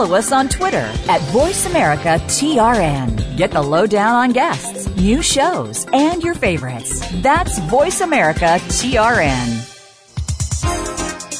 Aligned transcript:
follow 0.00 0.16
us 0.16 0.32
on 0.32 0.48
Twitter 0.48 0.88
at 1.08 1.20
VoiceAmericaTRN. 1.32 3.36
Get 3.36 3.50
the 3.50 3.60
lowdown 3.60 4.14
on 4.14 4.32
guests, 4.32 4.88
new 4.96 5.20
shows, 5.20 5.86
and 5.92 6.22
your 6.22 6.34
favorites. 6.34 7.06
That's 7.20 7.60
VoiceAmericaTRN. 7.60 9.66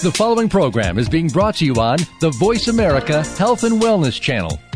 The 0.03 0.13
following 0.13 0.51
program 0.51 0.99
is 0.99 1.09
being 1.09 1.29
brought 1.29 1.55
to 1.57 1.65
you 1.65 1.77
on 1.77 2.01
the 2.21 2.29
Voice 2.33 2.69
America 2.69 3.23
Health 3.39 3.65
and 3.65 3.81
Wellness 3.81 4.21
Channel. 4.21 4.61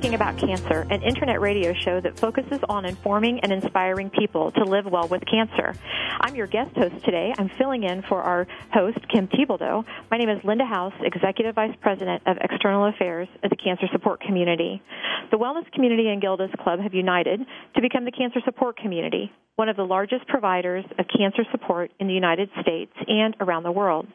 Speaking 0.00 0.14
About 0.14 0.38
Cancer, 0.38 0.86
an 0.88 1.02
internet 1.02 1.42
radio 1.42 1.74
show 1.74 2.00
that 2.00 2.18
focuses 2.18 2.58
on 2.70 2.86
informing 2.86 3.40
and 3.40 3.52
inspiring 3.52 4.08
people 4.08 4.50
to 4.52 4.64
live 4.64 4.86
well 4.86 5.06
with 5.06 5.22
cancer. 5.30 5.74
I'm 6.22 6.34
your 6.34 6.46
guest 6.46 6.74
host 6.74 7.04
today. 7.04 7.34
I'm 7.36 7.50
filling 7.58 7.82
in 7.82 8.00
for 8.08 8.22
our 8.22 8.46
host, 8.72 8.96
Kim 9.12 9.28
Thiboldeaux. 9.28 9.84
My 10.10 10.16
name 10.16 10.30
is 10.30 10.42
Linda 10.42 10.64
House, 10.64 10.94
Executive 11.02 11.54
Vice 11.54 11.76
President 11.82 12.22
of 12.24 12.38
External 12.40 12.86
Affairs 12.86 13.28
at 13.44 13.50
the 13.50 13.56
Cancer 13.56 13.88
Support 13.92 14.22
Community. 14.22 14.80
The 15.30 15.36
Wellness 15.36 15.70
Community 15.72 16.08
and 16.08 16.22
Gilda's 16.22 16.48
Club 16.64 16.80
have 16.80 16.94
united 16.94 17.40
to 17.74 17.82
become 17.82 18.06
the 18.06 18.10
Cancer 18.10 18.40
Support 18.46 18.78
Community, 18.78 19.30
one 19.56 19.68
of 19.68 19.76
the 19.76 19.84
largest 19.84 20.26
providers 20.28 20.86
of 20.98 21.04
cancer 21.14 21.42
support 21.52 21.90
in 22.00 22.06
the 22.06 22.14
United 22.14 22.48
States 22.62 22.92
and 23.06 23.36
around 23.38 23.64
the 23.64 23.70
world. 23.70 24.06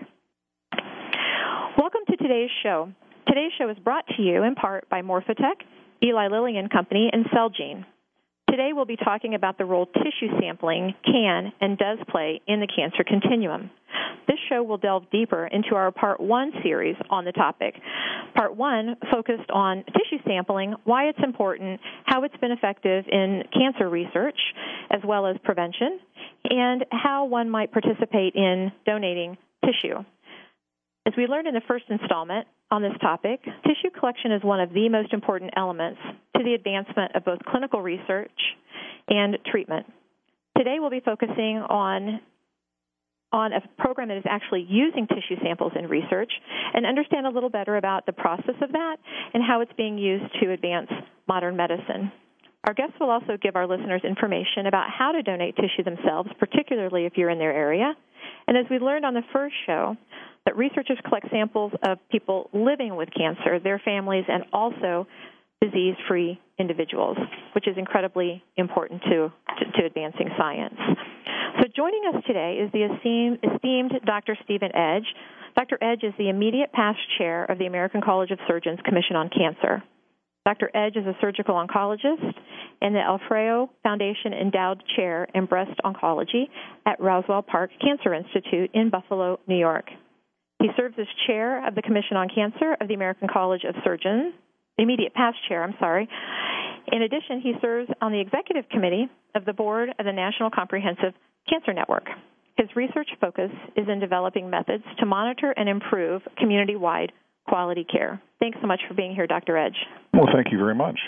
Welcome 1.77 2.01
to 2.09 2.15
today's 2.15 2.49
show. 2.63 2.93
Today's 3.27 3.51
show 3.57 3.67
is 3.69 3.77
brought 3.79 4.07
to 4.15 4.21
you 4.21 4.43
in 4.43 4.55
part 4.55 4.87
by 4.89 5.01
Morphotek, 5.01 5.55
Eli 6.01 6.29
Lilly 6.29 6.55
and 6.57 6.69
Company, 6.69 7.09
and 7.11 7.25
Celgene. 7.25 7.83
Today 8.49 8.69
we'll 8.73 8.85
be 8.85 8.95
talking 8.95 9.35
about 9.35 9.57
the 9.57 9.65
role 9.65 9.87
tissue 9.87 10.29
sampling 10.39 10.95
can 11.03 11.51
and 11.59 11.77
does 11.77 11.97
play 12.09 12.39
in 12.47 12.61
the 12.61 12.67
cancer 12.67 13.03
continuum. 13.05 13.69
This 14.27 14.37
show 14.49 14.63
will 14.63 14.77
delve 14.77 15.09
deeper 15.11 15.47
into 15.47 15.75
our 15.75 15.91
Part 15.91 16.19
1 16.19 16.51
series 16.63 16.95
on 17.09 17.25
the 17.25 17.31
topic. 17.31 17.75
Part 18.35 18.55
1 18.55 18.95
focused 19.11 19.49
on 19.51 19.83
tissue 19.85 20.21
sampling, 20.25 20.75
why 20.83 21.05
it's 21.05 21.19
important, 21.23 21.79
how 22.05 22.23
it's 22.23 22.37
been 22.37 22.51
effective 22.51 23.05
in 23.11 23.43
cancer 23.53 23.89
research, 23.89 24.39
as 24.89 25.01
well 25.05 25.25
as 25.25 25.35
prevention, 25.43 25.99
and 26.49 26.85
how 26.91 27.25
one 27.25 27.49
might 27.49 27.71
participate 27.71 28.35
in 28.35 28.71
donating 28.85 29.37
tissue. 29.65 29.97
As 31.05 31.13
we 31.17 31.25
learned 31.25 31.47
in 31.47 31.53
the 31.53 31.61
first 31.67 31.85
installment 31.89 32.47
on 32.69 32.81
this 32.81 32.93
topic, 33.01 33.43
tissue 33.43 33.89
collection 33.99 34.31
is 34.31 34.43
one 34.43 34.59
of 34.59 34.71
the 34.71 34.87
most 34.87 35.13
important 35.13 35.51
elements 35.57 35.99
to 36.37 36.43
the 36.43 36.53
advancement 36.53 37.15
of 37.15 37.25
both 37.25 37.39
clinical 37.45 37.81
research 37.81 38.31
and 39.09 39.37
treatment. 39.45 39.85
Today 40.57 40.77
we'll 40.79 40.91
be 40.91 41.01
focusing 41.03 41.57
on 41.57 42.21
on 43.31 43.53
a 43.53 43.61
program 43.77 44.09
that 44.09 44.17
is 44.17 44.25
actually 44.29 44.65
using 44.69 45.07
tissue 45.07 45.41
samples 45.41 45.71
in 45.77 45.87
research 45.87 46.31
and 46.73 46.85
understand 46.85 47.25
a 47.25 47.29
little 47.29 47.49
better 47.49 47.77
about 47.77 48.05
the 48.05 48.13
process 48.13 48.55
of 48.61 48.71
that 48.71 48.97
and 49.33 49.43
how 49.43 49.61
it's 49.61 49.71
being 49.77 49.97
used 49.97 50.25
to 50.41 50.51
advance 50.51 50.89
modern 51.27 51.55
medicine. 51.55 52.11
Our 52.65 52.73
guests 52.73 52.93
will 52.99 53.09
also 53.09 53.37
give 53.41 53.55
our 53.55 53.65
listeners 53.65 54.01
information 54.03 54.67
about 54.67 54.89
how 54.89 55.11
to 55.13 55.23
donate 55.23 55.55
tissue 55.55 55.83
themselves, 55.83 56.29
particularly 56.37 57.05
if 57.05 57.13
you're 57.15 57.29
in 57.29 57.39
their 57.39 57.53
area. 57.53 57.93
And 58.47 58.57
as 58.57 58.65
we 58.69 58.77
learned 58.77 59.05
on 59.05 59.13
the 59.13 59.23
first 59.33 59.55
show, 59.65 59.95
that 60.45 60.57
researchers 60.57 60.97
collect 61.07 61.27
samples 61.31 61.71
of 61.83 61.97
people 62.11 62.49
living 62.53 62.95
with 62.95 63.09
cancer, 63.15 63.59
their 63.59 63.79
families, 63.83 64.25
and 64.27 64.43
also 64.51 65.07
disease 65.61 65.95
free 66.07 66.39
individuals, 66.57 67.17
which 67.53 67.67
is 67.67 67.77
incredibly 67.77 68.43
important 68.57 69.01
to, 69.03 69.31
to, 69.59 69.71
to, 69.79 69.85
advancing 69.85 70.29
science. 70.37 70.75
So, 71.59 71.67
joining 71.75 72.01
us 72.13 72.23
today 72.25 72.59
is 72.63 72.71
the 72.71 72.83
esteemed, 72.83 73.39
esteemed 73.43 73.91
Dr. 74.05 74.35
Stephen 74.43 74.75
Edge. 74.75 75.05
Dr. 75.55 75.77
Edge 75.81 76.03
is 76.03 76.13
the 76.17 76.29
immediate 76.29 76.71
past 76.71 76.99
chair 77.17 77.45
of 77.45 77.59
the 77.59 77.65
American 77.65 78.01
College 78.01 78.31
of 78.31 78.39
Surgeons 78.47 78.79
Commission 78.85 79.15
on 79.15 79.29
Cancer. 79.29 79.83
Dr. 80.45 80.71
Edge 80.73 80.95
is 80.95 81.05
a 81.05 81.15
surgical 81.21 81.55
oncologist 81.55 82.33
and 82.81 82.95
the 82.95 82.99
Alfiero 82.99 83.69
Foundation 83.83 84.33
Endowed 84.33 84.81
Chair 84.95 85.27
in 85.35 85.45
Breast 85.45 85.79
Oncology 85.85 86.45
at 86.85 86.99
Roswell 86.99 87.43
Park 87.43 87.69
Cancer 87.79 88.13
Institute 88.13 88.71
in 88.73 88.89
Buffalo, 88.89 89.39
New 89.47 89.57
York. 89.57 89.85
He 90.59 90.69
serves 90.75 90.95
as 90.99 91.05
chair 91.27 91.65
of 91.67 91.75
the 91.75 91.81
Commission 91.83 92.17
on 92.17 92.27
Cancer 92.33 92.75
of 92.79 92.87
the 92.87 92.95
American 92.95 93.27
College 93.31 93.63
of 93.67 93.75
Surgeons, 93.83 94.33
immediate 94.77 95.13
past 95.13 95.37
chair, 95.47 95.63
I'm 95.63 95.75
sorry. 95.79 96.07
In 96.91 97.01
addition, 97.03 97.41
he 97.41 97.53
serves 97.61 97.89
on 98.01 98.11
the 98.11 98.19
executive 98.19 98.67
committee 98.69 99.07
of 99.35 99.45
the 99.45 99.53
board 99.53 99.89
of 99.97 100.05
the 100.05 100.11
National 100.11 100.49
Comprehensive 100.49 101.13
Cancer 101.49 101.73
Network. 101.73 102.05
His 102.57 102.67
research 102.75 103.09
focus 103.19 103.51
is 103.75 103.87
in 103.87 103.99
developing 103.99 104.49
methods 104.49 104.83
to 104.99 105.05
monitor 105.05 105.51
and 105.55 105.69
improve 105.69 106.21
community 106.37 106.75
wide 106.75 107.11
quality 107.47 107.85
care. 107.89 108.21
Thanks 108.39 108.57
so 108.61 108.67
much 108.67 108.81
for 108.87 108.93
being 108.93 109.15
here, 109.15 109.27
Dr. 109.27 109.57
Edge. 109.57 109.77
Well, 110.13 110.27
thank 110.33 110.51
you 110.51 110.57
very 110.57 110.75
much. 110.75 110.99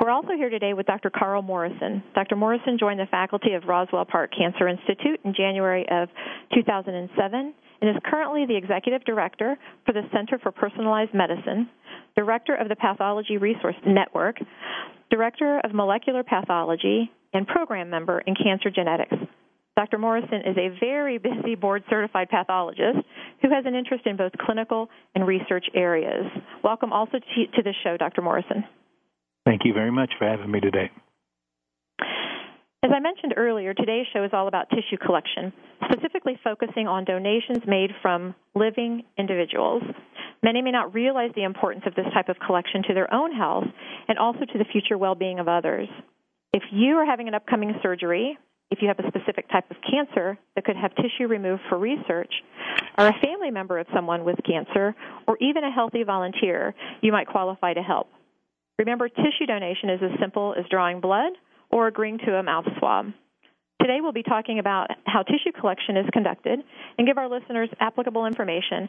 We're 0.00 0.10
also 0.10 0.32
here 0.34 0.48
today 0.48 0.72
with 0.72 0.86
Dr. 0.86 1.10
Carl 1.10 1.42
Morrison. 1.42 2.02
Dr. 2.14 2.34
Morrison 2.34 2.78
joined 2.78 3.00
the 3.00 3.06
faculty 3.10 3.52
of 3.52 3.64
Roswell 3.64 4.06
Park 4.06 4.30
Cancer 4.36 4.66
Institute 4.66 5.20
in 5.24 5.34
January 5.34 5.84
of 5.90 6.08
2007 6.54 7.54
and 7.80 7.90
is 7.90 7.96
currently 8.04 8.46
the 8.46 8.56
executive 8.56 9.04
director 9.04 9.56
for 9.86 9.92
the 9.92 10.02
Center 10.12 10.38
for 10.38 10.52
Personalized 10.52 11.14
Medicine, 11.14 11.68
director 12.16 12.54
of 12.54 12.68
the 12.68 12.76
Pathology 12.76 13.36
Resource 13.36 13.76
Network, 13.86 14.36
director 15.10 15.60
of 15.64 15.74
molecular 15.74 16.22
pathology, 16.22 17.10
and 17.32 17.46
program 17.46 17.90
member 17.90 18.20
in 18.20 18.34
cancer 18.34 18.70
genetics. 18.70 19.14
Dr. 19.76 19.98
Morrison 19.98 20.42
is 20.44 20.56
a 20.58 20.76
very 20.80 21.18
busy 21.18 21.54
board 21.54 21.82
certified 21.88 22.28
pathologist 22.28 22.98
who 23.40 23.50
has 23.50 23.64
an 23.66 23.74
interest 23.74 24.04
in 24.04 24.16
both 24.16 24.32
clinical 24.44 24.88
and 25.14 25.26
research 25.26 25.64
areas. 25.74 26.26
Welcome 26.62 26.92
also 26.92 27.18
to 27.18 27.62
the 27.62 27.74
show, 27.82 27.96
Dr. 27.96 28.20
Morrison. 28.20 28.64
Thank 29.46 29.62
you 29.64 29.72
very 29.72 29.90
much 29.90 30.10
for 30.18 30.28
having 30.28 30.50
me 30.50 30.60
today. 30.60 30.90
As 32.82 32.90
I 32.94 32.98
mentioned 32.98 33.34
earlier, 33.36 33.74
today's 33.74 34.06
show 34.10 34.24
is 34.24 34.30
all 34.32 34.48
about 34.48 34.70
tissue 34.70 34.96
collection, 34.96 35.52
specifically 35.84 36.40
focusing 36.42 36.88
on 36.88 37.04
donations 37.04 37.66
made 37.66 37.90
from 38.00 38.34
living 38.54 39.04
individuals. 39.18 39.82
Many 40.42 40.62
may 40.62 40.70
not 40.70 40.94
realize 40.94 41.30
the 41.36 41.42
importance 41.42 41.84
of 41.86 41.94
this 41.94 42.06
type 42.14 42.30
of 42.30 42.38
collection 42.38 42.82
to 42.88 42.94
their 42.94 43.12
own 43.12 43.32
health 43.32 43.64
and 44.08 44.18
also 44.18 44.46
to 44.46 44.58
the 44.58 44.64
future 44.64 44.96
well 44.96 45.14
being 45.14 45.38
of 45.38 45.46
others. 45.46 45.88
If 46.54 46.62
you 46.72 46.96
are 46.96 47.04
having 47.04 47.28
an 47.28 47.34
upcoming 47.34 47.74
surgery, 47.82 48.38
if 48.70 48.78
you 48.80 48.88
have 48.88 48.98
a 48.98 49.08
specific 49.08 49.50
type 49.50 49.70
of 49.70 49.76
cancer 49.82 50.38
that 50.54 50.64
could 50.64 50.76
have 50.76 50.94
tissue 50.94 51.28
removed 51.28 51.60
for 51.68 51.76
research, 51.76 52.32
or 52.96 53.08
a 53.08 53.20
family 53.22 53.50
member 53.50 53.78
of 53.78 53.88
someone 53.94 54.24
with 54.24 54.36
cancer, 54.46 54.94
or 55.28 55.36
even 55.38 55.64
a 55.64 55.70
healthy 55.70 56.02
volunteer, 56.02 56.74
you 57.02 57.12
might 57.12 57.26
qualify 57.26 57.74
to 57.74 57.82
help. 57.82 58.08
Remember, 58.78 59.10
tissue 59.10 59.44
donation 59.46 59.90
is 59.90 60.00
as 60.02 60.18
simple 60.18 60.54
as 60.58 60.64
drawing 60.70 61.00
blood 61.00 61.32
or 61.70 61.86
agreeing 61.86 62.18
to 62.18 62.34
a 62.34 62.42
mouth 62.42 62.64
swab. 62.78 63.12
Today 63.80 63.98
we'll 64.00 64.12
be 64.12 64.22
talking 64.22 64.58
about 64.58 64.88
how 65.06 65.22
tissue 65.22 65.52
collection 65.58 65.96
is 65.96 66.06
conducted 66.12 66.60
and 66.98 67.06
give 67.06 67.16
our 67.16 67.28
listeners 67.28 67.70
applicable 67.80 68.26
information 68.26 68.88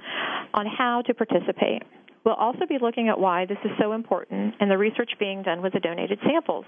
on 0.54 0.66
how 0.66 1.02
to 1.04 1.14
participate. 1.14 1.84
We'll 2.26 2.36
also 2.36 2.66
be 2.68 2.78
looking 2.80 3.08
at 3.08 3.20
why 3.20 3.46
this 3.46 3.58
is 3.64 3.72
so 3.80 3.94
important 3.94 4.56
and 4.60 4.70
the 4.70 4.78
research 4.78 5.12
being 5.20 5.44
done 5.44 5.62
with 5.62 5.74
the 5.74 5.80
donated 5.80 6.20
samples. 6.26 6.66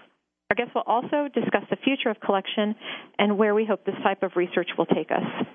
Our 0.54 0.56
guests 0.66 0.76
will 0.76 0.84
also 0.86 1.30
discuss 1.34 1.64
the 1.72 1.78
future 1.78 2.12
of 2.12 2.20
collection 2.20 2.76
and 3.18 3.40
where 3.40 3.56
we 3.56 3.66
hope 3.66 3.88
this 3.88 3.96
type 4.04 4.22
of 4.22 4.34
research 4.36 4.70
will 4.78 4.86
take 4.86 5.10
us. 5.10 5.48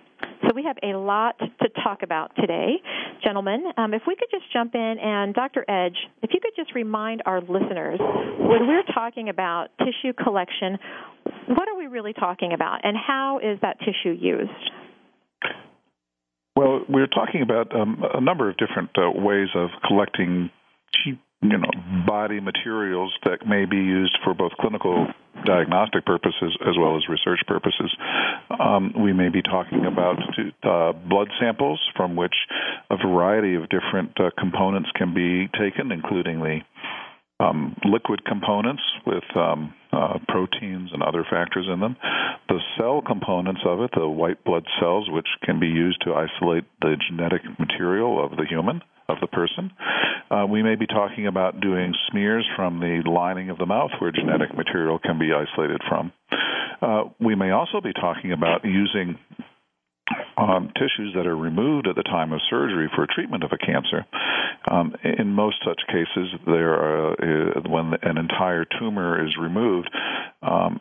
So 0.43 0.53
we 0.57 0.65
have 0.65 0.77
a 0.83 0.99
lot 0.99 1.39
to 1.39 1.69
talk 1.85 2.03
about 2.03 2.35
today. 2.35 2.83
Gentlemen, 3.23 3.63
um, 3.77 3.95
if 3.95 4.03
we 4.09 4.17
could 4.17 4.27
just 4.29 4.53
jump 4.53 4.75
in 4.75 4.97
and 5.01 5.35
Dr. 5.35 5.65
Edge, 5.71 5.95
if 6.21 6.31
you 6.35 6.41
could 6.43 6.51
just 6.57 6.75
remind 6.75 7.23
our 7.27 7.41
listeners 7.41 8.01
when 8.01 8.67
we're 8.67 8.83
talking 8.93 9.29
about 9.29 9.69
tissue 9.79 10.13
collection, 10.15 10.79
what 11.47 11.69
are 11.69 11.79
we 11.79 11.87
really 11.87 12.13
talking 12.13 12.53
about 12.53 12.81
and 12.83 12.97
how 12.97 13.39
is 13.39 13.61
that 13.63 13.79
tissue 13.79 14.19
used? 14.19 14.51
Well, 16.57 16.81
we're 16.89 17.07
talking 17.07 17.43
about 17.43 17.73
um, 17.73 18.03
a 18.15 18.21
number 18.21 18.51
of 18.51 18.57
different 18.57 18.91
uh, 18.99 19.13
ways 19.15 19.47
of 19.55 19.69
collecting 19.87 20.51
you 21.43 21.57
know 21.57 21.71
body 22.07 22.41
materials 22.41 23.13
that 23.25 23.47
may 23.47 23.65
be 23.65 23.77
used 23.77 24.17
for 24.25 24.35
both 24.35 24.53
clinical 24.61 25.07
diagnostic 25.45 26.05
purposes 26.05 26.57
as 26.67 26.75
well 26.79 26.97
as 26.97 27.09
research 27.09 27.41
purposes. 27.47 27.95
Um, 28.59 28.93
we 28.99 29.13
may 29.13 29.29
be 29.29 29.43
talking 29.43 29.87
about 29.87 30.19
uh, 30.63 30.93
blood 31.09 31.29
samples 31.41 31.81
from 31.97 32.17
which 32.17 32.35
a 32.91 32.97
variety 32.97 33.55
of 33.55 33.69
different 33.69 34.19
uh, 34.19 34.31
components 34.37 34.89
can 34.97 35.15
be 35.15 35.49
taken, 35.59 35.93
including 35.93 36.41
the 36.41 36.61
um, 37.41 37.77
liquid 37.85 38.25
components 38.25 38.83
with 39.07 39.25
um, 39.37 39.75
uh, 39.93 40.19
proteins 40.29 40.91
and 40.93 41.03
other 41.03 41.25
factors 41.29 41.67
in 41.73 41.81
them, 41.81 41.97
the 42.49 42.59
cell 42.77 43.03
components 43.07 43.61
of 43.65 43.81
it, 43.81 43.91
the 43.95 44.09
white 44.09 44.43
blood 44.45 44.65
cells, 44.81 45.09
which 45.11 45.29
can 45.45 45.61
be 45.61 45.69
used 45.69 46.03
to 46.05 46.15
isolate 46.15 46.65
the 46.81 46.97
genetic 47.09 47.43
material 47.59 48.25
of 48.25 48.37
the 48.37 48.45
human, 48.49 48.83
of 49.09 49.19
the 49.21 49.27
person. 49.27 49.71
Uh, 50.31 50.47
we 50.47 50.63
may 50.63 50.75
be 50.75 50.87
talking 50.87 51.27
about 51.27 51.61
doing 51.61 51.95
smears 52.11 52.47
from 52.57 52.81
the 52.81 53.03
lining 53.09 53.51
of 53.51 53.59
the 53.59 53.67
mouth 53.67 53.91
where 53.99 54.13
genetic 54.13 54.55
material 54.57 54.99
can 54.99 55.19
be 55.19 55.31
isolated 55.33 55.81
from. 55.89 56.13
Uh, 56.83 57.05
we 57.19 57.35
may 57.35 57.51
also 57.51 57.81
be 57.81 57.93
talking 57.93 58.33
about 58.33 58.65
using 58.65 59.19
um, 60.37 60.71
tissues 60.75 61.15
that 61.15 61.27
are 61.27 61.37
removed 61.37 61.87
at 61.89 61.97
the 61.97 62.03
time 62.03 62.33
of 62.33 62.41
surgery 62.49 62.89
for 62.95 63.07
treatment 63.07 63.45
of 63.45 63.51
a 63.53 63.59
cancer. 63.59 64.07
Um, 64.71 64.95
in 65.03 65.29
most 65.33 65.57
such 65.65 65.81
cases, 65.89 66.29
there 66.47 66.75
are, 66.75 67.13
uh, 67.13 67.61
when 67.69 67.95
an 68.03 68.19
entire 68.19 68.65
tumor 68.79 69.25
is 69.25 69.37
removed, 69.41 69.91
um, 70.43 70.81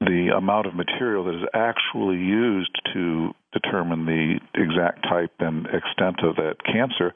the 0.00 0.30
amount 0.36 0.66
of 0.66 0.74
material 0.74 1.24
that 1.24 1.34
is 1.34 1.48
actually 1.54 2.16
used 2.16 2.76
to 2.92 3.30
determine 3.54 4.04
the 4.04 4.36
exact 4.54 5.06
type 5.08 5.32
and 5.38 5.66
extent 5.66 6.20
of 6.26 6.36
that 6.36 6.56
cancer 6.66 7.14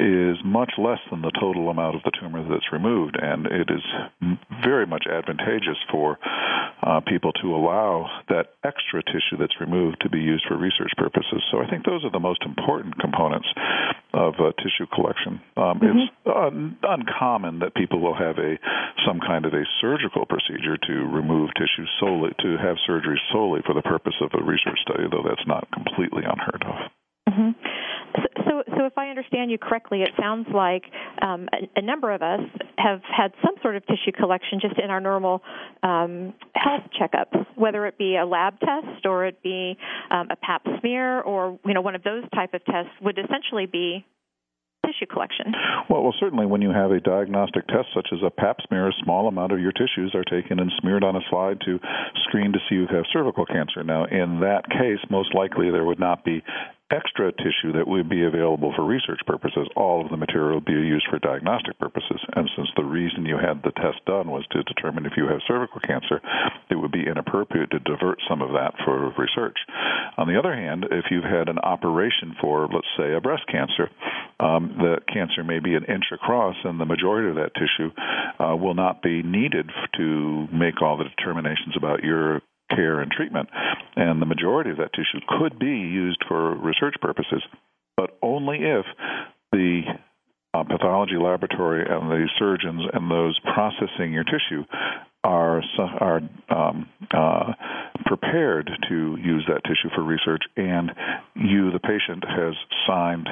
is 0.00 0.38
much 0.44 0.72
less 0.78 0.98
than 1.10 1.22
the 1.22 1.32
total 1.40 1.68
amount 1.68 1.96
of 1.96 2.02
the 2.04 2.12
tumor 2.20 2.42
that's 2.48 2.72
removed, 2.72 3.18
and 3.20 3.46
it 3.46 3.68
is 3.68 3.82
very 4.62 4.86
much 4.86 5.04
advantageous 5.10 5.78
for 5.90 6.18
uh, 6.82 7.00
people 7.06 7.32
to 7.42 7.54
allow 7.54 8.06
that 8.28 8.54
extra 8.64 9.02
tissue 9.02 9.36
that's 9.38 9.60
removed 9.60 9.98
to 10.00 10.08
be 10.08 10.18
used 10.18 10.44
for 10.46 10.56
research 10.56 10.92
purposes. 10.96 11.42
So 11.50 11.58
I 11.58 11.68
think 11.68 11.84
those 11.84 12.04
are 12.04 12.10
the 12.10 12.22
most 12.22 12.42
important 12.46 12.98
components 12.98 13.48
of 14.14 14.34
uh, 14.38 14.52
tissue 14.62 14.86
collection. 14.94 15.40
Um, 15.56 15.80
mm-hmm. 15.82 15.98
It's 15.98 16.12
un- 16.26 16.78
uncommon 16.82 17.58
that 17.60 17.74
people 17.74 18.00
will 18.00 18.14
have 18.14 18.38
a 18.38 18.56
some 19.06 19.20
kind 19.20 19.44
of 19.44 19.52
a 19.54 19.64
surgical 19.80 20.26
procedure 20.26 20.76
to 20.76 20.94
remove 21.10 21.50
tissue 21.54 21.86
solely 22.00 22.30
to 22.40 22.56
have 22.58 22.76
surgery 22.86 23.20
solely 23.32 23.60
for 23.66 23.74
the 23.74 23.82
purpose 23.82 24.14
of 24.20 24.30
a 24.34 24.42
research 24.42 24.78
study, 24.82 25.04
though 25.10 25.24
that's 25.26 25.46
not 25.48 25.68
completely 25.72 26.22
unheard 26.24 26.62
of. 26.64 27.32
Mm-hmm. 27.32 27.50
So, 28.48 28.62
so 28.76 28.86
if 28.86 28.96
I 28.96 29.08
understand 29.08 29.50
you 29.50 29.58
correctly, 29.58 30.02
it 30.02 30.10
sounds 30.18 30.46
like 30.54 30.84
um, 31.20 31.48
a, 31.52 31.80
a, 31.80 31.82
number 31.82 32.10
of 32.10 32.22
us 32.22 32.40
have 32.78 33.02
had 33.04 33.32
some 33.44 33.54
sort 33.60 33.76
of 33.76 33.84
tissue 33.86 34.12
collection 34.12 34.60
just 34.60 34.78
in 34.82 34.90
our 34.90 35.00
normal 35.00 35.42
um, 35.82 36.32
health 36.54 36.84
checkups, 36.98 37.46
whether 37.54 37.86
it 37.86 37.98
be 37.98 38.16
a 38.16 38.24
lab 38.24 38.58
test 38.60 39.04
or 39.04 39.26
it 39.26 39.42
be 39.42 39.76
um, 40.10 40.28
a 40.30 40.36
Pap 40.36 40.62
smear 40.80 41.20
or 41.20 41.58
you 41.66 41.74
know 41.74 41.82
one 41.82 41.94
of 41.94 42.02
those 42.02 42.24
type 42.34 42.54
of 42.54 42.64
tests 42.64 42.90
would 43.02 43.18
essentially 43.18 43.66
be 43.66 44.06
tissue 44.88 45.06
collection? 45.06 45.52
Well, 45.90 46.02
well, 46.02 46.14
certainly 46.18 46.46
when 46.46 46.62
you 46.62 46.70
have 46.70 46.90
a 46.90 47.00
diagnostic 47.00 47.66
test 47.68 47.88
such 47.94 48.08
as 48.12 48.20
a 48.24 48.30
pap 48.30 48.56
smear, 48.66 48.88
a 48.88 48.92
small 49.04 49.28
amount 49.28 49.52
of 49.52 49.60
your 49.60 49.72
tissues 49.72 50.14
are 50.14 50.24
taken 50.24 50.58
and 50.58 50.72
smeared 50.80 51.04
on 51.04 51.16
a 51.16 51.20
slide 51.28 51.60
to 51.66 51.78
screen 52.24 52.52
to 52.52 52.58
see 52.68 52.76
if 52.76 52.90
you 52.90 52.96
have 52.96 53.04
cervical 53.12 53.44
cancer. 53.44 53.84
Now, 53.84 54.04
in 54.04 54.40
that 54.40 54.68
case, 54.70 55.00
most 55.10 55.34
likely 55.34 55.70
there 55.70 55.84
would 55.84 56.00
not 56.00 56.24
be 56.24 56.42
extra 56.90 57.32
tissue 57.32 57.72
that 57.72 57.86
would 57.86 58.08
be 58.08 58.24
available 58.24 58.72
for 58.74 58.84
research 58.84 59.20
purposes, 59.26 59.68
all 59.76 60.04
of 60.04 60.10
the 60.10 60.16
material 60.16 60.56
would 60.56 60.64
be 60.64 60.72
used 60.72 61.06
for 61.10 61.18
diagnostic 61.18 61.78
purposes. 61.78 62.20
And 62.34 62.48
since 62.56 62.68
the 62.76 62.84
reason 62.84 63.26
you 63.26 63.36
had 63.36 63.62
the 63.62 63.72
test 63.72 64.04
done 64.06 64.30
was 64.30 64.46
to 64.52 64.62
determine 64.62 65.06
if 65.06 65.12
you 65.16 65.26
have 65.28 65.40
cervical 65.46 65.80
cancer, 65.80 66.20
it 66.70 66.76
would 66.76 66.92
be 66.92 67.06
inappropriate 67.06 67.70
to 67.70 67.78
divert 67.80 68.18
some 68.28 68.40
of 68.42 68.52
that 68.52 68.74
for 68.84 69.12
research. 69.18 69.58
On 70.16 70.26
the 70.26 70.38
other 70.38 70.54
hand, 70.54 70.86
if 70.90 71.06
you've 71.10 71.24
had 71.24 71.48
an 71.48 71.58
operation 71.58 72.34
for, 72.40 72.68
let's 72.72 72.88
say, 72.96 73.14
a 73.14 73.20
breast 73.20 73.44
cancer, 73.50 73.90
um, 74.40 74.76
the 74.78 74.96
cancer 75.12 75.44
may 75.44 75.58
be 75.58 75.74
an 75.74 75.84
inch 75.84 76.04
across, 76.12 76.56
and 76.64 76.80
the 76.80 76.86
majority 76.86 77.28
of 77.28 77.36
that 77.36 77.52
tissue 77.54 77.90
uh, 78.38 78.54
will 78.56 78.74
not 78.74 79.02
be 79.02 79.22
needed 79.22 79.68
to 79.96 80.46
make 80.52 80.80
all 80.80 80.96
the 80.96 81.04
determinations 81.04 81.74
about 81.76 82.02
your 82.02 82.40
care 82.70 83.00
and 83.00 83.10
treatment. 83.10 83.48
And 83.96 84.20
the 84.20 84.26
majority 84.26 84.70
of 84.70 84.78
that 84.78 84.92
tissue 84.92 85.24
could 85.38 85.58
be 85.58 85.66
used 85.66 86.22
for 86.28 86.56
research 86.56 86.94
purposes, 87.00 87.42
but 87.96 88.18
only 88.22 88.58
if 88.58 88.84
the 89.52 89.82
uh, 90.54 90.64
pathology 90.64 91.16
laboratory 91.16 91.84
and 91.88 92.10
the 92.10 92.28
surgeons 92.38 92.82
and 92.92 93.10
those 93.10 93.38
processing 93.54 94.12
your 94.12 94.24
tissue 94.24 94.64
are 95.24 95.62
are 96.00 96.20
um, 96.48 96.88
uh, 97.12 97.52
prepared 98.06 98.70
to 98.88 99.16
use 99.20 99.44
that 99.48 99.62
tissue 99.64 99.92
for 99.94 100.02
research, 100.02 100.42
and 100.56 100.90
you, 101.34 101.70
the 101.72 101.80
patient, 101.80 102.24
has 102.24 102.54
signed 102.86 103.28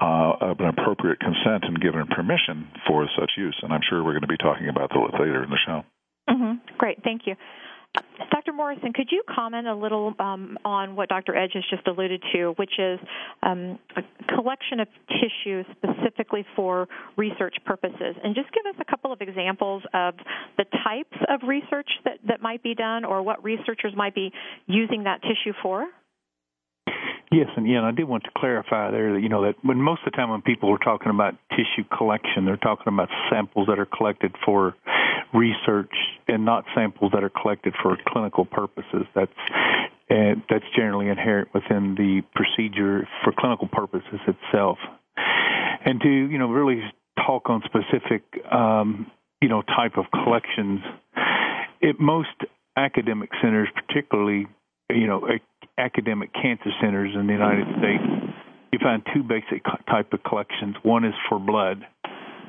uh, 0.00 0.32
an 0.40 0.68
appropriate 0.68 1.18
consent 1.20 1.64
and 1.64 1.80
given 1.80 2.06
permission 2.06 2.68
for 2.86 3.06
such 3.18 3.32
use. 3.36 3.58
And 3.62 3.72
I'm 3.72 3.80
sure 3.88 4.02
we're 4.02 4.12
going 4.12 4.22
to 4.22 4.28
be 4.28 4.38
talking 4.38 4.68
about 4.68 4.90
that 4.90 5.20
later 5.20 5.42
in 5.42 5.50
the 5.50 5.58
show. 5.66 5.82
Mm-hmm. 6.30 6.78
Great, 6.78 7.02
thank 7.02 7.22
you. 7.26 7.34
Dr. 8.30 8.52
Morrison, 8.52 8.92
could 8.92 9.08
you 9.10 9.22
comment 9.32 9.66
a 9.66 9.74
little 9.74 10.14
um, 10.18 10.58
on 10.64 10.96
what 10.96 11.08
Dr. 11.08 11.36
Edge 11.36 11.52
has 11.54 11.64
just 11.70 11.86
alluded 11.86 12.22
to, 12.32 12.52
which 12.56 12.72
is 12.78 12.98
um, 13.42 13.78
a 13.96 14.02
collection 14.34 14.80
of 14.80 14.88
tissue 15.08 15.62
specifically 15.76 16.44
for 16.56 16.88
research 17.16 17.54
purposes? 17.64 18.16
And 18.22 18.34
just 18.34 18.48
give 18.52 18.66
us 18.66 18.74
a 18.80 18.84
couple 18.84 19.12
of 19.12 19.20
examples 19.20 19.82
of 19.94 20.14
the 20.58 20.64
types 20.84 21.16
of 21.28 21.48
research 21.48 21.88
that, 22.04 22.18
that 22.26 22.42
might 22.42 22.62
be 22.62 22.74
done 22.74 23.04
or 23.04 23.22
what 23.22 23.42
researchers 23.44 23.92
might 23.96 24.14
be 24.14 24.32
using 24.66 25.04
that 25.04 25.22
tissue 25.22 25.52
for? 25.62 25.86
Yes, 27.32 27.48
and 27.56 27.68
yeah, 27.68 27.78
and 27.78 27.86
I 27.86 27.90
did 27.90 28.04
want 28.04 28.24
to 28.24 28.30
clarify 28.36 28.90
there 28.90 29.14
that 29.14 29.20
you 29.20 29.28
know 29.28 29.42
that 29.42 29.54
when 29.62 29.80
most 29.80 30.02
of 30.06 30.12
the 30.12 30.16
time 30.16 30.30
when 30.30 30.42
people 30.42 30.70
are 30.72 30.78
talking 30.78 31.10
about 31.10 31.34
tissue 31.50 31.82
collection, 31.96 32.44
they're 32.44 32.56
talking 32.56 32.92
about 32.92 33.08
samples 33.28 33.66
that 33.66 33.78
are 33.78 33.86
collected 33.86 34.36
for 34.44 34.74
research 35.32 35.92
and 36.28 36.44
not 36.44 36.64
samples 36.74 37.12
that 37.12 37.24
are 37.24 37.30
collected 37.30 37.74
for 37.82 37.96
clinical 38.08 38.44
purposes. 38.44 39.06
That's 39.14 39.32
uh, 40.10 40.34
that's 40.50 40.64
generally 40.76 41.08
inherent 41.08 41.48
within 41.54 41.94
the 41.96 42.22
procedure 42.34 43.08
for 43.22 43.32
clinical 43.36 43.68
purposes 43.68 44.20
itself. 44.26 44.78
And 45.84 46.00
to 46.00 46.08
you 46.08 46.38
know 46.38 46.48
really 46.48 46.82
talk 47.26 47.48
on 47.48 47.62
specific 47.64 48.22
um, 48.52 49.10
you 49.40 49.48
know 49.48 49.62
type 49.62 49.96
of 49.96 50.04
collections, 50.10 50.80
it 51.80 51.98
most 51.98 52.28
academic 52.76 53.30
centers, 53.42 53.68
particularly 53.74 54.46
you 54.90 55.06
know 55.06 55.26
academic 55.78 56.32
cancer 56.32 56.70
centers 56.80 57.12
in 57.14 57.26
the 57.26 57.32
United 57.32 57.66
States, 57.78 58.34
you 58.72 58.78
find 58.82 59.02
two 59.14 59.22
basic 59.22 59.64
type 59.88 60.12
of 60.12 60.22
collections. 60.22 60.76
One 60.82 61.04
is 61.04 61.14
for 61.28 61.38
blood, 61.38 61.86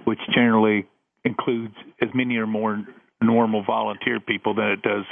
which 0.06 0.20
generally 0.34 0.88
includes 1.26 1.74
as 2.02 2.10
many 2.14 2.38
or 2.38 2.48
more 2.48 2.82
normal 3.22 3.64
volunteer 3.64 4.20
people 4.20 4.54
than 4.54 4.70
it 4.70 4.82
does 4.82 5.04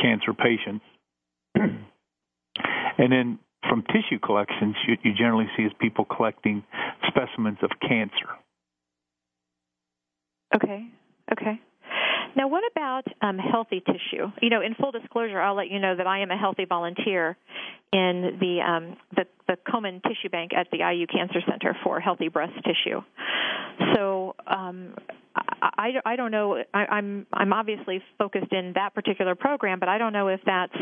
cancer 0.00 0.32
patients. 0.32 0.84
and 1.54 3.12
then 3.12 3.38
from 3.68 3.82
tissue 3.82 4.18
collections, 4.18 4.76
you, 4.86 4.96
you 5.02 5.12
generally 5.14 5.46
see 5.56 5.64
as 5.64 5.72
people 5.80 6.04
collecting 6.04 6.62
specimens 7.06 7.58
of 7.62 7.70
cancer. 7.80 8.28
Okay. 10.54 10.86
Okay. 11.32 11.60
Now, 12.38 12.46
what 12.46 12.62
about 12.70 13.02
um, 13.20 13.36
healthy 13.36 13.80
tissue? 13.84 14.30
You 14.40 14.48
know, 14.48 14.62
in 14.62 14.76
full 14.76 14.92
disclosure, 14.92 15.40
I'll 15.40 15.56
let 15.56 15.72
you 15.72 15.80
know 15.80 15.96
that 15.96 16.06
I 16.06 16.20
am 16.20 16.30
a 16.30 16.38
healthy 16.38 16.66
volunteer 16.66 17.36
in 17.92 18.38
the 18.38 18.60
um, 18.64 18.96
the, 19.16 19.24
the 19.48 19.56
Komen 19.66 20.00
Tissue 20.04 20.28
Bank 20.30 20.52
at 20.56 20.68
the 20.70 20.78
IU 20.78 21.08
Cancer 21.08 21.40
Center 21.50 21.76
for 21.82 21.98
healthy 21.98 22.28
breast 22.28 22.52
tissue. 22.64 23.00
So, 23.92 24.36
um, 24.46 24.94
I, 25.34 25.94
I 26.06 26.14
don't 26.14 26.30
know. 26.30 26.62
I, 26.72 26.78
I'm 26.86 27.26
I'm 27.32 27.52
obviously 27.52 28.00
focused 28.18 28.52
in 28.52 28.72
that 28.76 28.94
particular 28.94 29.34
program, 29.34 29.80
but 29.80 29.88
I 29.88 29.98
don't 29.98 30.12
know 30.12 30.28
if 30.28 30.40
that's 30.46 30.72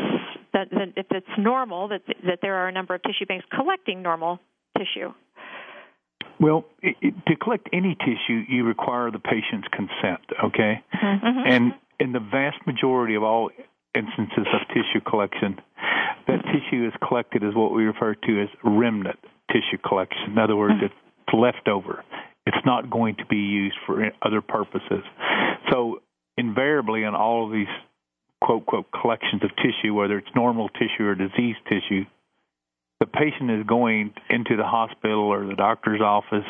that, 0.53 0.69
that 0.69 0.93
if 0.95 1.07
it's 1.09 1.27
normal 1.39 1.87
that 1.87 2.01
that 2.27 2.39
there 2.43 2.57
are 2.57 2.67
a 2.67 2.71
number 2.71 2.93
of 2.93 3.01
tissue 3.01 3.25
banks 3.25 3.47
collecting 3.51 4.03
normal 4.03 4.39
tissue. 4.77 5.11
Well, 6.39 6.65
it, 6.81 6.95
it, 7.01 7.13
to 7.27 7.35
collect 7.35 7.69
any 7.73 7.95
tissue, 7.95 8.43
you 8.47 8.63
require 8.63 9.11
the 9.11 9.19
patient's 9.19 9.67
consent. 9.71 10.21
Okay, 10.43 10.83
mm-hmm. 10.93 11.47
and 11.47 11.73
in 11.99 12.11
the 12.11 12.19
vast 12.19 12.57
majority 12.67 13.15
of 13.15 13.23
all 13.23 13.49
instances 13.95 14.45
of 14.53 14.67
tissue 14.69 15.01
collection, 15.07 15.59
that 16.27 16.43
tissue 16.45 16.85
is 16.85 16.93
collected 17.07 17.43
as 17.43 17.55
what 17.55 17.73
we 17.73 17.83
refer 17.83 18.13
to 18.13 18.41
as 18.41 18.49
remnant 18.63 19.17
tissue 19.51 19.77
collection. 19.85 20.33
In 20.33 20.37
other 20.37 20.55
words, 20.55 20.75
it's 20.81 20.93
leftover. 21.33 22.03
It's 22.45 22.65
not 22.65 22.89
going 22.89 23.15
to 23.15 23.25
be 23.25 23.37
used 23.37 23.75
for 23.85 24.05
other 24.21 24.41
purposes. 24.41 25.03
So, 25.71 26.01
invariably, 26.37 27.03
in 27.03 27.15
all 27.15 27.45
of 27.45 27.51
these 27.51 27.67
quote, 28.41 28.65
quote, 28.65 28.85
collections 28.91 29.43
of 29.43 29.49
tissue, 29.57 29.93
whether 29.93 30.17
it's 30.17 30.29
normal 30.35 30.69
tissue 30.69 31.05
or 31.05 31.15
diseased 31.15 31.59
tissue, 31.67 32.05
the 32.99 33.05
patient 33.05 33.51
is 33.51 33.65
going 33.67 34.13
into 34.29 34.57
the 34.57 34.63
hospital 34.63 35.21
or 35.21 35.45
the 35.45 35.55
doctor's 35.55 36.01
office 36.01 36.47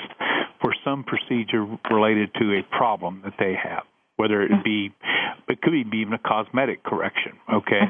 for 0.61 0.73
some 0.83 1.03
procedure 1.03 1.65
related 1.91 2.33
to 2.35 2.57
a 2.57 2.63
problem 2.75 3.21
that 3.25 3.33
they 3.37 3.53
have, 3.61 3.83
whether 4.15 4.41
it 4.41 4.63
be, 4.63 4.93
it 5.47 5.61
could 5.61 5.71
be 5.91 5.97
even 5.97 6.13
a 6.13 6.19
cosmetic 6.19 6.83
correction, 6.83 7.33
okay? 7.53 7.81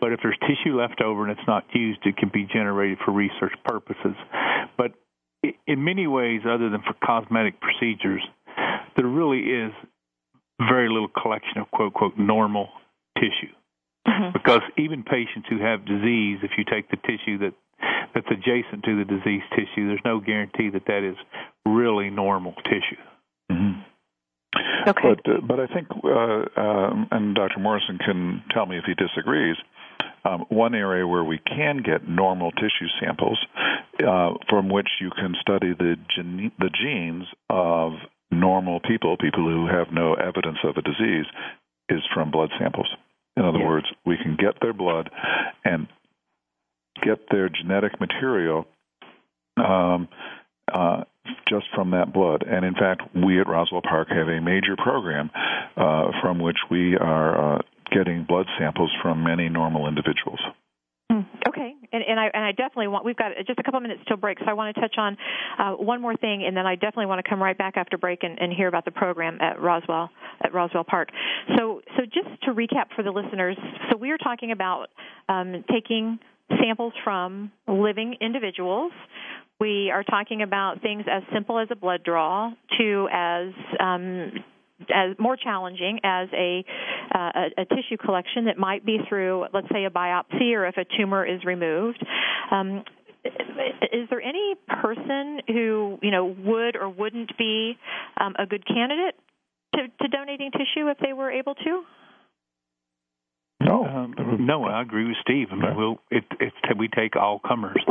But 0.00 0.12
if 0.12 0.20
there's 0.22 0.38
tissue 0.40 0.78
left 0.80 1.00
over 1.00 1.26
and 1.26 1.38
it's 1.38 1.46
not 1.46 1.64
used, 1.72 2.00
it 2.04 2.16
can 2.16 2.30
be 2.32 2.44
generated 2.44 2.98
for 3.04 3.12
research 3.12 3.52
purposes. 3.64 4.16
But 4.76 4.92
in 5.66 5.84
many 5.84 6.06
ways, 6.06 6.40
other 6.48 6.70
than 6.70 6.82
for 6.82 6.94
cosmetic 7.04 7.60
procedures, 7.60 8.22
there 8.96 9.06
really 9.06 9.40
is 9.40 9.72
very 10.58 10.88
little 10.88 11.08
collection 11.08 11.58
of 11.58 11.70
quote, 11.70 11.94
quote, 11.94 12.18
normal 12.18 12.68
tissue. 13.16 13.52
Mm-hmm. 14.06 14.32
Because 14.32 14.62
even 14.76 15.02
patients 15.02 15.46
who 15.48 15.60
have 15.60 15.84
disease, 15.84 16.38
if 16.42 16.52
you 16.56 16.64
take 16.64 16.90
the 16.90 16.96
tissue 16.96 17.38
that 17.38 17.52
that's 18.14 18.26
adjacent 18.30 18.84
to 18.84 18.96
the 18.96 19.04
diseased 19.04 19.44
tissue, 19.50 19.88
there's 19.88 20.00
no 20.04 20.20
guarantee 20.20 20.70
that 20.70 20.86
that 20.86 21.02
is 21.08 21.16
really 21.66 22.10
normal 22.10 22.54
tissue. 22.64 23.02
Mm-hmm. 23.50 23.80
Okay. 24.88 25.00
But 25.02 25.30
uh, 25.30 25.40
but 25.46 25.60
I 25.60 25.66
think, 25.66 25.88
uh, 26.04 26.60
um, 26.60 27.08
and 27.10 27.34
Dr. 27.34 27.60
Morrison 27.60 27.98
can 27.98 28.42
tell 28.52 28.66
me 28.66 28.78
if 28.78 28.84
he 28.84 28.94
disagrees. 28.94 29.56
Um, 30.24 30.44
one 30.48 30.74
area 30.74 31.06
where 31.06 31.24
we 31.24 31.38
can 31.38 31.78
get 31.78 32.08
normal 32.08 32.50
tissue 32.52 32.88
samples 33.00 33.38
uh, 34.06 34.30
from 34.48 34.68
which 34.68 34.88
you 35.00 35.10
can 35.10 35.34
study 35.40 35.74
the 35.78 35.96
gene, 36.14 36.50
the 36.58 36.70
genes 36.70 37.24
of 37.48 37.92
normal 38.30 38.80
people, 38.80 39.16
people 39.16 39.44
who 39.44 39.66
have 39.66 39.92
no 39.92 40.14
evidence 40.14 40.58
of 40.64 40.76
a 40.76 40.82
disease, 40.82 41.26
is 41.88 42.00
from 42.12 42.30
blood 42.30 42.50
samples. 42.58 42.88
In 43.36 43.44
other 43.44 43.58
yeah. 43.58 43.68
words, 43.68 43.86
we 44.04 44.16
can 44.16 44.36
get 44.36 44.60
their 44.60 44.72
blood 44.72 45.10
and 45.64 45.86
get 47.02 47.30
their 47.30 47.48
genetic 47.48 48.00
material 48.00 48.66
um, 49.56 50.08
uh, 50.72 51.04
just 51.48 51.66
from 51.74 51.90
that 51.92 52.12
blood. 52.12 52.44
And 52.46 52.64
in 52.64 52.74
fact, 52.74 53.02
we 53.14 53.40
at 53.40 53.48
Roswell 53.48 53.82
Park 53.82 54.08
have 54.10 54.28
a 54.28 54.40
major 54.40 54.76
program 54.76 55.30
uh, 55.76 56.10
from 56.22 56.38
which 56.38 56.58
we 56.70 56.96
are 56.96 57.56
uh, 57.56 57.58
getting 57.90 58.24
blood 58.24 58.46
samples 58.58 58.90
from 59.02 59.24
many 59.24 59.48
normal 59.48 59.88
individuals. 59.88 60.40
Hmm. 61.10 61.20
Okay, 61.48 61.74
and, 61.90 62.04
and, 62.06 62.20
I 62.20 62.26
and 62.34 62.44
I 62.44 62.52
definitely 62.52 62.88
want. 62.88 63.02
We've 63.02 63.16
got 63.16 63.32
just 63.46 63.58
a 63.58 63.62
couple 63.62 63.80
minutes 63.80 64.02
till 64.06 64.18
break, 64.18 64.38
so 64.40 64.44
I 64.46 64.52
want 64.52 64.74
to 64.74 64.80
touch 64.80 64.96
on 64.98 65.16
uh, 65.58 65.72
one 65.72 66.02
more 66.02 66.14
thing, 66.14 66.44
and 66.46 66.54
then 66.54 66.66
I 66.66 66.74
definitely 66.74 67.06
want 67.06 67.24
to 67.24 67.28
come 67.28 67.42
right 67.42 67.56
back 67.56 67.78
after 67.78 67.96
break 67.96 68.24
and, 68.24 68.38
and 68.38 68.52
hear 68.52 68.68
about 68.68 68.84
the 68.84 68.90
program 68.90 69.38
at 69.40 69.58
Roswell 69.58 70.10
at 70.44 70.52
Roswell 70.52 70.84
Park. 70.84 71.08
So, 71.56 71.80
so 71.96 72.04
just 72.04 72.42
to 72.42 72.52
recap 72.52 72.94
for 72.94 73.02
the 73.02 73.10
listeners, 73.10 73.56
so 73.90 73.96
we 73.96 74.10
are 74.10 74.18
talking 74.18 74.52
about 74.52 74.88
um, 75.30 75.64
taking 75.72 76.18
samples 76.60 76.92
from 77.04 77.52
living 77.66 78.16
individuals. 78.20 78.92
We 79.60 79.90
are 79.90 80.04
talking 80.04 80.42
about 80.42 80.82
things 80.82 81.04
as 81.10 81.22
simple 81.32 81.58
as 81.58 81.68
a 81.70 81.76
blood 81.76 82.02
draw 82.04 82.52
to 82.78 83.08
as 83.12 83.48
um, 83.80 84.32
as 84.94 85.18
more 85.18 85.36
challenging 85.36 85.98
as 86.04 86.28
a, 86.32 86.64
uh, 87.12 87.30
a, 87.34 87.62
a 87.62 87.64
tissue 87.64 87.96
collection 87.96 88.44
that 88.44 88.58
might 88.58 88.86
be 88.86 88.98
through, 89.08 89.46
let's 89.52 89.66
say, 89.72 89.84
a 89.84 89.90
biopsy 89.90 90.54
or 90.54 90.66
if 90.66 90.76
a 90.76 90.84
tumor 90.96 91.26
is 91.26 91.44
removed. 91.44 92.04
Um, 92.50 92.84
is 93.24 94.08
there 94.08 94.20
any 94.20 94.54
person 94.68 95.40
who 95.48 95.98
you 96.02 96.10
know 96.10 96.24
would 96.26 96.76
or 96.76 96.88
wouldn't 96.88 97.36
be 97.36 97.76
um, 98.18 98.34
a 98.38 98.46
good 98.46 98.64
candidate 98.66 99.16
to, 99.74 99.88
to 100.02 100.08
donating 100.08 100.50
tissue 100.52 100.88
if 100.88 100.98
they 100.98 101.12
were 101.12 101.30
able 101.30 101.54
to? 101.54 101.82
No, 103.60 103.84
um, 103.84 104.14
no, 104.40 104.64
I 104.64 104.82
agree 104.82 105.06
with 105.06 105.16
Steve. 105.22 105.48
I 105.50 105.56
mean, 105.56 105.76
we'll, 105.76 105.98
it, 106.10 106.24
it's 106.38 106.56
we 106.78 106.88
take 106.88 107.16
all 107.16 107.40
comers. 107.40 107.82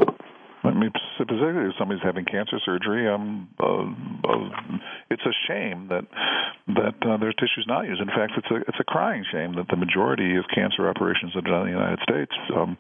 I 0.64 0.74
mean, 0.74 0.92
specifically, 1.16 1.72
if 1.72 1.76
somebody's 1.80 2.04
having 2.04 2.26
cancer 2.26 2.60
surgery, 2.66 3.08
um, 3.08 3.48
uh, 3.60 3.88
uh, 4.28 4.50
it's 5.10 5.24
a 5.24 5.36
shame 5.48 5.88
that 5.88 6.04
that 6.68 6.96
uh, 7.08 7.18
their 7.18 7.32
tissue's 7.32 7.68
not 7.68 7.88
used. 7.88 8.02
In 8.02 8.08
fact, 8.08 8.34
it's 8.36 8.52
a 8.52 8.58
it's 8.68 8.80
a 8.80 8.84
crying 8.84 9.24
shame 9.32 9.56
that 9.56 9.68
the 9.70 9.78
majority 9.78 10.36
of 10.36 10.44
cancer 10.54 10.90
operations 10.90 11.32
that 11.36 11.48
are 11.48 11.52
done 11.52 11.68
in 11.68 11.74
the 11.74 11.80
United 11.80 12.00
States, 12.04 12.34
um, 12.56 12.78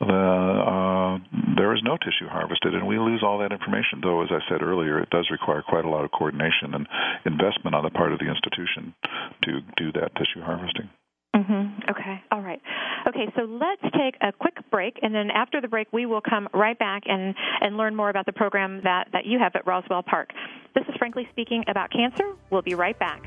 the, 0.00 0.18
uh, 0.18 1.18
there 1.54 1.74
is 1.74 1.82
no 1.84 1.96
tissue 1.98 2.26
harvested, 2.26 2.74
and 2.74 2.86
we 2.86 2.98
lose 2.98 3.22
all 3.22 3.38
that 3.38 3.52
information. 3.52 4.00
Though, 4.02 4.22
as 4.22 4.30
I 4.30 4.42
said 4.50 4.62
earlier, 4.62 4.98
it 4.98 5.10
does 5.10 5.28
require 5.30 5.62
quite 5.62 5.84
a 5.84 5.90
lot 5.90 6.04
of 6.04 6.10
coordination 6.10 6.74
and 6.74 6.88
investment 7.24 7.74
on 7.74 7.84
the 7.84 7.90
part 7.90 8.12
of 8.12 8.18
the 8.18 8.26
institution 8.26 8.94
to 9.44 9.60
do 9.76 9.92
that 9.92 10.10
tissue 10.18 10.42
harvesting. 10.42 10.90
Mm-hmm. 11.38 11.90
Okay. 11.90 12.22
All 12.32 12.40
right. 12.40 12.60
Okay. 13.06 13.32
So 13.36 13.42
let's 13.42 13.82
take 13.94 14.16
a 14.20 14.32
quick 14.32 14.56
break, 14.70 14.98
and 15.02 15.14
then 15.14 15.30
after 15.30 15.60
the 15.60 15.68
break, 15.68 15.86
we 15.92 16.04
will 16.04 16.20
come 16.20 16.48
right 16.52 16.78
back 16.78 17.04
and 17.06 17.34
and 17.60 17.76
learn 17.76 17.94
more 17.94 18.10
about 18.10 18.26
the 18.26 18.32
program 18.32 18.80
that 18.82 19.08
that 19.12 19.24
you 19.24 19.38
have 19.38 19.54
at 19.54 19.66
Roswell 19.66 20.02
Park. 20.02 20.30
This 20.74 20.84
is 20.88 20.96
frankly 20.98 21.28
speaking 21.30 21.64
about 21.68 21.90
cancer. 21.92 22.24
We'll 22.50 22.62
be 22.62 22.74
right 22.74 22.98
back. 22.98 23.22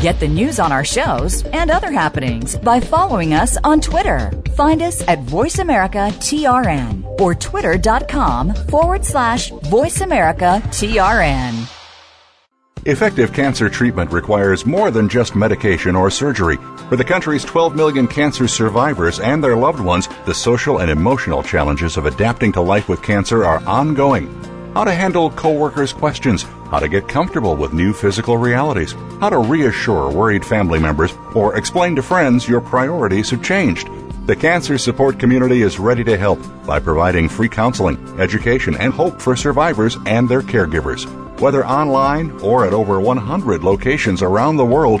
Get 0.00 0.20
the 0.20 0.28
news 0.28 0.60
on 0.60 0.70
our 0.70 0.84
shows 0.84 1.42
and 1.46 1.72
other 1.72 1.90
happenings 1.90 2.56
by 2.56 2.78
following 2.78 3.34
us 3.34 3.58
on 3.64 3.80
Twitter. 3.80 4.30
Find 4.54 4.80
us 4.80 5.02
at 5.08 5.24
VoiceAmericaTRN 5.24 7.20
or 7.20 7.34
twitter.com 7.34 8.54
forward 8.68 9.04
slash 9.04 9.50
VoiceAmericaTRN. 9.50 11.68
Effective 12.84 13.32
cancer 13.32 13.68
treatment 13.68 14.12
requires 14.12 14.64
more 14.64 14.92
than 14.92 15.08
just 15.08 15.34
medication 15.34 15.96
or 15.96 16.12
surgery. 16.12 16.58
For 16.88 16.94
the 16.94 17.02
country's 17.02 17.44
12 17.44 17.74
million 17.74 18.06
cancer 18.06 18.46
survivors 18.46 19.18
and 19.18 19.42
their 19.42 19.56
loved 19.56 19.80
ones, 19.80 20.08
the 20.26 20.34
social 20.34 20.78
and 20.78 20.92
emotional 20.92 21.42
challenges 21.42 21.96
of 21.96 22.06
adapting 22.06 22.52
to 22.52 22.60
life 22.60 22.88
with 22.88 23.02
cancer 23.02 23.44
are 23.44 23.66
ongoing 23.66 24.32
how 24.74 24.84
to 24.84 24.94
handle 24.94 25.30
coworkers' 25.30 25.92
questions, 25.92 26.44
how 26.70 26.78
to 26.78 26.88
get 26.88 27.08
comfortable 27.08 27.56
with 27.56 27.72
new 27.72 27.92
physical 27.92 28.36
realities, 28.36 28.92
how 29.20 29.30
to 29.30 29.38
reassure 29.38 30.10
worried 30.10 30.44
family 30.44 30.78
members, 30.78 31.12
or 31.34 31.56
explain 31.56 31.96
to 31.96 32.02
friends 32.02 32.48
your 32.48 32.60
priorities 32.60 33.30
have 33.30 33.42
changed. 33.42 33.88
The 34.26 34.36
cancer 34.36 34.76
support 34.76 35.18
community 35.18 35.62
is 35.62 35.78
ready 35.78 36.04
to 36.04 36.18
help 36.18 36.38
by 36.66 36.80
providing 36.80 37.30
free 37.30 37.48
counseling, 37.48 37.96
education, 38.20 38.76
and 38.76 38.92
hope 38.92 39.22
for 39.22 39.34
survivors 39.34 39.96
and 40.04 40.28
their 40.28 40.42
caregivers. 40.42 41.06
Whether 41.40 41.64
online 41.64 42.32
or 42.40 42.66
at 42.66 42.74
over 42.74 43.00
100 43.00 43.64
locations 43.64 44.20
around 44.20 44.56
the 44.56 44.66
world, 44.66 45.00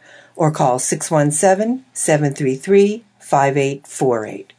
or 0.35 0.51
call 0.51 0.79
617 0.79 1.85
733 1.93 3.03
5848. 3.19 4.53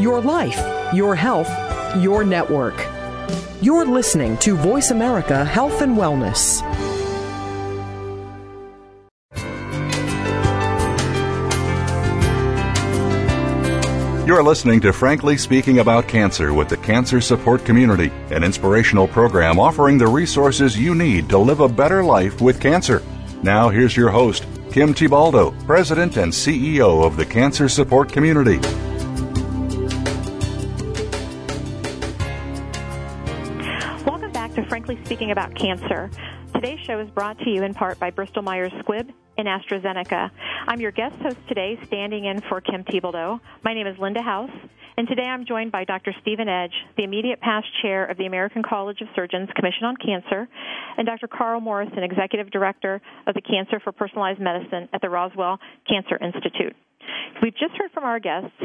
Your 0.00 0.20
life, 0.20 0.94
your 0.94 1.14
health, 1.14 1.50
your 1.96 2.24
network. 2.24 2.86
You're 3.60 3.84
listening 3.84 4.36
to 4.38 4.56
Voice 4.56 4.90
America 4.90 5.44
Health 5.44 5.82
and 5.82 5.96
Wellness. 5.96 6.62
You're 14.28 14.42
listening 14.42 14.80
to 14.82 14.92
Frankly 14.92 15.38
Speaking 15.38 15.78
About 15.78 16.06
Cancer 16.06 16.52
with 16.52 16.68
the 16.68 16.76
Cancer 16.76 17.18
Support 17.18 17.64
Community, 17.64 18.12
an 18.30 18.44
inspirational 18.44 19.08
program 19.08 19.58
offering 19.58 19.96
the 19.96 20.06
resources 20.06 20.78
you 20.78 20.94
need 20.94 21.30
to 21.30 21.38
live 21.38 21.60
a 21.60 21.68
better 21.68 22.04
life 22.04 22.42
with 22.42 22.60
cancer. 22.60 23.02
Now, 23.42 23.68
here's 23.68 23.96
your 23.96 24.10
host, 24.10 24.44
Kim 24.72 24.92
Thiboldeaux, 24.92 25.54
President 25.64 26.16
and 26.16 26.32
CEO 26.32 27.04
of 27.06 27.16
the 27.16 27.24
Cancer 27.24 27.68
Support 27.68 28.12
Community. 28.12 28.58
Welcome 34.04 34.32
back 34.32 34.52
to 34.54 34.66
Frankly 34.68 34.98
Speaking 35.04 35.30
About 35.30 35.54
Cancer. 35.54 36.10
Today's 36.54 36.80
show 36.86 36.98
is 36.98 37.08
brought 37.10 37.38
to 37.38 37.50
you 37.50 37.62
in 37.62 37.74
part 37.74 37.98
by 38.00 38.10
Bristol 38.10 38.42
Myers 38.42 38.72
Squibb 38.82 39.12
and 39.36 39.46
AstraZeneca. 39.46 40.30
I'm 40.66 40.80
your 40.80 40.90
guest 40.90 41.14
host 41.22 41.36
today, 41.46 41.78
standing 41.86 42.24
in 42.24 42.40
for 42.48 42.60
Kim 42.60 42.84
Thiboldeaux. 42.84 43.40
My 43.64 43.74
name 43.74 43.86
is 43.86 43.96
Linda 43.98 44.22
House, 44.22 44.50
and 44.96 45.06
today 45.06 45.22
I'm 45.22 45.44
joined 45.46 45.70
by 45.70 45.84
Dr. 45.84 46.12
Stephen 46.20 46.48
Edge, 46.48 46.72
the 46.96 47.04
immediate 47.04 47.40
past 47.40 47.66
chair 47.82 48.06
of 48.06 48.16
the 48.16 48.26
American 48.26 48.62
College 48.62 49.00
of 49.00 49.08
Surgeons 49.14 49.48
Commission 49.54 49.84
on 49.84 49.96
Cancer, 49.96 50.48
and 50.96 51.06
Dr. 51.06 51.28
Carl 51.28 51.60
Morrison, 51.60 52.02
executive 52.02 52.50
director 52.50 53.00
of 53.26 53.34
the 53.34 53.42
Cancer 53.42 53.78
for 53.78 53.92
Personalized 53.92 54.40
Medicine 54.40 54.88
at 54.92 55.00
the 55.00 55.08
Roswell 55.08 55.58
Cancer 55.88 56.16
Institute. 56.16 56.74
We've 57.42 57.56
just 57.56 57.74
heard 57.78 57.92
from 57.92 58.04
our 58.04 58.18
guests 58.18 58.56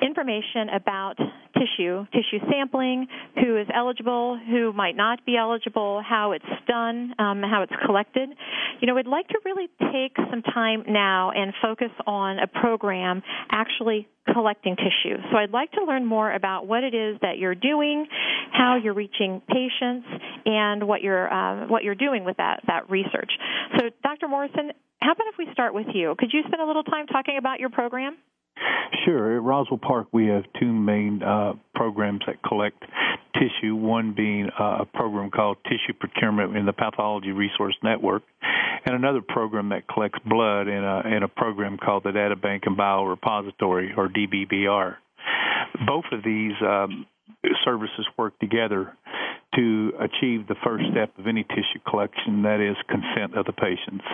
information 0.00 0.68
about 0.74 1.16
tissue, 1.58 2.06
tissue 2.12 2.44
sampling, 2.50 3.06
who 3.34 3.58
is 3.58 3.66
eligible, 3.74 4.38
who 4.38 4.72
might 4.72 4.96
not 4.96 5.24
be 5.24 5.36
eligible, 5.36 6.02
how 6.06 6.32
it's 6.32 6.44
done, 6.68 7.14
um, 7.18 7.42
how 7.42 7.62
it's 7.62 7.72
collected. 7.84 8.28
You 8.80 8.86
know, 8.86 8.94
we'd 8.94 9.06
like 9.06 9.28
to 9.28 9.38
really 9.44 9.68
take 9.92 10.16
some 10.30 10.42
time 10.42 10.84
now 10.88 11.32
and 11.32 11.52
focus 11.62 11.90
on 12.06 12.38
a 12.38 12.46
program 12.46 13.22
actually 13.50 14.08
collecting 14.32 14.76
tissue. 14.76 15.16
So 15.30 15.38
I'd 15.38 15.50
like 15.50 15.72
to 15.72 15.84
learn 15.84 16.04
more 16.04 16.32
about 16.32 16.66
what 16.66 16.84
it 16.84 16.94
is 16.94 17.16
that 17.22 17.38
you're 17.38 17.54
doing, 17.54 18.06
how 18.52 18.76
you're 18.82 18.94
reaching 18.94 19.40
patients, 19.48 20.06
and 20.44 20.86
what 20.86 21.02
you're 21.02 21.32
uh, 21.32 21.68
what 21.68 21.84
you're 21.84 21.94
doing 21.94 22.24
with 22.24 22.36
that 22.38 22.60
that 22.66 22.90
research. 22.90 23.30
So, 23.78 23.90
Dr. 24.02 24.28
Morrison, 24.28 24.72
how 25.00 25.12
about 25.12 25.26
if 25.28 25.38
we 25.38 25.46
start 25.52 25.74
with 25.74 25.86
you? 25.94 26.14
Could 26.18 26.30
you 26.32 26.42
spend 26.46 26.60
a 26.60 26.66
little 26.66 26.84
time 26.84 27.06
talking 27.06 27.36
about 27.38 27.60
your 27.60 27.70
program? 27.70 28.16
Sure. 29.04 29.36
At 29.36 29.42
Roswell 29.42 29.78
Park, 29.78 30.08
we 30.12 30.26
have 30.26 30.44
two 30.58 30.72
main 30.72 31.22
uh, 31.22 31.54
programs 31.74 32.20
that 32.26 32.42
collect 32.42 32.82
tissue, 33.34 33.74
one 33.74 34.14
being 34.14 34.48
uh, 34.58 34.78
a 34.80 34.84
program 34.84 35.30
called 35.30 35.58
Tissue 35.64 35.92
Procurement 35.98 36.56
in 36.56 36.66
the 36.66 36.72
Pathology 36.72 37.32
Resource 37.32 37.76
Network, 37.82 38.22
and 38.84 38.94
another 38.94 39.20
program 39.20 39.68
that 39.70 39.86
collects 39.88 40.18
blood 40.24 40.68
in 40.68 40.82
a, 40.82 41.16
in 41.16 41.22
a 41.22 41.28
program 41.28 41.76
called 41.76 42.04
the 42.04 42.12
Data 42.12 42.36
Bank 42.36 42.64
and 42.66 42.76
Biorepository, 42.76 43.96
or 43.96 44.08
DBBR. 44.08 44.96
Both 45.86 46.04
of 46.12 46.22
these 46.24 46.54
um, 46.62 47.06
services 47.64 48.06
work 48.18 48.38
together 48.38 48.92
to 49.54 49.92
achieve 50.00 50.46
the 50.48 50.56
first 50.64 50.84
step 50.90 51.10
of 51.18 51.26
any 51.26 51.42
tissue 51.44 51.80
collection, 51.88 52.42
that 52.42 52.60
is 52.60 52.76
consent 52.88 53.36
of 53.36 53.46
the 53.46 53.52
patients. 53.52 54.04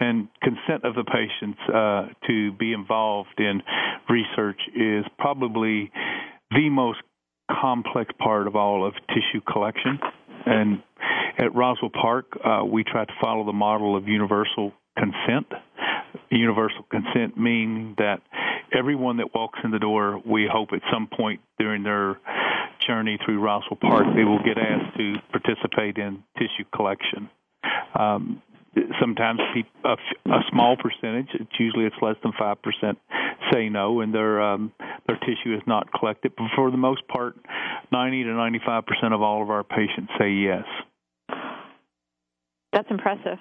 And 0.00 0.28
consent 0.42 0.84
of 0.84 0.94
the 0.94 1.04
patients 1.04 1.58
uh, 1.72 2.08
to 2.26 2.52
be 2.52 2.72
involved 2.72 3.38
in 3.38 3.62
research 4.08 4.60
is 4.74 5.04
probably 5.18 5.90
the 6.50 6.68
most 6.68 6.98
complex 7.50 8.10
part 8.18 8.46
of 8.46 8.56
all 8.56 8.86
of 8.86 8.94
tissue 9.08 9.40
collection. 9.50 9.98
And 10.46 10.82
at 11.38 11.54
Roswell 11.54 11.90
Park, 11.90 12.26
uh, 12.44 12.64
we 12.64 12.84
try 12.84 13.04
to 13.04 13.12
follow 13.20 13.44
the 13.44 13.52
model 13.52 13.96
of 13.96 14.08
universal 14.08 14.72
consent. 14.96 15.46
Universal 16.30 16.86
consent 16.90 17.36
meaning 17.36 17.94
that 17.98 18.20
everyone 18.76 19.18
that 19.18 19.34
walks 19.34 19.58
in 19.62 19.70
the 19.70 19.78
door, 19.78 20.20
we 20.24 20.48
hope 20.50 20.70
at 20.72 20.80
some 20.92 21.06
point 21.06 21.40
during 21.58 21.82
their 21.82 22.18
journey 22.86 23.18
through 23.24 23.40
Roswell 23.40 23.78
Park, 23.80 24.04
they 24.14 24.24
will 24.24 24.42
get 24.42 24.58
asked 24.58 24.96
to 24.96 25.14
participate 25.30 25.96
in 25.96 26.22
tissue 26.38 26.64
collection. 26.74 27.30
Um, 27.98 28.42
sometimes 29.00 29.40
a, 29.84 29.90
a 29.90 30.40
small 30.50 30.76
percentage, 30.76 31.28
it's 31.34 31.50
usually 31.58 31.84
it's 31.84 31.96
less 32.02 32.16
than 32.22 32.32
five 32.38 32.60
percent, 32.62 32.98
say 33.52 33.68
no, 33.68 34.00
and 34.00 34.12
their 34.12 34.42
um, 34.42 34.72
their 35.06 35.16
tissue 35.18 35.54
is 35.54 35.62
not 35.66 35.92
collected. 35.92 36.32
But 36.36 36.46
for 36.56 36.70
the 36.70 36.76
most 36.76 37.06
part, 37.08 37.36
90 37.92 38.24
to 38.24 38.30
95 38.30 38.86
percent 38.86 39.14
of 39.14 39.22
all 39.22 39.42
of 39.42 39.50
our 39.50 39.64
patients 39.64 40.10
say 40.18 40.30
yes. 40.30 40.64
That's 42.72 42.90
impressive. 42.90 43.38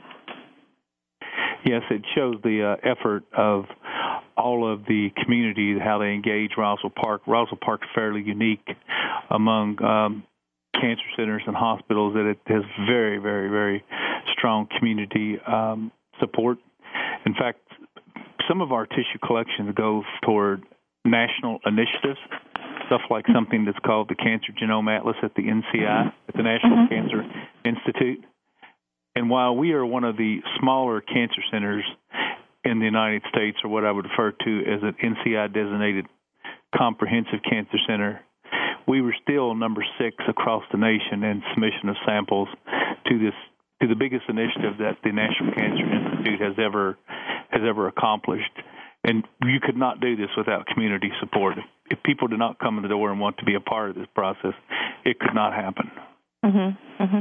Yes, 1.66 1.82
it 1.90 2.02
shows 2.14 2.36
the 2.44 2.78
uh, 2.78 2.90
effort 2.90 3.24
of 3.36 3.66
all 4.36 4.72
of 4.72 4.86
the 4.86 5.10
community, 5.24 5.78
how 5.80 5.98
they 5.98 6.12
engage 6.12 6.52
Roswell 6.58 6.92
Park. 6.96 7.22
Roswell 7.28 7.60
Park 7.64 7.82
is 7.84 7.90
fairly 7.96 8.22
unique 8.22 8.68
among 9.30 9.82
um, 9.84 10.24
cancer 10.74 11.04
centers 11.16 11.44
and 11.48 11.56
hospitals 11.56 12.16
that 12.16 12.26
it 12.26 12.40
has 12.48 12.64
very, 12.88 13.18
very, 13.18 13.50
very 13.50 13.84
strong 14.38 14.68
community 14.78 15.38
um, 15.48 15.92
support. 16.20 16.58
In 17.26 17.34
fact, 17.34 17.60
some 18.48 18.62
of 18.62 18.72
our 18.72 18.86
tissue 18.86 19.20
collections 19.26 19.74
go 19.76 20.04
toward 20.26 20.64
national 21.06 21.60
initiatives, 21.66 22.20
stuff 22.88 23.02
like 23.10 23.26
something 23.34 23.66
that's 23.66 23.80
called 23.86 24.10
the 24.10 24.16
Cancer 24.16 24.52
Genome 24.52 24.96
Atlas 24.96 25.16
at 25.24 25.34
the 25.36 25.44
NCI, 25.44 26.14
at 26.28 26.36
the 26.36 26.44
National 26.44 26.78
mm-hmm. 26.78 26.94
Cancer 26.94 27.24
Institute. 27.66 28.24
And 29.16 29.30
while 29.30 29.56
we 29.56 29.74
are 29.74 29.86
one 29.86 30.04
of 30.04 30.18
the 30.18 30.40
smaller 30.60 31.02
cancer 31.02 31.42
centers 31.52 31.84
in 32.66 32.80
the 32.80 32.86
United 32.86 33.22
States, 33.30 33.58
or 33.64 33.70
what 33.70 33.86
I 33.86 33.92
would 33.92 34.06
refer 34.06 34.32
to 34.32 34.60
as 34.62 34.82
an 34.82 34.96
NCI 35.02 35.54
designated 35.54 36.06
comprehensive 36.76 37.40
cancer 37.48 37.78
center, 37.88 38.22
we 38.88 39.02
were 39.02 39.16
still 39.22 39.54
number 39.56 39.86
six 40.00 40.16
across 40.28 40.64
the 40.72 40.78
nation 40.78 41.24
in 41.24 41.44
submission 41.54 41.90
of 41.90 41.96
samples 42.06 42.48
to 43.08 43.20
this 43.20 43.34
to 43.82 43.88
the 43.88 43.96
biggest 43.96 44.24
initiative 44.30 44.78
that 44.80 44.98
the 45.04 45.12
National 45.12 45.54
Cancer 45.54 45.84
Institute 45.84 46.42
has 46.42 46.56
ever 46.58 46.98
has 47.50 47.62
ever 47.68 47.88
accomplished. 47.88 48.52
And 49.04 49.24
you 49.44 49.60
could 49.62 49.76
not 49.76 50.00
do 50.00 50.16
this 50.16 50.30
without 50.38 50.66
community 50.68 51.12
support. 51.20 51.58
If 51.92 52.02
people 52.04 52.30
did 52.30 52.40
not 52.40 52.60
come 52.60 52.78
in 52.78 52.84
the 52.84 52.90
door 52.90 53.12
and 53.12 53.20
want 53.20 53.38
to 53.40 53.46
be 53.46 53.56
a 53.56 53.60
part 53.60 53.90
of 53.90 53.96
this 53.96 54.08
process, 54.16 54.54
it 55.04 55.20
could 55.20 55.36
not 55.36 55.54
happen. 55.54 55.92
Mm-hmm. 56.44 57.04
Mm-hmm. 57.04 57.20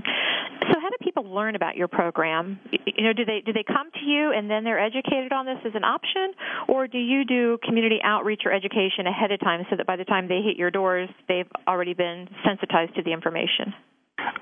So, 0.71 0.81
how 0.81 0.91
do 0.91 0.97
people 1.01 1.25
learn 1.25 1.57
about 1.57 1.77
your 1.77 1.89
program? 1.89 2.59
You 2.71 3.05
know, 3.05 3.13
do 3.13 3.25
they 3.25 3.43
do 3.45 3.53
they 3.53 3.65
come 3.67 3.91
to 3.93 4.05
you 4.05 4.33
and 4.33 4.51
then 4.51 4.65
they're 4.65 4.83
educated 4.83 5.33
on 5.33 5.47
this 5.47 5.59
as 5.65 5.73
an 5.75 5.85
option, 5.85 6.35
or 6.69 6.87
do 6.87 6.99
you 6.99 7.25
do 7.25 7.59
community 7.65 7.99
outreach 8.03 8.43
or 8.45 8.53
education 8.53 9.07
ahead 9.07 9.33
of 9.33 9.41
time 9.41 9.67
so 9.71 9.77
that 9.77 9.87
by 9.87 9.97
the 9.97 10.05
time 10.05 10.29
they 10.29 10.41
hit 10.43 10.57
your 10.57 10.71
doors, 10.71 11.09
they've 11.29 11.51
already 11.67 11.95
been 11.95 12.29
sensitized 12.45 12.95
to 12.97 13.03
the 13.03 13.13
information? 13.13 13.75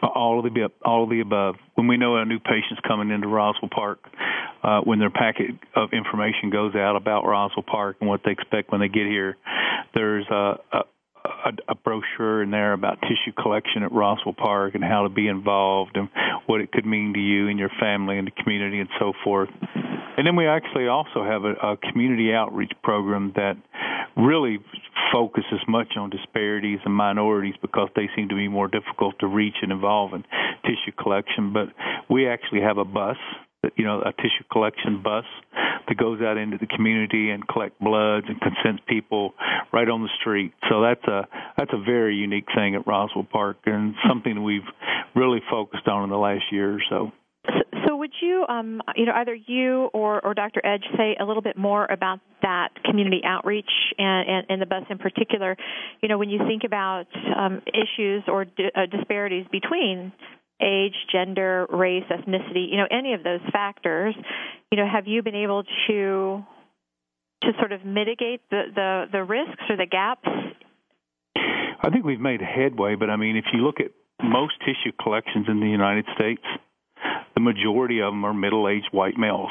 All 0.02 0.38
of 0.38 0.44
the 0.44 0.68
all 0.84 1.04
of 1.04 1.10
the 1.10 1.20
above. 1.20 1.56
When 1.74 1.86
we 1.86 1.96
know 1.96 2.16
a 2.16 2.24
new 2.24 2.38
patient's 2.38 2.80
coming 2.86 3.10
into 3.10 3.28
Roswell 3.28 3.70
Park, 3.74 4.00
uh, 4.62 4.80
when 4.80 4.98
their 4.98 5.10
packet 5.10 5.52
of 5.74 5.90
information 5.92 6.50
goes 6.50 6.74
out 6.74 6.96
about 6.96 7.24
Roswell 7.24 7.64
Park 7.66 7.96
and 8.00 8.08
what 8.08 8.20
they 8.24 8.32
expect 8.32 8.72
when 8.72 8.80
they 8.80 8.88
get 8.88 9.06
here, 9.06 9.36
there's 9.94 10.26
a, 10.30 10.56
a 10.72 10.80
a, 11.24 11.52
a 11.68 11.74
brochure 11.74 12.42
in 12.42 12.50
there 12.50 12.72
about 12.72 13.00
tissue 13.02 13.32
collection 13.40 13.82
at 13.82 13.92
Roswell 13.92 14.34
Park 14.34 14.74
and 14.74 14.84
how 14.84 15.02
to 15.02 15.08
be 15.08 15.28
involved 15.28 15.96
and 15.96 16.08
what 16.46 16.60
it 16.60 16.72
could 16.72 16.86
mean 16.86 17.12
to 17.14 17.20
you 17.20 17.48
and 17.48 17.58
your 17.58 17.70
family 17.80 18.18
and 18.18 18.26
the 18.26 18.42
community 18.42 18.80
and 18.80 18.88
so 18.98 19.12
forth. 19.24 19.48
And 20.16 20.26
then 20.26 20.36
we 20.36 20.46
actually 20.46 20.88
also 20.88 21.24
have 21.24 21.44
a, 21.44 21.52
a 21.52 21.76
community 21.76 22.32
outreach 22.32 22.72
program 22.82 23.32
that 23.36 23.56
really 24.16 24.58
focuses 25.12 25.60
much 25.66 25.94
on 25.96 26.10
disparities 26.10 26.78
and 26.84 26.94
minorities 26.94 27.54
because 27.62 27.88
they 27.96 28.08
seem 28.14 28.28
to 28.28 28.34
be 28.34 28.48
more 28.48 28.68
difficult 28.68 29.18
to 29.20 29.26
reach 29.26 29.56
and 29.62 29.72
involve 29.72 30.12
in 30.14 30.24
tissue 30.64 30.92
collection. 31.00 31.52
But 31.52 31.68
we 32.08 32.28
actually 32.28 32.60
have 32.60 32.78
a 32.78 32.84
bus 32.84 33.16
you 33.76 33.84
know 33.84 34.00
a 34.00 34.12
tissue 34.12 34.44
collection 34.50 35.02
bus 35.02 35.24
that 35.88 35.96
goes 35.96 36.20
out 36.20 36.36
into 36.36 36.56
the 36.58 36.66
community 36.66 37.30
and 37.30 37.46
collect 37.48 37.78
bloods 37.80 38.26
and 38.28 38.40
consents 38.40 38.82
people 38.88 39.34
right 39.72 39.88
on 39.88 40.02
the 40.02 40.08
street. 40.20 40.52
So 40.68 40.82
that's 40.82 41.04
a 41.04 41.28
that's 41.56 41.72
a 41.72 41.82
very 41.82 42.16
unique 42.16 42.46
thing 42.54 42.74
at 42.74 42.86
Roswell 42.86 43.26
Park 43.30 43.58
and 43.66 43.94
something 44.08 44.42
we've 44.42 44.68
really 45.14 45.40
focused 45.50 45.88
on 45.88 46.04
in 46.04 46.10
the 46.10 46.16
last 46.16 46.44
year 46.50 46.74
or 46.74 46.82
so. 46.88 47.12
So, 47.86 47.96
would 47.96 48.12
you, 48.20 48.44
um, 48.48 48.82
you 48.96 49.06
know, 49.06 49.12
either 49.14 49.34
you 49.34 49.88
or, 49.94 50.24
or 50.24 50.34
Dr. 50.34 50.64
Edge 50.64 50.84
say 50.96 51.16
a 51.18 51.24
little 51.24 51.42
bit 51.42 51.56
more 51.56 51.86
about 51.86 52.20
that 52.42 52.68
community 52.84 53.22
outreach 53.24 53.70
and, 53.98 54.28
and, 54.28 54.46
and 54.50 54.62
the 54.62 54.66
bus 54.66 54.84
in 54.90 54.98
particular? 54.98 55.56
You 56.02 56.08
know, 56.08 56.18
when 56.18 56.28
you 56.28 56.40
think 56.46 56.64
about 56.64 57.06
um, 57.36 57.62
issues 57.66 58.24
or 58.28 58.44
di- 58.44 58.70
uh, 58.76 58.86
disparities 58.86 59.46
between 59.50 60.12
age, 60.60 60.94
gender, 61.12 61.66
race, 61.70 62.04
ethnicity, 62.10 62.70
you 62.70 62.76
know, 62.76 62.86
any 62.90 63.14
of 63.14 63.22
those 63.22 63.40
factors, 63.52 64.14
you 64.70 64.78
know, 64.78 64.86
have 64.90 65.06
you 65.06 65.22
been 65.22 65.34
able 65.34 65.64
to 65.88 66.44
to 67.42 67.52
sort 67.58 67.72
of 67.72 67.84
mitigate 67.84 68.42
the, 68.50 68.64
the, 68.74 69.04
the 69.12 69.24
risks 69.24 69.62
or 69.70 69.76
the 69.76 69.86
gaps? 69.86 70.28
I 71.82 71.88
think 71.90 72.04
we've 72.04 72.20
made 72.20 72.40
headway, 72.42 72.96
but 72.96 73.08
I 73.08 73.16
mean, 73.16 73.36
if 73.36 73.46
you 73.52 73.60
look 73.60 73.80
at 73.80 73.92
most 74.22 74.54
tissue 74.60 74.92
collections 75.02 75.46
in 75.48 75.60
the 75.60 75.66
United 75.66 76.04
States, 76.14 76.42
the 77.34 77.40
majority 77.40 78.00
of 78.00 78.12
them 78.12 78.24
are 78.24 78.34
middle-aged 78.34 78.88
white 78.92 79.16
males. 79.16 79.50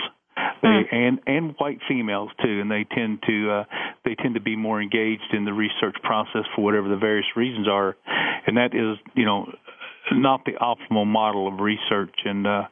They, 0.61 0.67
mm. 0.67 0.83
and 0.91 1.19
and 1.25 1.55
white 1.57 1.79
females 1.87 2.31
too, 2.43 2.59
and 2.61 2.69
they 2.69 2.85
tend 2.95 3.23
to 3.27 3.51
uh, 3.51 3.63
they 4.05 4.15
tend 4.15 4.35
to 4.35 4.41
be 4.41 4.55
more 4.55 4.81
engaged 4.81 5.33
in 5.33 5.45
the 5.45 5.53
research 5.53 5.95
process 6.03 6.43
for 6.55 6.63
whatever 6.63 6.89
the 6.89 6.97
various 6.97 7.25
reasons 7.35 7.67
are, 7.67 7.95
and 8.45 8.57
that 8.57 8.73
is 8.73 8.97
you 9.15 9.25
know 9.25 9.51
not 10.11 10.45
the 10.45 10.53
optimal 10.53 11.05
model 11.05 11.47
of 11.47 11.59
research. 11.59 12.15
And 12.25 12.47
uh, 12.47 12.63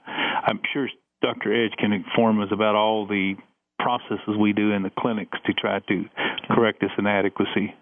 I'm 0.45 0.59
sure 0.73 0.87
Dr. 1.21 1.53
Edge 1.53 1.73
can 1.77 1.91
inform 1.93 2.41
us 2.41 2.49
about 2.51 2.75
all 2.75 3.07
the 3.07 3.35
processes 3.79 4.35
we 4.39 4.53
do 4.53 4.71
in 4.71 4.83
the 4.83 4.91
clinics 4.97 5.37
to 5.45 5.53
try 5.53 5.79
to 5.79 6.03
correct 6.51 6.81
this 6.81 6.91
inadequacy. 6.97 7.73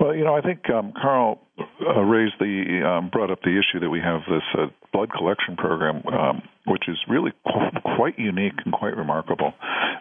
Well, 0.00 0.14
you 0.14 0.24
know, 0.24 0.36
I 0.36 0.42
think 0.42 0.68
um, 0.70 0.92
Carl 1.00 1.40
uh, 1.58 2.00
raised 2.00 2.34
the 2.38 2.82
um, 2.86 3.10
brought 3.10 3.30
up 3.30 3.40
the 3.42 3.58
issue 3.58 3.80
that 3.80 3.88
we 3.88 4.00
have 4.00 4.20
this 4.28 4.42
uh, 4.58 4.66
blood 4.92 5.10
collection 5.10 5.56
program, 5.56 6.02
um, 6.06 6.42
which 6.66 6.84
is 6.88 6.98
really 7.08 7.32
qu- 7.46 7.80
quite 7.96 8.18
unique 8.18 8.54
and 8.64 8.74
quite 8.74 8.96
remarkable. 8.96 9.54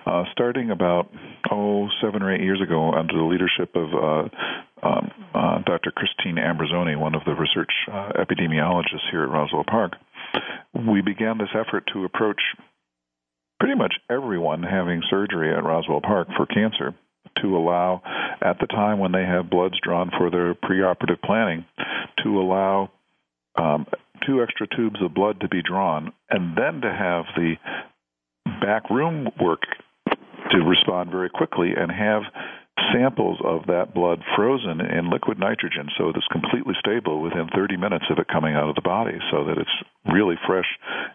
Uh, 0.05 0.23
starting 0.31 0.69
about 0.69 1.09
oh 1.51 1.87
seven 2.01 2.21
or 2.21 2.33
eight 2.33 2.41
years 2.41 2.61
ago, 2.61 2.91
under 2.91 3.13
the 3.15 3.23
leadership 3.23 3.75
of 3.75 3.93
uh, 3.93 4.87
um, 4.87 5.11
uh, 5.33 5.59
Dr. 5.65 5.91
Christine 5.91 6.35
Ambrosone, 6.35 6.99
one 6.99 7.15
of 7.15 7.23
the 7.25 7.33
research 7.33 7.71
uh, 7.91 8.11
epidemiologists 8.19 9.09
here 9.11 9.23
at 9.23 9.29
Roswell 9.29 9.63
Park, 9.65 9.93
we 10.73 11.01
began 11.01 11.37
this 11.37 11.55
effort 11.55 11.85
to 11.93 12.03
approach 12.03 12.41
pretty 13.59 13.75
much 13.75 13.93
everyone 14.09 14.61
having 14.61 15.01
surgery 15.09 15.55
at 15.55 15.63
Roswell 15.63 16.01
Park 16.01 16.27
for 16.35 16.45
cancer 16.45 16.93
to 17.41 17.57
allow, 17.57 18.01
at 18.41 18.59
the 18.59 18.67
time 18.67 18.99
when 18.99 19.11
they 19.11 19.23
have 19.23 19.49
bloods 19.49 19.75
drawn 19.81 20.11
for 20.17 20.29
their 20.29 20.53
preoperative 20.53 21.21
planning, 21.23 21.65
to 22.23 22.39
allow 22.39 22.91
um, 23.55 23.85
two 24.25 24.41
extra 24.41 24.67
tubes 24.67 25.01
of 25.01 25.13
blood 25.13 25.39
to 25.41 25.47
be 25.47 25.61
drawn, 25.61 26.11
and 26.29 26.57
then 26.57 26.81
to 26.81 26.91
have 26.91 27.25
the 27.35 27.55
back 28.61 28.89
room 28.89 29.29
work 29.39 29.61
to 30.51 30.57
respond 30.59 31.11
very 31.11 31.29
quickly 31.29 31.73
and 31.75 31.91
have 31.91 32.23
samples 32.93 33.39
of 33.43 33.65
that 33.67 33.93
blood 33.93 34.21
frozen 34.35 34.81
in 34.81 35.09
liquid 35.09 35.39
nitrogen 35.39 35.87
so 35.97 36.09
it's 36.09 36.27
completely 36.31 36.73
stable 36.79 37.21
within 37.21 37.47
30 37.55 37.77
minutes 37.77 38.05
of 38.09 38.19
it 38.19 38.27
coming 38.27 38.53
out 38.53 38.69
of 38.69 38.75
the 38.75 38.81
body 38.81 39.17
so 39.31 39.45
that 39.45 39.57
it's 39.57 40.13
really 40.13 40.35
fresh 40.45 40.67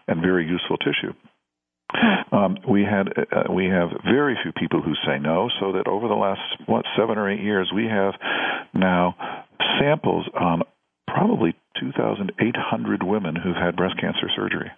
and 0.07 0.21
very 0.21 0.45
useful 0.45 0.77
tissue. 0.77 1.13
Um, 2.31 2.57
we 2.67 2.83
had 2.83 3.09
uh, 3.09 3.51
we 3.51 3.65
have 3.65 3.89
very 4.05 4.37
few 4.41 4.51
people 4.53 4.81
who 4.81 4.93
say 5.05 5.19
no, 5.19 5.49
so 5.59 5.73
that 5.73 5.87
over 5.87 6.07
the 6.07 6.15
last 6.15 6.41
what 6.65 6.85
seven 6.97 7.17
or 7.17 7.29
eight 7.29 7.41
years, 7.41 7.71
we 7.75 7.85
have 7.85 8.13
now 8.73 9.15
samples 9.79 10.29
on 10.39 10.61
probably 11.07 11.53
2,800 11.79 13.03
women 13.03 13.35
who've 13.35 13.55
had 13.55 13.75
breast 13.75 13.99
cancer 13.99 14.29
surgery. 14.35 14.71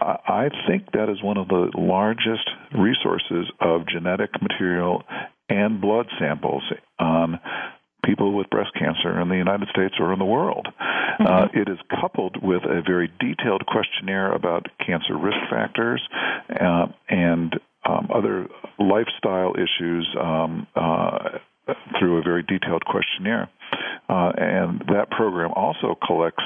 I 0.00 0.48
think 0.66 0.92
that 0.92 1.10
is 1.10 1.22
one 1.22 1.36
of 1.36 1.48
the 1.48 1.70
largest 1.76 2.48
resources 2.72 3.50
of 3.60 3.86
genetic 3.86 4.30
material 4.40 5.02
and 5.48 5.80
blood 5.80 6.06
samples 6.18 6.62
on 6.98 7.40
people 8.04 8.34
with 8.34 8.48
breast 8.50 8.70
cancer 8.78 9.20
in 9.20 9.28
the 9.28 9.36
United 9.36 9.68
States 9.68 9.94
or 9.98 10.12
in 10.12 10.18
the 10.18 10.24
world. 10.24 10.66
Mm-hmm. 10.66 11.26
Uh, 11.26 11.46
it 11.52 11.68
is 11.68 11.78
coupled 12.00 12.36
with 12.42 12.62
a 12.64 12.82
very 12.86 13.10
detailed 13.20 13.66
questionnaire 13.66 14.32
about 14.32 14.66
cancer 14.84 15.16
risk 15.16 15.38
factors 15.50 16.02
uh, 16.60 16.86
and 17.08 17.54
um, 17.88 18.08
other 18.14 18.46
lifestyle 18.78 19.54
issues 19.54 20.08
um, 20.20 20.66
uh, 20.76 21.38
through 21.98 22.18
a 22.18 22.22
very 22.22 22.42
detailed 22.42 22.84
questionnaire. 22.84 23.48
Uh, 24.08 24.32
and 24.36 24.80
that 24.88 25.10
program 25.10 25.52
also 25.54 25.94
collects, 26.06 26.42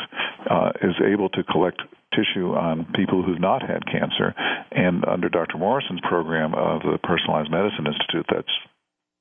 uh, 0.50 0.72
is 0.82 0.94
able 1.06 1.28
to 1.28 1.44
collect 1.44 1.80
tissue 2.12 2.52
on 2.54 2.86
people 2.94 3.22
who've 3.22 3.40
not 3.40 3.62
had 3.62 3.86
cancer. 3.86 4.34
And 4.70 5.04
under 5.04 5.28
Dr. 5.28 5.58
Morrison's 5.58 6.00
program 6.08 6.54
of 6.54 6.82
the 6.82 6.98
Personalized 7.02 7.50
Medicine 7.50 7.86
Institute, 7.86 8.26
that's 8.28 8.52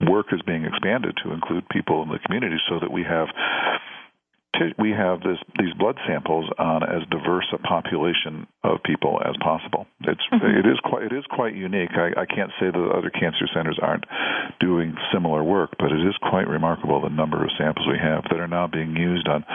work 0.09 0.27
is 0.31 0.41
being 0.45 0.65
expanded 0.65 1.17
to 1.23 1.31
include 1.31 1.67
people 1.69 2.03
in 2.03 2.09
the 2.09 2.19
community 2.19 2.57
so 2.69 2.79
that 2.79 2.91
we 2.91 3.03
have 3.03 3.27
we 4.77 4.91
have 4.91 5.21
this, 5.21 5.39
these 5.57 5.73
blood 5.73 5.97
samples 6.05 6.45
on 6.59 6.83
as 6.83 7.07
diverse 7.09 7.47
a 7.53 7.57
population 7.57 8.45
of 8.63 8.83
people 8.83 9.19
as 9.25 9.35
possible. 9.41 9.87
It's 10.01 10.21
mm-hmm. 10.31 10.59
it 10.59 10.69
is 10.69 10.77
quite 10.83 11.03
it 11.03 11.13
is 11.13 11.23
quite 11.29 11.55
unique. 11.55 11.91
I, 11.95 12.11
I 12.21 12.25
can't 12.25 12.51
say 12.59 12.67
that 12.69 12.93
other 12.93 13.09
cancer 13.09 13.47
centers 13.53 13.79
aren't 13.81 14.05
doing 14.59 14.95
similar 15.13 15.43
work, 15.43 15.71
but 15.79 15.91
it 15.91 16.05
is 16.05 16.15
quite 16.21 16.47
remarkable 16.47 17.01
the 17.01 17.09
number 17.09 17.43
of 17.43 17.49
samples 17.57 17.87
we 17.87 17.97
have 17.97 18.23
that 18.29 18.39
are 18.39 18.47
now 18.47 18.67
being 18.67 18.95
used 18.95 19.27
on 19.27 19.45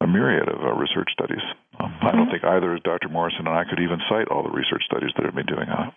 a 0.00 0.06
myriad 0.06 0.48
of 0.48 0.60
uh, 0.60 0.72
research 0.74 1.08
studies. 1.12 1.42
Um, 1.78 1.90
mm-hmm. 1.90 2.06
I 2.06 2.10
don't 2.12 2.20
mm-hmm. 2.22 2.30
think 2.32 2.44
either 2.44 2.78
Dr. 2.84 3.08
Morrison 3.08 3.46
and 3.46 3.56
I 3.56 3.64
could 3.64 3.80
even 3.80 4.00
cite 4.08 4.28
all 4.28 4.42
the 4.42 4.50
research 4.50 4.82
studies 4.84 5.10
that 5.16 5.24
have 5.24 5.34
been 5.34 5.46
doing 5.46 5.68
on 5.68 5.88
it. 5.88 5.94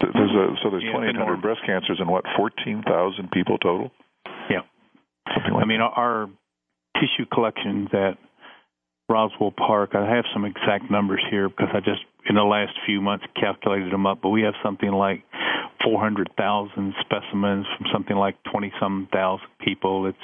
There's 0.00 0.32
a, 0.32 0.56
so 0.62 0.70
there's 0.70 0.82
yeah, 0.84 0.92
2,800 0.92 1.42
breast 1.42 1.60
cancers 1.66 1.98
and 2.00 2.08
what 2.08 2.24
14,000 2.36 3.30
people 3.30 3.58
total. 3.58 3.90
Yeah, 4.48 4.60
something 5.34 5.52
like. 5.52 5.64
I 5.64 5.66
mean, 5.66 5.80
our 5.80 6.28
tissue 6.96 7.26
collections 7.30 7.88
at 7.92 8.16
Roswell 9.10 9.52
Park. 9.52 9.90
I 9.94 10.08
have 10.08 10.24
some 10.32 10.44
exact 10.44 10.90
numbers 10.90 11.20
here 11.30 11.48
because 11.48 11.68
I 11.74 11.80
just 11.80 12.00
in 12.28 12.36
the 12.36 12.42
last 12.42 12.72
few 12.86 13.00
months 13.00 13.24
calculated 13.38 13.92
them 13.92 14.06
up. 14.06 14.20
But 14.22 14.30
we 14.30 14.42
have 14.42 14.54
something 14.62 14.90
like 14.90 15.24
400,000 15.84 16.94
specimens 17.00 17.66
from 17.76 17.86
something 17.92 18.16
like 18.16 18.36
20 18.50 18.72
some 18.80 19.08
thousand 19.12 19.48
people. 19.60 20.06
It's 20.06 20.18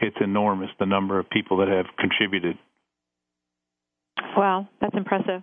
it's 0.00 0.16
enormous 0.20 0.70
the 0.78 0.86
number 0.86 1.18
of 1.18 1.30
people 1.30 1.58
that 1.58 1.68
have 1.68 1.86
contributed. 1.98 2.58
Wow, 4.36 4.68
that's 4.80 4.94
impressive. 4.96 5.42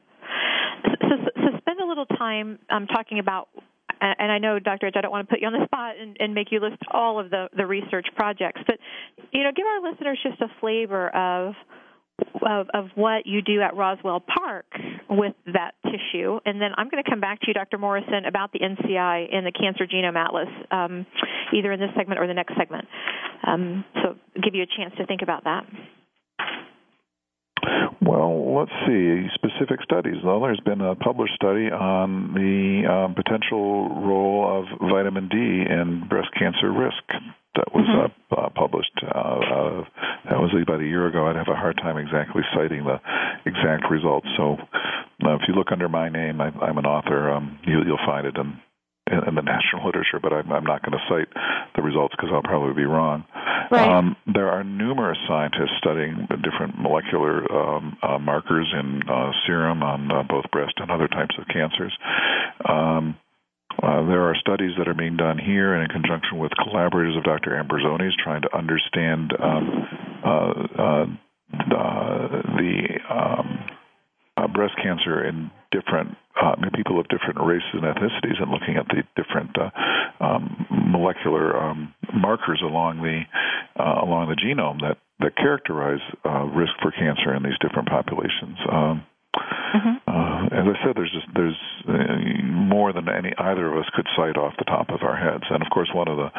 So, 1.02 1.16
so 1.36 1.58
spend 1.58 1.80
a 1.80 1.86
little 1.86 2.06
time 2.06 2.60
um, 2.70 2.88
talking 2.88 3.20
about 3.20 3.50
and 4.02 4.32
I 4.32 4.40
know, 4.40 4.60
Dr. 4.60 4.88
Edge, 4.88 4.96
I 4.98 5.02
don't 5.02 5.12
want 5.12 5.28
to 5.28 5.34
put 5.34 5.42
you 5.42 5.48
on 5.48 5.54
the 5.54 5.66
spot 5.66 5.96
and, 6.00 6.18
and, 6.20 6.34
make 6.34 6.52
you 6.52 6.60
list 6.60 6.82
all 6.92 7.20
of 7.20 7.30
the, 7.30 7.48
the 7.56 7.66
research 7.66 8.08
projects, 8.16 8.62
but 8.68 8.78
you 9.32 9.44
know, 9.44 9.52
give 9.56 9.66
our 9.66 9.90
listeners 9.90 10.20
just 10.22 10.42
a 10.42 10.48
flavor 10.60 11.10
of, 11.10 11.54
of 12.46 12.68
of 12.74 12.90
what 12.96 13.26
you 13.26 13.42
do 13.42 13.62
at 13.62 13.76
Roswell 13.76 14.22
Park 14.22 14.66
with 15.10 15.34
that 15.48 15.76
tissue, 15.84 16.40
and 16.46 16.62
then 16.62 16.72
I'm 16.78 16.90
going 16.90 17.04
to 17.04 17.10
come 17.10 17.20
back 17.20 17.42
to 17.42 17.48
you, 17.48 17.54
Dr. 17.54 17.78
Morrison, 17.78 18.26
about 18.26 18.52
the 18.52 18.60
NCI 18.60 19.34
and 19.34 19.46
the 19.46 19.52
Cancer 19.52 19.86
Genome 19.86 20.16
Atlas, 20.16 20.48
um, 20.72 21.06
either 21.54 21.72
in 21.72 21.80
this 21.80 21.90
segment 21.96 22.20
or 22.20 22.28
the 22.28 22.34
next 22.34 22.56
segment. 22.58 22.86
Um, 23.46 23.84
so, 23.96 24.16
give 24.42 24.56
you 24.56 24.64
a 24.64 24.78
chance 24.78 24.94
to 24.98 25.06
think 25.06 25.22
about 25.22 25.44
that. 25.44 25.66
Well, 28.06 28.60
let's 28.60 28.72
see 28.86 29.26
specific 29.34 29.82
studies. 29.82 30.22
Well, 30.24 30.40
there's 30.42 30.60
been 30.60 30.82
a 30.82 30.94
published 30.96 31.34
study 31.34 31.72
on 31.74 32.34
the 32.38 32.86
um, 32.86 33.16
potential 33.16 33.90
role 33.90 34.46
of 34.46 34.90
vitamin 34.92 35.28
D 35.28 35.38
in 35.38 36.06
breast 36.08 36.30
cancer 36.38 36.72
risk. 36.72 37.02
That 37.56 37.74
was 37.74 37.88
mm-hmm. 37.88 38.14
uh, 38.30 38.46
uh, 38.46 38.50
published. 38.54 38.94
Uh, 39.02 39.10
uh, 39.10 39.84
that 40.30 40.38
was 40.38 40.54
about 40.62 40.82
a 40.82 40.86
year 40.86 41.08
ago. 41.08 41.26
I'd 41.26 41.36
have 41.36 41.48
a 41.50 41.56
hard 41.56 41.78
time 41.78 41.98
exactly 41.98 42.44
citing 42.54 42.84
the 42.84 43.02
exact 43.50 43.90
results. 43.90 44.28
So, 44.38 44.58
uh, 45.26 45.36
if 45.36 45.42
you 45.48 45.56
look 45.56 45.72
under 45.72 45.90
my 45.90 46.10
name, 46.10 46.42
I, 46.42 46.50
I'm 46.62 46.78
an 46.78 46.86
author. 46.86 47.32
Um, 47.32 47.58
you, 47.66 47.82
you'll 47.88 48.06
find 48.06 48.28
it 48.28 48.38
in 48.38 48.60
in, 49.12 49.20
in 49.28 49.36
the 49.36 49.42
national 49.42 49.86
literature, 49.86 50.20
but 50.22 50.34
I'm, 50.34 50.52
I'm 50.52 50.64
not 50.64 50.82
going 50.82 50.98
to 50.98 51.06
cite 51.10 51.30
the 51.76 51.82
results 51.82 52.16
because 52.18 52.32
I'll 52.34 52.44
probably 52.44 52.74
be 52.74 52.86
wrong. 52.88 53.26
Right. 53.72 53.88
Um, 53.88 54.16
there 54.32 54.50
are 54.50 54.64
numerous 54.64 55.18
scientists 55.28 55.78
studying 55.78 56.28
different 56.44 56.80
molecular 56.80 57.46
um, 57.52 57.98
uh, 58.02 58.20
markers 58.20 58.68
in 58.74 59.02
uh, 59.10 59.32
serum 59.46 59.84
on 59.84 60.12
uh, 60.12 60.24
both 60.24 60.46
breast 60.52 60.74
and 60.78 60.92
other 60.92 61.08
types 61.08 61.36
of 61.40 61.48
cancers. 61.48 61.94
Um, 62.68 63.18
uh, 63.82 64.06
there 64.08 64.24
are 64.24 64.36
studies 64.40 64.72
that 64.78 64.88
are 64.88 64.94
being 64.94 65.18
done 65.18 65.38
here 65.38 65.74
and 65.74 65.84
in 65.84 65.90
conjunction 65.90 66.38
with 66.38 66.52
collaborators 66.64 67.18
of 67.18 67.24
Dr. 67.24 67.58
Ambrosone's 67.58 68.16
trying 68.24 68.42
to 68.44 68.58
understand 68.58 69.34
um, 69.42 69.88
uh, 70.24 70.54
uh, 70.82 71.06
the 72.58 73.00
um, 73.10 73.60
uh, 74.38 74.48
breast 74.48 74.74
cancer 74.82 75.24
in 75.24 75.52
different 75.72 76.16
uh, 76.36 76.56
people 76.76 77.00
of 77.00 77.08
different 77.08 77.40
races 77.40 77.70
and 77.74 77.84
ethnicities, 77.84 78.42
and 78.42 78.52
looking 78.52 78.76
at 78.78 78.88
the 78.88 79.04
different 79.16 79.56
uh, 79.58 79.72
um, 80.24 80.68
molecular 80.70 81.56
um, 81.56 81.94
markers 82.14 82.62
along 82.64 83.02
the 83.02 83.22
uh, 83.80 84.04
along 84.04 84.28
the 84.30 84.36
genome 84.36 84.80
that 84.82 84.98
that 85.20 85.36
characterize 85.38 86.04
uh, 86.26 86.44
risk 86.52 86.74
for 86.82 86.92
cancer 86.92 87.34
in 87.34 87.44
these 87.44 87.58
different 87.62 87.88
populations. 87.88 88.60
Um, 88.68 89.06
mm-hmm. 89.36 89.96
uh, 90.04 90.46
as 90.52 90.66
I 90.68 90.76
said, 90.84 90.96
there's 90.96 91.16
just 91.16 91.28
there's 91.34 91.62
uh, 91.88 92.44
more 92.44 92.92
than 92.92 93.08
any 93.08 93.32
either 93.38 93.72
of 93.72 93.80
us 93.80 93.90
could 93.96 94.08
cite 94.16 94.36
off 94.36 94.54
the 94.60 94.66
top 94.66 94.90
of 94.90 95.04
our 95.04 95.16
heads, 95.16 95.46
and 95.50 95.64
of 95.64 95.70
course, 95.72 95.90
one 95.96 96.10
of 96.10 96.18
the 96.18 96.30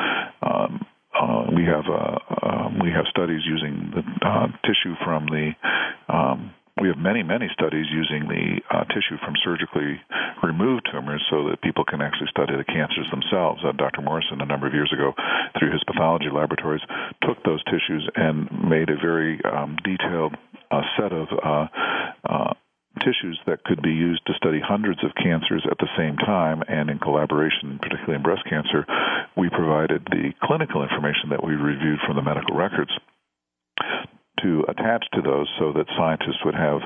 um, 0.45 0.87
uh, 1.17 1.47
we 1.55 1.65
have 1.65 1.85
uh, 1.89 2.19
uh, 2.45 2.69
we 2.83 2.91
have 2.91 3.07
studies 3.09 3.41
using 3.47 3.91
the 3.95 4.03
uh, 4.27 4.49
tissue 4.65 4.95
from 5.05 5.27
the 5.27 5.53
many, 6.97 7.23
many 7.23 7.47
studies 7.53 7.87
using 7.93 8.27
the 8.27 8.61
uh, 8.73 8.85
tissue 8.89 9.21
from 9.21 9.37
surgically 9.45 10.01
removed 10.43 10.89
tumors 10.91 11.23
so 11.31 11.49
that 11.49 11.63
people 11.63 11.85
can 11.85 12.01
actually 12.01 12.33
study 12.33 12.57
the 12.57 12.65
cancers 12.65 13.07
themselves. 13.13 13.61
Uh, 13.63 13.73
Dr. 13.73 14.01
Morrison, 14.01 14.41
a 14.41 14.49
number 14.49 14.67
of 14.67 14.75
years 14.75 14.91
ago, 14.93 15.13
through 15.59 15.71
his 15.73 15.85
pathology 15.85 16.33
laboratories, 16.33 16.83
took 17.23 17.37
those 17.45 17.63
tissues 17.65 18.09
and 18.17 18.49
made 18.65 18.89
a 18.89 18.97
very 18.97 19.39
um, 19.45 19.77
detailed 19.85 20.35
uh, 20.71 20.83
set 20.97 21.13
of 21.13 21.29
uh, 21.37 21.67
uh, 22.25 22.53
tissues 23.05 23.39
that 23.47 23.63
could 23.65 23.83
be 23.83 23.93
used 23.93 24.25
to 24.27 24.33
study 24.35 24.59
hundreds 24.59 25.05
of 25.05 25.13
cancers 25.21 25.63
at 25.71 25.77
the 25.79 25.89
same 25.97 26.17
time, 26.17 26.63
and 26.67 26.89
in 26.89 26.99
collaboration, 26.99 27.79
particularly 27.79 28.17
in 28.17 28.23
breast 28.23 28.43
cancer, 28.49 28.89
we 29.37 29.51
provided 29.51 30.03
the 30.11 30.33
clinical 30.43 30.83
information 30.83 31.29
that 31.31 31.45
we 31.45 31.53
reviewed 31.53 32.01
from 32.07 32.17
the 32.17 32.25
medical 32.25 32.57
records 32.57 32.91
to 34.43 34.65
attach 34.69 35.05
to 35.15 35.23
those 35.23 35.49
so 35.59 35.73
that 35.73 35.87
scientists 35.97 36.45
would 36.45 36.55
have 36.55 36.81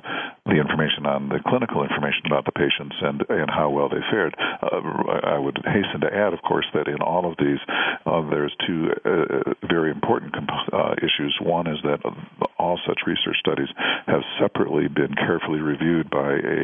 the 0.46 0.58
information 0.58 1.06
on 1.06 1.28
the 1.28 1.40
clinical 1.46 1.82
information 1.82 2.26
about 2.26 2.44
the 2.44 2.52
patients 2.52 2.96
and, 3.02 3.22
and 3.28 3.50
how 3.50 3.70
well 3.70 3.88
they 3.88 4.02
fared. 4.10 4.34
Uh, 4.38 4.80
I 5.22 5.38
would 5.38 5.58
hasten 5.64 6.00
to 6.02 6.10
add, 6.12 6.32
of 6.32 6.42
course, 6.42 6.66
that 6.74 6.88
in 6.88 7.00
all 7.02 7.30
of 7.30 7.36
these, 7.38 7.60
uh, 8.06 8.22
there's 8.30 8.54
two 8.66 8.90
uh, 9.04 9.54
very 9.68 9.90
important 9.90 10.32
comp- 10.32 10.72
uh, 10.72 10.94
issues. 10.98 11.36
One 11.40 11.66
is 11.66 11.78
that 11.82 12.00
all 12.58 12.78
such 12.86 13.00
research 13.06 13.36
studies 13.40 13.68
have 14.06 14.22
separately 14.40 14.88
been 14.88 15.14
carefully 15.14 15.60
reviewed 15.60 16.10
by 16.10 16.36
a 16.36 16.60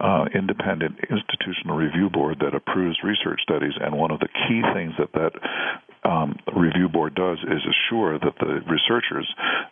uh, 0.00 0.24
independent 0.34 0.98
institutional 1.10 1.76
review 1.76 2.08
board 2.10 2.38
that 2.40 2.54
approves 2.54 2.98
research 3.04 3.40
studies. 3.42 3.72
And 3.80 3.96
one 3.96 4.10
of 4.10 4.20
the 4.20 4.28
key 4.28 4.62
things 4.72 4.94
that 4.98 5.12
that 5.12 5.32
um, 6.04 6.36
review 6.56 6.88
board 6.88 7.14
does 7.14 7.38
is 7.40 7.64
assure 7.64 8.18
that 8.18 8.36
the 8.38 8.60
researchers 8.68 9.26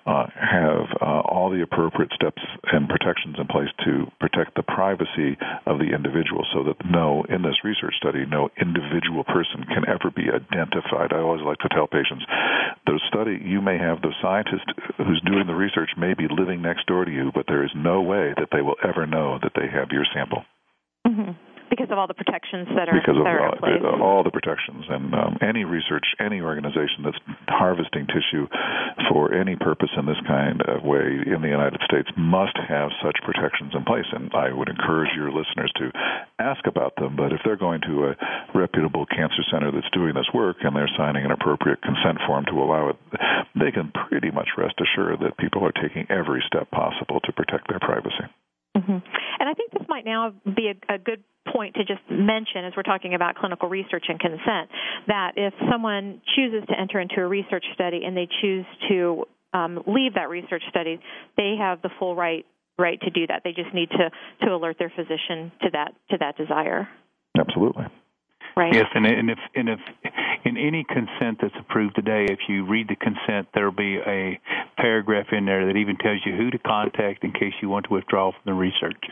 uh, 0.07 0.27
have 0.33 0.89
uh, 1.01 1.21
all 1.29 1.51
the 1.51 1.63
appropriate 1.63 2.11
steps 2.15 2.41
and 2.73 2.89
protections 2.89 3.37
in 3.39 3.47
place 3.47 3.69
to 3.85 4.09
protect 4.19 4.57
the 4.57 4.63
privacy 4.63 5.37
of 5.67 5.79
the 5.79 5.93
individual 5.93 6.45
so 6.53 6.65
that 6.65 6.77
no, 6.89 7.25
in 7.29 7.43
this 7.43 7.61
research 7.65 7.95
study, 8.01 8.25
no 8.25 8.49
individual 8.61 9.25
person 9.25 9.65
can 9.69 9.85
ever 9.89 10.11
be 10.11 10.33
identified. 10.33 11.13
I 11.13 11.21
always 11.21 11.45
like 11.45 11.59
to 11.59 11.69
tell 11.69 11.87
patients 11.87 12.25
the 12.87 13.01
study, 13.09 13.39
you 13.45 13.61
may 13.61 13.79
have 13.79 14.01
the 14.01 14.15
scientist 14.21 14.65
who's 14.99 15.23
doing 15.25 15.47
the 15.47 15.55
research 15.55 15.91
may 15.97 16.15
be 16.15 16.27
living 16.29 16.63
next 16.63 16.87
door 16.87 17.05
to 17.05 17.13
you, 17.13 17.31
but 17.35 17.45
there 17.47 17.65
is 17.65 17.71
no 17.77 18.01
way 18.01 18.33
that 18.37 18.49
they 18.51 18.63
will 18.63 18.77
ever 18.83 19.07
know 19.07 19.39
that 19.43 19.53
they 19.55 19.69
have 19.69 19.93
your 19.93 20.05
sample. 20.13 20.45
Mm-hmm 21.07 21.52
because 21.73 21.89
of 21.89 21.97
all 21.97 22.05
the 22.05 22.13
protections 22.13 22.69
that 22.77 22.85
are 22.85 23.01
because 23.01 23.17
of 23.17 23.25
that 23.25 23.33
are 23.33 23.49
all, 23.49 23.57
in 23.57 23.65
place. 23.65 23.81
all 23.97 24.21
the 24.21 24.31
protections 24.31 24.85
and 24.93 25.09
um, 25.17 25.41
any 25.41 25.65
research, 25.65 26.05
any 26.21 26.45
organization 26.45 27.01
that's 27.01 27.17
harvesting 27.49 28.05
tissue 28.13 28.45
for 29.09 29.33
any 29.33 29.57
purpose 29.57 29.89
in 29.97 30.05
this 30.05 30.21
kind 30.29 30.61
of 30.69 30.85
way 30.85 31.25
in 31.25 31.41
the 31.41 31.49
United 31.49 31.81
States 31.89 32.13
must 32.21 32.53
have 32.61 32.93
such 33.01 33.17
protections 33.25 33.73
in 33.73 33.89
place. 33.89 34.05
And 34.13 34.29
I 34.37 34.53
would 34.53 34.69
encourage 34.69 35.17
your 35.17 35.33
listeners 35.33 35.73
to 35.81 35.89
ask 36.37 36.61
about 36.69 36.93
them. 37.01 37.17
But 37.17 37.33
if 37.33 37.41
they're 37.41 37.57
going 37.57 37.81
to 37.89 38.13
a 38.13 38.17
reputable 38.53 39.09
cancer 39.09 39.41
center 39.49 39.73
that's 39.73 39.89
doing 39.97 40.13
this 40.13 40.29
work 40.37 40.61
and 40.61 40.77
they're 40.77 40.93
signing 41.01 41.25
an 41.25 41.33
appropriate 41.33 41.81
consent 41.81 42.21
form 42.29 42.45
to 42.53 42.57
allow 42.61 42.93
it, 42.93 43.01
they 43.57 43.73
can 43.73 43.89
pretty 43.97 44.29
much 44.29 44.61
rest 44.61 44.77
assured 44.77 45.25
that 45.25 45.41
people 45.41 45.65
are 45.65 45.73
taking 45.73 46.05
every 46.13 46.45
step 46.45 46.69
possible 46.69 47.17
to 47.25 47.33
protect 47.33 47.73
their 47.73 47.81
privacy. 47.81 48.29
Mm-hmm. 48.77 49.01
And 49.41 49.49
I 49.49 49.55
think 49.55 49.73
this 49.73 49.89
might 49.89 50.05
now 50.05 50.33
be 50.45 50.73
a, 50.73 50.95
a 50.95 50.99
good 50.99 51.25
point 51.53 51.75
to 51.75 51.85
just 51.85 52.01
mention 52.11 52.65
as 52.65 52.73
we're 52.77 52.83
talking 52.83 53.15
about 53.15 53.37
clinical 53.37 53.69
research 53.69 54.05
and 54.09 54.19
consent 54.19 54.71
that 55.07 55.33
if 55.37 55.53
someone 55.71 56.21
chooses 56.35 56.67
to 56.69 56.79
enter 56.79 57.01
into 57.01 57.21
a 57.21 57.27
research 57.27 57.65
study 57.75 58.03
and 58.05 58.17
they 58.17 58.29
choose 58.41 58.67
to 58.89 59.25
um, 59.53 59.83
leave 59.87 60.15
that 60.15 60.29
research 60.29 60.63
study, 60.71 60.99
they 61.37 61.57
have 61.59 61.83
the 61.83 61.91
full 61.99 62.17
right 62.17 62.47
right 62.79 63.01
to 63.03 63.11
do 63.11 63.27
that. 63.27 63.43
They 63.45 63.53
just 63.53 63.75
need 63.75 63.91
to 63.91 64.11
to 64.47 64.55
alert 64.55 64.77
their 64.79 64.93
physician 64.95 65.53
to 65.63 65.71
that 65.73 65.93
to 66.11 66.19
that 66.19 66.37
desire. 66.37 66.89
Absolutely. 67.39 67.85
Right. 68.55 68.75
Yes, 68.75 68.87
and, 68.95 69.07
and 69.07 69.31
if 69.31 69.39
and 69.55 69.69
if 69.69 69.81
in 70.45 70.57
any 70.57 70.85
consent 70.85 71.39
that's 71.41 71.55
approved 71.59 71.95
today, 71.95 72.27
if 72.29 72.41
you 72.49 72.67
read 72.67 72.89
the 72.89 72.97
consent, 72.97 73.49
there'll 73.55 73.73
be 73.73 73.97
a 73.97 74.39
paragraph 74.77 75.27
in 75.33 75.47
there 75.47 75.67
that 75.67 75.77
even 75.77 75.97
tells 75.97 76.21
you 76.27 76.37
who 76.37 76.51
to 76.51 76.59
contact 76.59 77.25
in 77.25 77.33
case 77.33 77.55
you 77.63 77.69
want 77.69 77.87
to 77.87 77.95
withdraw 77.95 78.33
from 78.33 78.41
the 78.45 78.53
research. 78.53 79.03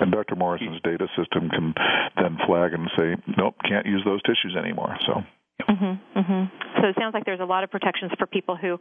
And 0.00 0.12
Dr. 0.12 0.36
Morrison's 0.36 0.80
data 0.82 1.06
system 1.16 1.48
can 1.50 1.74
then 2.16 2.38
flag 2.46 2.72
and 2.72 2.90
say, 2.96 3.16
nope, 3.36 3.54
can't 3.68 3.86
use 3.86 4.02
those 4.04 4.22
tissues 4.22 4.56
anymore. 4.56 4.96
So 5.06 5.22
Mm-hmm, 5.68 6.18
mm-hmm. 6.18 6.80
So 6.80 6.88
it 6.88 6.96
sounds 6.98 7.14
like 7.14 7.24
there's 7.24 7.40
a 7.40 7.44
lot 7.44 7.64
of 7.64 7.70
protections 7.70 8.12
for 8.18 8.26
people 8.26 8.56
who, 8.56 8.78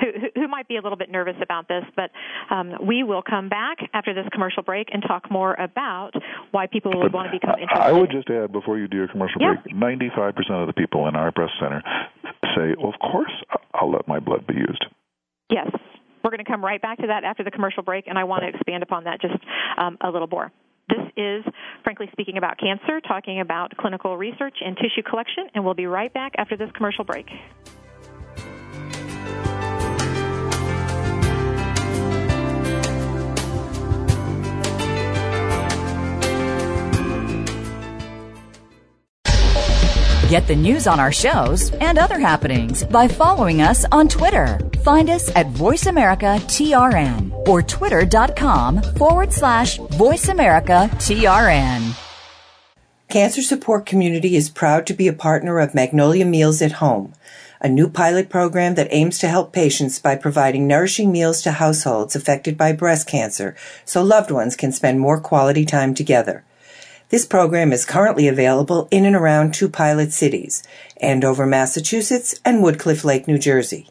who 0.00 0.06
who 0.34 0.48
might 0.48 0.68
be 0.68 0.76
a 0.76 0.80
little 0.80 0.96
bit 0.96 1.10
nervous 1.10 1.34
about 1.42 1.66
this. 1.68 1.82
But 1.96 2.10
um, 2.54 2.74
we 2.86 3.02
will 3.02 3.22
come 3.22 3.48
back 3.48 3.78
after 3.92 4.14
this 4.14 4.24
commercial 4.32 4.62
break 4.62 4.88
and 4.92 5.02
talk 5.06 5.30
more 5.30 5.54
about 5.54 6.12
why 6.52 6.68
people 6.68 6.92
would 6.94 7.12
want 7.12 7.30
to 7.30 7.38
become 7.38 7.58
interested. 7.60 7.82
I 7.82 7.92
would 7.92 8.10
just 8.10 8.30
add 8.30 8.52
before 8.52 8.78
you 8.78 8.86
do 8.86 8.96
your 8.98 9.08
commercial 9.08 9.40
yeah. 9.40 9.54
break, 9.62 9.74
95% 9.74 10.62
of 10.62 10.68
the 10.68 10.72
people 10.72 11.08
in 11.08 11.16
our 11.16 11.32
breast 11.32 11.52
center 11.60 11.82
say, 12.54 12.74
well, 12.78 12.92
"Of 12.94 13.00
course, 13.00 13.32
I'll 13.74 13.90
let 13.90 14.06
my 14.06 14.20
blood 14.20 14.46
be 14.46 14.54
used." 14.54 14.86
Yes. 15.50 15.68
We're 16.22 16.30
going 16.30 16.44
to 16.44 16.50
come 16.50 16.64
right 16.64 16.80
back 16.80 16.98
to 16.98 17.08
that 17.08 17.24
after 17.24 17.42
the 17.42 17.50
commercial 17.50 17.82
break, 17.82 18.06
and 18.06 18.18
I 18.18 18.24
want 18.24 18.42
to 18.42 18.48
expand 18.48 18.82
upon 18.82 19.04
that 19.04 19.20
just 19.20 19.34
um, 19.76 19.98
a 20.00 20.10
little 20.10 20.28
more. 20.28 20.52
This 20.88 20.98
is 21.16 21.44
Frankly 21.84 22.08
Speaking 22.12 22.38
About 22.38 22.58
Cancer, 22.58 23.00
talking 23.00 23.40
about 23.40 23.76
clinical 23.76 24.16
research 24.16 24.56
and 24.64 24.76
tissue 24.76 25.02
collection, 25.08 25.48
and 25.54 25.64
we'll 25.64 25.74
be 25.74 25.86
right 25.86 26.12
back 26.12 26.32
after 26.38 26.56
this 26.56 26.70
commercial 26.76 27.04
break. 27.04 27.26
Get 40.32 40.46
the 40.46 40.56
news 40.56 40.86
on 40.86 40.98
our 40.98 41.12
shows 41.12 41.70
and 41.72 41.98
other 41.98 42.18
happenings 42.18 42.84
by 42.84 43.06
following 43.06 43.60
us 43.60 43.84
on 43.92 44.08
Twitter. 44.08 44.58
Find 44.82 45.10
us 45.10 45.28
at 45.36 45.46
VoiceAmericaTRN 45.48 47.46
or 47.46 47.60
twitter.com 47.60 48.80
forward 48.96 49.30
slash 49.30 49.76
VoiceAmericaTRN. 49.76 51.98
Cancer 53.10 53.42
Support 53.42 53.84
Community 53.84 54.34
is 54.34 54.48
proud 54.48 54.86
to 54.86 54.94
be 54.94 55.06
a 55.06 55.12
partner 55.12 55.58
of 55.58 55.74
Magnolia 55.74 56.24
Meals 56.24 56.62
at 56.62 56.80
Home, 56.80 57.12
a 57.60 57.68
new 57.68 57.90
pilot 57.90 58.30
program 58.30 58.74
that 58.76 58.88
aims 58.90 59.18
to 59.18 59.28
help 59.28 59.52
patients 59.52 59.98
by 59.98 60.16
providing 60.16 60.66
nourishing 60.66 61.12
meals 61.12 61.42
to 61.42 61.52
households 61.52 62.16
affected 62.16 62.56
by 62.56 62.72
breast 62.72 63.06
cancer 63.06 63.54
so 63.84 64.02
loved 64.02 64.30
ones 64.30 64.56
can 64.56 64.72
spend 64.72 64.98
more 64.98 65.20
quality 65.20 65.66
time 65.66 65.92
together. 65.92 66.42
This 67.12 67.26
program 67.26 67.74
is 67.74 67.84
currently 67.84 68.26
available 68.26 68.88
in 68.90 69.04
and 69.04 69.14
around 69.14 69.52
two 69.52 69.68
pilot 69.68 70.14
cities, 70.14 70.62
Andover, 70.98 71.44
Massachusetts 71.44 72.34
and 72.42 72.62
Woodcliff 72.62 73.04
Lake, 73.04 73.28
New 73.28 73.36
Jersey. 73.36 73.90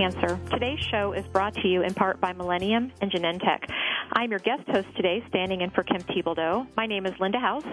Cancer. 0.00 0.40
Today's 0.50 0.78
show 0.90 1.12
is 1.12 1.26
brought 1.26 1.52
to 1.56 1.68
you 1.68 1.82
in 1.82 1.92
part 1.92 2.22
by 2.22 2.32
Millennium 2.32 2.90
and 3.02 3.12
Genentech. 3.12 3.70
I'm 4.14 4.30
your 4.30 4.38
guest 4.38 4.62
host 4.66 4.88
today, 4.96 5.22
standing 5.28 5.60
in 5.60 5.68
for 5.68 5.82
Kim 5.82 6.00
Thiboldeaux. 6.00 6.66
My 6.74 6.86
name 6.86 7.04
is 7.04 7.12
Linda 7.20 7.38
House, 7.38 7.66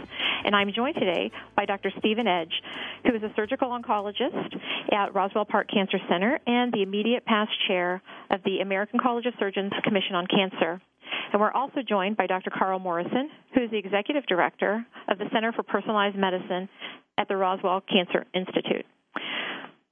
and 0.43 0.53
I'm 0.53 0.73
joined 0.75 0.95
today 0.95 1.31
by 1.55 1.63
Dr. 1.63 1.89
Stephen 1.99 2.27
Edge, 2.27 2.51
who 3.05 3.15
is 3.15 3.23
a 3.23 3.31
surgical 3.33 3.69
oncologist 3.69 4.59
at 4.91 5.15
Roswell 5.15 5.45
Park 5.45 5.69
Cancer 5.73 5.99
Center 6.09 6.37
and 6.45 6.73
the 6.73 6.81
immediate 6.81 7.23
past 7.23 7.51
chair 7.65 8.01
of 8.29 8.41
the 8.43 8.59
American 8.59 8.99
College 8.99 9.25
of 9.25 9.33
Surgeons 9.39 9.71
Commission 9.85 10.15
on 10.15 10.27
Cancer. 10.27 10.81
And 11.31 11.39
we're 11.39 11.53
also 11.53 11.79
joined 11.87 12.17
by 12.17 12.27
Dr. 12.27 12.49
Carl 12.49 12.79
Morrison, 12.79 13.29
who 13.55 13.63
is 13.63 13.71
the 13.71 13.77
executive 13.77 14.25
director 14.25 14.85
of 15.07 15.17
the 15.17 15.29
Center 15.31 15.53
for 15.53 15.63
Personalized 15.63 16.17
Medicine 16.17 16.67
at 17.17 17.29
the 17.29 17.37
Roswell 17.37 17.81
Cancer 17.89 18.25
Institute. 18.33 18.85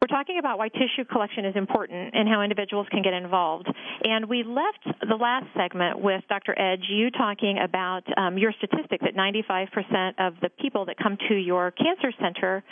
We're 0.06 0.16
talking 0.16 0.38
about 0.38 0.60
why 0.60 0.70
tissue 0.70 1.04
collection 1.12 1.46
is 1.46 1.56
important 1.56 2.14
and 2.14 2.30
how 2.30 2.44
individuals 2.44 2.86
can 2.92 3.02
get 3.02 3.14
involved. 3.14 3.68
And 4.04 4.30
we 4.30 4.44
left 4.44 5.00
the 5.02 5.16
last 5.16 5.48
segment 5.58 6.00
with 6.00 6.22
Dr. 6.30 6.54
Edge, 6.60 6.84
you 6.88 7.10
talking 7.10 7.58
about 7.58 8.04
um, 8.16 8.38
your 8.38 8.52
statistic 8.52 9.02
that 9.02 9.16
95% 9.16 10.14
of 10.20 10.36
the 10.44 10.50
people 10.62 10.86
that 10.86 10.98
come 11.02 11.18
to 11.28 11.34
your 11.34 11.72
cancer 11.72 12.14
center 12.22 12.64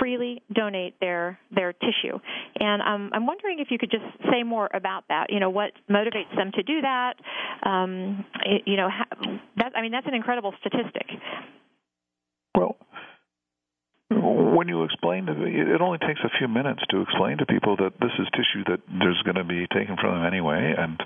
freely 0.00 0.42
donate 0.54 0.98
their 1.00 1.38
their 1.54 1.74
tissue. 1.74 2.18
And 2.58 2.80
um, 2.80 3.10
I'm 3.12 3.26
wondering 3.26 3.58
if 3.58 3.68
you 3.70 3.76
could 3.76 3.90
just 3.90 4.04
say 4.32 4.42
more 4.42 4.70
about 4.72 5.04
that. 5.10 5.26
You 5.28 5.40
know, 5.40 5.50
what 5.50 5.72
motivates 5.90 6.34
them 6.34 6.50
to 6.54 6.62
do 6.62 6.80
that? 6.80 7.16
Um, 7.62 8.24
you 8.64 8.78
know, 8.78 8.88
that 9.58 9.72
I 9.76 9.82
mean, 9.82 9.92
that's 9.92 10.06
an 10.06 10.14
incredible 10.14 10.54
statistic. 10.60 11.08
Well, 12.56 12.76
when 14.20 14.68
you 14.68 14.84
explain 14.84 15.26
to 15.26 15.32
it 15.32 15.80
only 15.80 15.98
takes 15.98 16.20
a 16.24 16.30
few 16.38 16.48
minutes 16.48 16.82
to 16.90 17.02
explain 17.02 17.38
to 17.38 17.46
people 17.46 17.76
that 17.76 17.92
this 18.00 18.12
is 18.18 18.26
tissue 18.32 18.64
that 18.66 18.80
there's 19.00 19.20
going 19.22 19.36
to 19.36 19.44
be 19.44 19.66
taken 19.72 19.96
from 20.00 20.14
them 20.14 20.26
anyway 20.26 20.74
and 20.76 21.00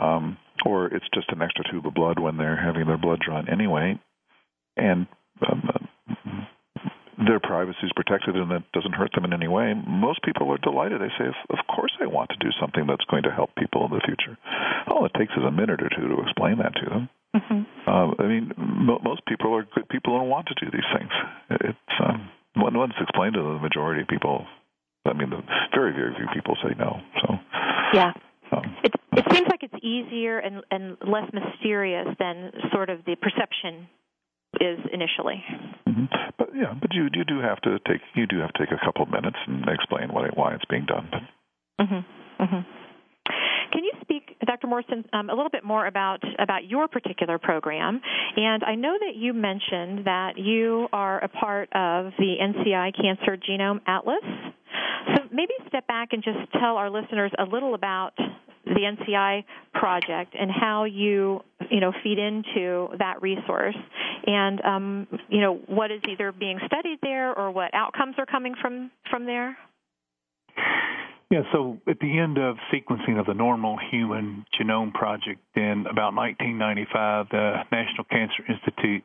um 0.00 0.36
or 0.66 0.86
it's 0.86 1.06
just 1.14 1.30
an 1.30 1.42
extra 1.42 1.64
tube 1.70 1.86
of 1.86 1.94
blood 1.94 2.18
when 2.18 2.36
they're 2.36 2.56
having 2.56 2.86
their 2.86 2.98
blood 2.98 3.20
drawn 3.20 3.48
anyway 3.48 3.98
and 4.76 5.06
um, 5.48 5.88
their 7.18 7.40
privacy 7.40 7.82
is 7.82 7.90
protected 7.96 8.36
and 8.36 8.50
it 8.52 8.62
doesn't 8.72 8.94
hurt 8.94 9.10
them 9.14 9.24
in 9.24 9.32
any 9.32 9.48
way. 9.48 9.74
Most 9.74 10.22
people 10.22 10.50
are 10.52 10.58
delighted. 10.58 11.00
They 11.00 11.12
say, 11.18 11.26
"Of 11.50 11.58
course, 11.66 11.90
I 12.00 12.06
want 12.06 12.30
to 12.30 12.36
do 12.38 12.50
something 12.60 12.86
that's 12.86 13.04
going 13.10 13.24
to 13.24 13.30
help 13.30 13.50
people 13.56 13.84
in 13.86 13.90
the 13.90 14.00
future." 14.06 14.38
All 14.86 15.04
it 15.04 15.12
takes 15.18 15.32
is 15.32 15.42
a 15.42 15.50
minute 15.50 15.82
or 15.82 15.90
two 15.90 16.06
to 16.06 16.22
explain 16.22 16.58
that 16.58 16.74
to 16.76 16.86
them. 16.88 17.08
Mm-hmm. 17.34 17.62
Uh, 17.86 18.14
I 18.22 18.26
mean, 18.26 18.52
most 18.56 19.26
people 19.26 19.54
are 19.54 19.66
good 19.74 19.88
people 19.88 20.18
and 20.18 20.30
want 20.30 20.46
to 20.48 20.54
do 20.54 20.70
these 20.70 20.86
things. 20.94 21.10
It's 21.50 21.94
um, 21.98 22.30
once 22.58 22.92
explained 23.00 23.34
to 23.34 23.42
the 23.42 23.58
majority 23.58 24.02
of 24.02 24.08
people, 24.08 24.46
I 25.06 25.12
mean, 25.12 25.30
the 25.30 25.42
very, 25.74 25.92
very 25.92 26.14
few 26.16 26.26
people 26.34 26.56
say 26.62 26.74
no. 26.78 27.00
So 27.22 27.34
yeah. 27.94 28.12
Um, 28.50 28.76
it, 28.82 28.92
it 29.12 29.24
seems 29.30 29.46
like 29.48 29.62
it's 29.62 29.84
easier 29.84 30.38
and, 30.38 30.62
and 30.70 30.96
less 31.06 31.30
mysterious 31.32 32.08
than 32.18 32.50
sort 32.72 32.88
of 32.88 33.04
the 33.04 33.16
perception 33.16 33.88
is 34.60 34.78
initially. 34.92 35.44
Mm-hmm. 35.86 36.04
But 36.38 36.48
yeah, 36.54 36.74
but 36.80 36.94
you 36.94 37.08
you 37.12 37.24
do 37.24 37.40
have 37.40 37.60
to 37.62 37.78
take 37.86 38.00
you 38.14 38.26
do 38.26 38.38
have 38.38 38.52
to 38.54 38.58
take 38.58 38.72
a 38.72 38.84
couple 38.84 39.02
of 39.02 39.10
minutes 39.10 39.36
and 39.46 39.64
explain 39.68 40.12
why 40.12 40.28
why 40.34 40.54
it's 40.54 40.64
being 40.70 40.86
done. 40.86 41.08
But. 41.10 41.84
Mm-hmm. 41.84 42.42
Mm-hmm. 42.42 42.87
Can 43.72 43.84
you 43.84 43.92
speak, 44.00 44.36
Dr. 44.46 44.66
Morrison, 44.66 45.04
um, 45.12 45.30
a 45.30 45.34
little 45.34 45.50
bit 45.50 45.64
more 45.64 45.86
about 45.86 46.22
about 46.38 46.66
your 46.68 46.88
particular 46.88 47.38
program? 47.38 48.00
And 48.36 48.64
I 48.64 48.74
know 48.74 48.96
that 48.98 49.16
you 49.16 49.32
mentioned 49.32 50.06
that 50.06 50.38
you 50.38 50.88
are 50.92 51.18
a 51.22 51.28
part 51.28 51.68
of 51.72 52.12
the 52.18 52.36
NCI 52.40 52.94
Cancer 53.00 53.36
Genome 53.36 53.80
Atlas. 53.86 54.24
So 55.14 55.22
maybe 55.32 55.52
step 55.68 55.86
back 55.86 56.08
and 56.12 56.22
just 56.22 56.38
tell 56.52 56.76
our 56.76 56.90
listeners 56.90 57.32
a 57.38 57.44
little 57.44 57.74
about 57.74 58.12
the 58.64 58.80
NCI 58.80 59.44
project 59.74 60.34
and 60.38 60.50
how 60.50 60.84
you 60.84 61.40
you 61.70 61.80
know 61.80 61.92
feed 62.02 62.18
into 62.18 62.88
that 62.98 63.20
resource 63.22 63.76
and 64.26 64.60
um, 64.64 65.06
you 65.28 65.40
know 65.40 65.54
what 65.66 65.90
is 65.90 66.00
either 66.08 66.32
being 66.32 66.58
studied 66.66 66.98
there 67.02 67.36
or 67.36 67.50
what 67.50 67.72
outcomes 67.74 68.14
are 68.18 68.26
coming 68.26 68.54
from 68.60 68.90
from 69.10 69.26
there. 69.26 69.56
Yeah, 71.30 71.42
so 71.52 71.78
at 71.86 71.98
the 72.00 72.18
end 72.18 72.38
of 72.38 72.56
sequencing 72.72 73.20
of 73.20 73.26
the 73.26 73.34
normal 73.34 73.76
human 73.90 74.46
genome 74.58 74.94
project 74.94 75.40
in 75.54 75.84
about 75.90 76.14
1995, 76.14 77.26
the 77.30 77.64
National 77.70 78.04
Cancer 78.04 78.44
Institute 78.48 79.04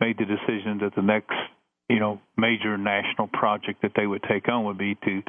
made 0.00 0.18
the 0.18 0.24
decision 0.24 0.78
that 0.82 0.92
the 0.96 1.02
next, 1.02 1.36
you 1.88 2.00
know, 2.00 2.20
major 2.36 2.76
national 2.76 3.28
project 3.28 3.82
that 3.82 3.92
they 3.94 4.08
would 4.08 4.24
take 4.28 4.48
on 4.48 4.64
would 4.64 4.78
be 4.78 4.96
to 5.04 5.22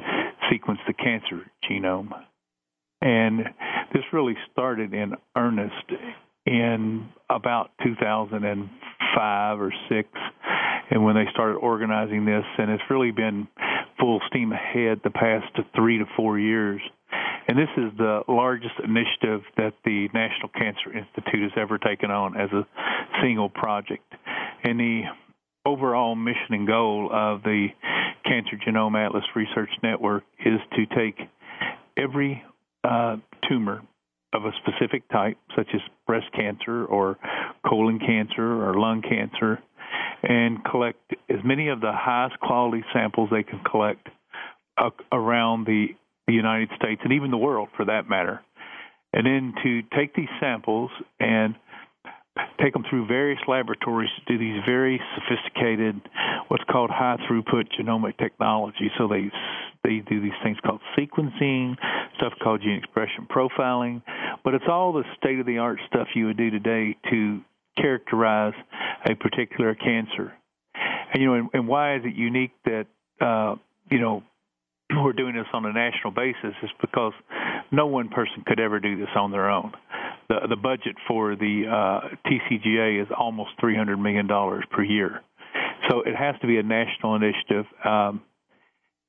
sequence 0.50 0.80
the 0.88 0.92
cancer 0.92 1.46
genome. 1.70 2.10
And 3.00 3.44
this 3.92 4.02
really 4.12 4.36
started 4.50 4.92
in 4.92 5.14
earnest 5.36 5.92
in 6.46 7.10
about 7.30 7.70
2005 7.84 9.60
or 9.60 9.72
6 9.88 10.08
and 10.90 11.04
when 11.04 11.14
they 11.14 11.26
started 11.30 11.56
organizing 11.56 12.24
this 12.24 12.44
and 12.58 12.70
it's 12.70 12.82
really 12.90 13.12
been 13.12 13.48
full 13.98 14.20
steam 14.28 14.52
ahead 14.52 15.00
the 15.04 15.10
past 15.10 15.46
three 15.74 15.98
to 15.98 16.04
four 16.16 16.38
years. 16.38 16.80
And 17.46 17.58
this 17.58 17.68
is 17.76 17.92
the 17.98 18.22
largest 18.28 18.74
initiative 18.82 19.42
that 19.56 19.74
the 19.84 20.08
National 20.14 20.48
Cancer 20.48 20.96
Institute 20.96 21.42
has 21.42 21.52
ever 21.56 21.78
taken 21.78 22.10
on 22.10 22.36
as 22.36 22.50
a 22.52 22.66
single 23.22 23.48
project. 23.48 24.04
And 24.64 24.80
the 24.80 25.02
overall 25.66 26.14
mission 26.14 26.50
and 26.50 26.66
goal 26.66 27.10
of 27.12 27.42
the 27.42 27.68
Cancer 28.24 28.56
Genome 28.66 28.96
Atlas 28.96 29.24
Research 29.36 29.70
Network 29.82 30.24
is 30.44 30.60
to 30.76 30.86
take 30.96 31.18
every 31.96 32.42
uh, 32.82 33.16
tumor 33.48 33.82
of 34.32 34.44
a 34.44 34.50
specific 34.62 35.08
type, 35.10 35.36
such 35.54 35.68
as 35.74 35.80
breast 36.06 36.26
cancer 36.34 36.84
or 36.86 37.16
colon 37.64 37.98
cancer 38.00 38.64
or 38.64 38.74
lung 38.74 39.00
cancer, 39.02 39.62
and 40.26 40.64
collect 40.64 41.14
as 41.28 41.38
many 41.44 41.68
of 41.68 41.80
the 41.80 41.92
highest 41.92 42.38
quality 42.40 42.82
samples 42.92 43.28
they 43.30 43.42
can 43.42 43.60
collect 43.70 44.08
uh, 44.78 44.90
around 45.12 45.66
the, 45.66 45.88
the 46.26 46.32
United 46.32 46.70
States 46.76 47.00
and 47.04 47.12
even 47.12 47.30
the 47.30 47.36
world 47.36 47.68
for 47.76 47.84
that 47.84 48.08
matter. 48.08 48.40
And 49.12 49.26
then 49.26 49.54
to 49.62 49.82
take 49.96 50.14
these 50.14 50.28
samples 50.40 50.90
and 51.20 51.54
take 52.60 52.72
them 52.72 52.84
through 52.88 53.06
various 53.06 53.38
laboratories 53.46 54.10
to 54.18 54.32
do 54.32 54.38
these 54.38 54.60
very 54.66 55.00
sophisticated, 55.14 56.00
what's 56.48 56.64
called 56.70 56.90
high 56.90 57.16
throughput 57.28 57.68
genomic 57.78 58.18
technology. 58.18 58.90
So 58.98 59.06
they 59.06 59.30
they 59.84 60.02
do 60.08 60.20
these 60.20 60.32
things 60.42 60.56
called 60.64 60.80
sequencing, 60.98 61.76
stuff 62.16 62.32
called 62.42 62.62
gene 62.62 62.78
expression 62.78 63.28
profiling, 63.30 64.02
but 64.42 64.54
it's 64.54 64.64
all 64.66 64.94
the 64.94 65.04
state 65.18 65.38
of 65.38 65.46
the 65.46 65.58
art 65.58 65.78
stuff 65.86 66.08
you 66.14 66.26
would 66.26 66.38
do 66.38 66.50
today 66.50 66.96
to 67.10 67.40
characterize 67.76 68.54
a 69.08 69.14
particular 69.14 69.74
cancer. 69.74 70.32
And 71.12 71.22
you 71.22 71.28
know, 71.28 71.34
and, 71.34 71.48
and 71.52 71.68
why 71.68 71.96
is 71.96 72.02
it 72.04 72.14
unique 72.14 72.52
that 72.64 72.86
uh, 73.20 73.56
you 73.90 74.00
know 74.00 74.22
we're 75.02 75.12
doing 75.12 75.34
this 75.34 75.46
on 75.52 75.64
a 75.64 75.72
national 75.72 76.12
basis? 76.12 76.54
Is 76.62 76.70
because 76.80 77.12
no 77.70 77.86
one 77.86 78.08
person 78.08 78.44
could 78.46 78.60
ever 78.60 78.80
do 78.80 78.96
this 78.96 79.10
on 79.16 79.30
their 79.30 79.50
own. 79.50 79.72
The 80.28 80.46
the 80.48 80.56
budget 80.56 80.96
for 81.06 81.36
the 81.36 81.64
uh, 81.68 82.16
TCGA 82.26 83.02
is 83.02 83.08
almost 83.16 83.50
three 83.60 83.76
hundred 83.76 83.98
million 83.98 84.26
dollars 84.26 84.64
per 84.70 84.82
year, 84.82 85.20
so 85.88 86.02
it 86.02 86.16
has 86.16 86.34
to 86.40 86.46
be 86.46 86.58
a 86.58 86.62
national 86.62 87.14
initiative. 87.14 87.66
Um, 87.84 88.22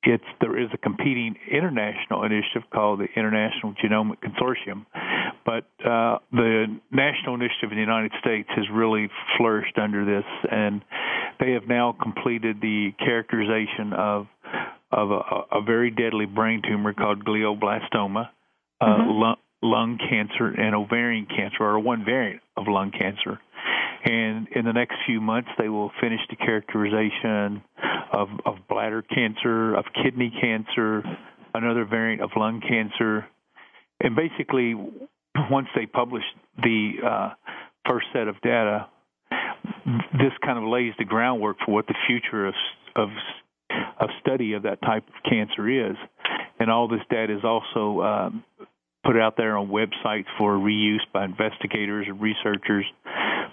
it's 0.02 0.24
there 0.40 0.58
is 0.58 0.68
a 0.72 0.78
competing 0.78 1.34
international 1.50 2.22
initiative 2.22 2.62
called 2.72 3.00
the 3.00 3.08
International 3.16 3.74
Genomic 3.74 4.18
Consortium, 4.22 4.86
but 5.46 5.64
uh, 5.88 6.18
the 6.32 6.66
national 6.90 7.36
initiative 7.36 7.70
in 7.70 7.76
the 7.76 7.80
United 7.80 8.10
States 8.20 8.48
has 8.56 8.64
really 8.72 9.08
flourished 9.38 9.78
under 9.78 10.04
this, 10.04 10.24
and 10.50 10.82
they 11.38 11.52
have 11.52 11.68
now 11.68 11.96
completed 12.02 12.60
the 12.60 12.90
characterization 12.98 13.92
of 13.92 14.26
of 14.92 15.10
a, 15.10 15.56
a 15.58 15.62
very 15.62 15.90
deadly 15.90 16.26
brain 16.26 16.62
tumor 16.66 16.92
called 16.92 17.24
glioblastoma, 17.24 18.28
uh, 18.80 18.84
mm-hmm. 18.84 19.10
lung, 19.10 19.36
lung 19.62 19.98
cancer, 19.98 20.48
and 20.48 20.74
ovarian 20.74 21.26
cancer, 21.26 21.62
or 21.62 21.78
one 21.78 22.04
variant 22.04 22.40
of 22.56 22.66
lung 22.68 22.90
cancer. 22.90 23.38
and 24.04 24.48
in 24.54 24.64
the 24.64 24.72
next 24.72 24.94
few 25.06 25.20
months 25.20 25.48
they 25.58 25.68
will 25.68 25.90
finish 26.00 26.20
the 26.30 26.36
characterization 26.36 27.62
of, 28.12 28.28
of 28.44 28.56
bladder 28.68 29.02
cancer, 29.02 29.74
of 29.74 29.84
kidney 30.02 30.32
cancer, 30.40 31.02
another 31.54 31.84
variant 31.84 32.22
of 32.22 32.30
lung 32.36 32.60
cancer, 32.60 33.26
and 34.00 34.14
basically 34.14 34.74
once 35.50 35.68
they 35.74 35.86
publish 35.86 36.24
the 36.62 36.92
uh, 37.04 37.30
first 37.88 38.06
set 38.12 38.28
of 38.28 38.40
data, 38.42 38.86
this 40.12 40.32
kind 40.44 40.58
of 40.58 40.64
lays 40.64 40.92
the 40.98 41.04
groundwork 41.04 41.56
for 41.64 41.72
what 41.72 41.86
the 41.86 41.94
future 42.06 42.46
of 42.46 42.54
of 42.94 43.08
of 44.00 44.08
study 44.20 44.54
of 44.54 44.62
that 44.62 44.80
type 44.82 45.04
of 45.08 45.30
cancer 45.30 45.68
is, 45.68 45.96
and 46.58 46.70
all 46.70 46.88
this 46.88 47.00
data 47.10 47.36
is 47.36 47.44
also 47.44 48.00
um, 48.02 48.44
put 49.06 49.16
out 49.16 49.36
there 49.36 49.56
on 49.56 49.68
websites 49.68 50.26
for 50.38 50.54
reuse 50.54 51.00
by 51.12 51.24
investigators 51.24 52.06
and 52.08 52.20
researchers. 52.20 52.84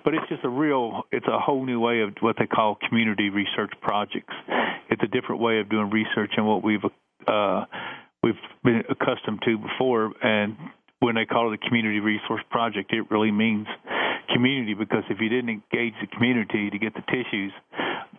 But 0.03 0.15
it's 0.15 0.27
just 0.27 0.43
a 0.43 0.49
real, 0.49 1.03
it's 1.11 1.27
a 1.27 1.39
whole 1.39 1.65
new 1.65 1.79
way 1.79 2.01
of 2.01 2.09
what 2.19 2.35
they 2.37 2.45
call 2.45 2.77
community 2.89 3.29
research 3.29 3.71
projects. 3.81 4.33
It's 4.89 5.01
a 5.01 5.07
different 5.07 5.41
way 5.41 5.59
of 5.59 5.69
doing 5.69 5.89
research 5.89 6.31
than 6.35 6.45
what 6.45 6.63
we've 6.63 6.83
uh, 7.27 7.65
we've 8.21 8.33
been 8.63 8.83
accustomed 8.89 9.41
to 9.45 9.57
before. 9.57 10.11
And 10.21 10.57
when 11.03 11.15
they 11.15 11.25
call 11.25 11.51
it 11.51 11.59
a 11.61 11.67
community 11.67 11.99
resource 11.99 12.41
project, 12.49 12.93
it 12.93 13.11
really 13.11 13.31
means 13.31 13.67
community 14.33 14.73
because 14.73 15.03
if 15.09 15.19
you 15.19 15.27
didn't 15.27 15.49
engage 15.49 15.93
the 15.99 16.07
community 16.07 16.69
to 16.69 16.79
get 16.79 16.93
the 16.93 17.03
tissues, 17.11 17.51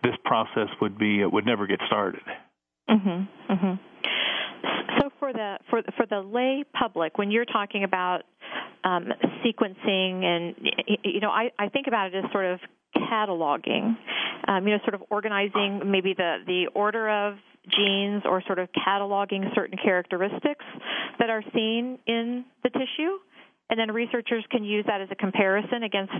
this 0.03 0.13
process 0.23 0.69
would 0.81 0.97
be 0.97 1.19
it 1.21 1.31
would 1.31 1.45
never 1.45 1.65
get 1.65 1.79
started. 1.87 2.21
Mhm. 2.87 3.27
Mhm. 3.49 3.79
So 4.99 5.09
for 5.19 5.33
the 5.33 5.57
for 5.69 5.81
for 5.97 6.05
the 6.05 6.21
lay 6.21 6.63
public, 6.73 7.17
when 7.17 7.31
you're 7.31 7.45
talking 7.45 7.83
about 7.83 8.23
um, 8.83 9.11
sequencing, 9.43 10.23
and 10.23 10.55
you 11.03 11.19
know, 11.19 11.31
I, 11.31 11.51
I 11.57 11.69
think 11.69 11.87
about 11.87 12.13
it 12.13 12.23
as 12.23 12.31
sort 12.31 12.45
of 12.45 12.59
cataloging, 12.95 13.97
um, 14.47 14.67
you 14.67 14.75
know, 14.75 14.79
sort 14.83 14.93
of 14.93 15.03
organizing 15.09 15.89
maybe 15.89 16.13
the 16.13 16.37
the 16.45 16.67
order 16.67 17.09
of 17.09 17.39
genes 17.69 18.23
or 18.25 18.41
sort 18.45 18.59
of 18.59 18.69
cataloging 18.73 19.53
certain 19.55 19.77
characteristics 19.77 20.65
that 21.19 21.29
are 21.29 21.43
seen 21.53 21.99
in 22.07 22.45
the 22.63 22.69
tissue, 22.69 23.17
and 23.69 23.79
then 23.79 23.91
researchers 23.91 24.43
can 24.51 24.63
use 24.63 24.85
that 24.87 25.01
as 25.01 25.09
a 25.11 25.15
comparison 25.15 25.83
against 25.83 26.13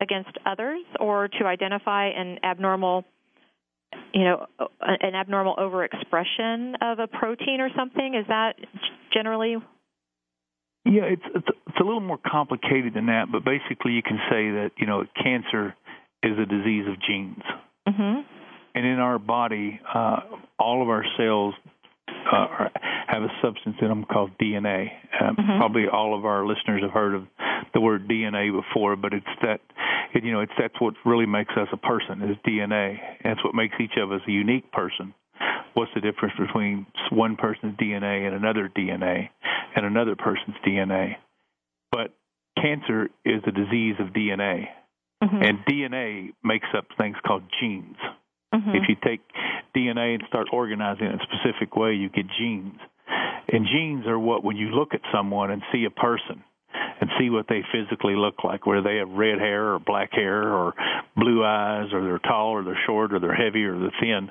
against 0.00 0.36
others 0.44 0.82
or 0.98 1.28
to 1.28 1.44
identify 1.44 2.08
an 2.08 2.38
abnormal 2.44 3.04
you 4.12 4.24
know 4.24 4.46
an 4.80 5.14
abnormal 5.14 5.54
overexpression 5.56 6.74
of 6.80 6.98
a 6.98 7.06
protein 7.06 7.60
or 7.60 7.70
something. 7.76 8.14
Is 8.14 8.26
that 8.28 8.56
generally? 9.12 9.56
Yeah 10.84 11.04
it's 11.04 11.22
it's, 11.34 11.48
it's 11.68 11.78
a 11.80 11.84
little 11.84 12.00
more 12.00 12.18
complicated 12.18 12.94
than 12.94 13.06
that 13.06 13.26
but 13.30 13.44
basically 13.44 13.92
you 13.92 14.02
can 14.02 14.18
say 14.28 14.50
that 14.50 14.70
you 14.76 14.86
know 14.86 15.04
cancer 15.22 15.74
is 16.22 16.38
a 16.38 16.46
disease 16.46 16.86
of 16.88 17.00
genes. 17.00 17.42
Mm-hmm. 17.88 18.41
And 18.74 18.86
in 18.86 18.98
our 18.98 19.18
body 19.18 19.80
uh, 19.94 20.20
all 20.58 20.82
of 20.82 20.88
our 20.88 21.04
cells 21.16 21.54
uh, 22.30 22.68
have 23.08 23.22
a 23.22 23.28
substance 23.42 23.76
in 23.80 23.88
them 23.88 24.04
called 24.04 24.30
DNA. 24.38 24.88
Um, 25.20 25.36
mm-hmm. 25.36 25.58
Probably 25.58 25.84
all 25.92 26.16
of 26.16 26.24
our 26.24 26.46
listeners 26.46 26.82
have 26.82 26.92
heard 26.92 27.14
of 27.14 27.26
the 27.74 27.80
word 27.80 28.08
DNA 28.08 28.52
before, 28.52 28.96
but 28.96 29.12
it's 29.12 29.26
that 29.42 29.60
it, 30.14 30.24
you 30.24 30.32
know 30.32 30.40
it's 30.40 30.52
that's 30.58 30.78
what 30.80 30.94
really 31.04 31.26
makes 31.26 31.52
us 31.56 31.68
a 31.72 31.76
person 31.76 32.22
is 32.22 32.36
DNA. 32.46 32.98
That's 33.24 33.42
what 33.44 33.54
makes 33.54 33.74
each 33.80 33.96
of 33.96 34.12
us 34.12 34.20
a 34.26 34.30
unique 34.30 34.70
person. 34.72 35.14
What's 35.74 35.90
the 35.94 36.00
difference 36.00 36.34
between 36.38 36.86
one 37.10 37.36
person's 37.36 37.76
DNA 37.76 38.26
and 38.26 38.34
another 38.34 38.70
DNA 38.74 39.28
and 39.74 39.86
another 39.86 40.16
person's 40.16 40.56
DNA? 40.66 41.14
But 41.90 42.14
cancer 42.60 43.08
is 43.24 43.42
a 43.46 43.52
disease 43.52 43.96
of 43.98 44.08
DNA, 44.08 44.66
mm-hmm. 45.22 45.42
and 45.42 45.58
DNA 45.66 46.32
makes 46.44 46.68
up 46.76 46.86
things 46.98 47.16
called 47.26 47.42
genes. 47.60 47.96
Mm-hmm. 48.54 48.70
If 48.70 48.82
you 48.88 48.96
take 49.02 49.20
DNA 49.74 50.14
and 50.14 50.22
start 50.28 50.48
organizing 50.52 51.06
it 51.06 51.14
in 51.14 51.20
a 51.20 51.22
specific 51.22 51.76
way, 51.76 51.94
you 51.94 52.08
get 52.08 52.26
genes. 52.38 52.78
And 53.48 53.66
genes 53.66 54.06
are 54.06 54.18
what, 54.18 54.44
when 54.44 54.56
you 54.56 54.68
look 54.68 54.94
at 54.94 55.00
someone 55.12 55.50
and 55.50 55.62
see 55.72 55.84
a 55.84 55.90
person 55.90 56.44
and 57.00 57.10
see 57.18 57.30
what 57.30 57.46
they 57.48 57.62
physically 57.72 58.14
look 58.14 58.44
like, 58.44 58.66
whether 58.66 58.82
they 58.82 58.96
have 58.96 59.08
red 59.10 59.38
hair 59.38 59.74
or 59.74 59.78
black 59.78 60.12
hair 60.12 60.54
or 60.54 60.74
blue 61.16 61.44
eyes 61.44 61.92
or 61.92 62.04
they're 62.04 62.18
tall 62.18 62.50
or 62.50 62.62
they're 62.62 62.80
short 62.86 63.12
or 63.12 63.18
they're 63.18 63.34
heavy 63.34 63.64
or 63.64 63.78
they're 63.78 63.92
thin, 64.00 64.30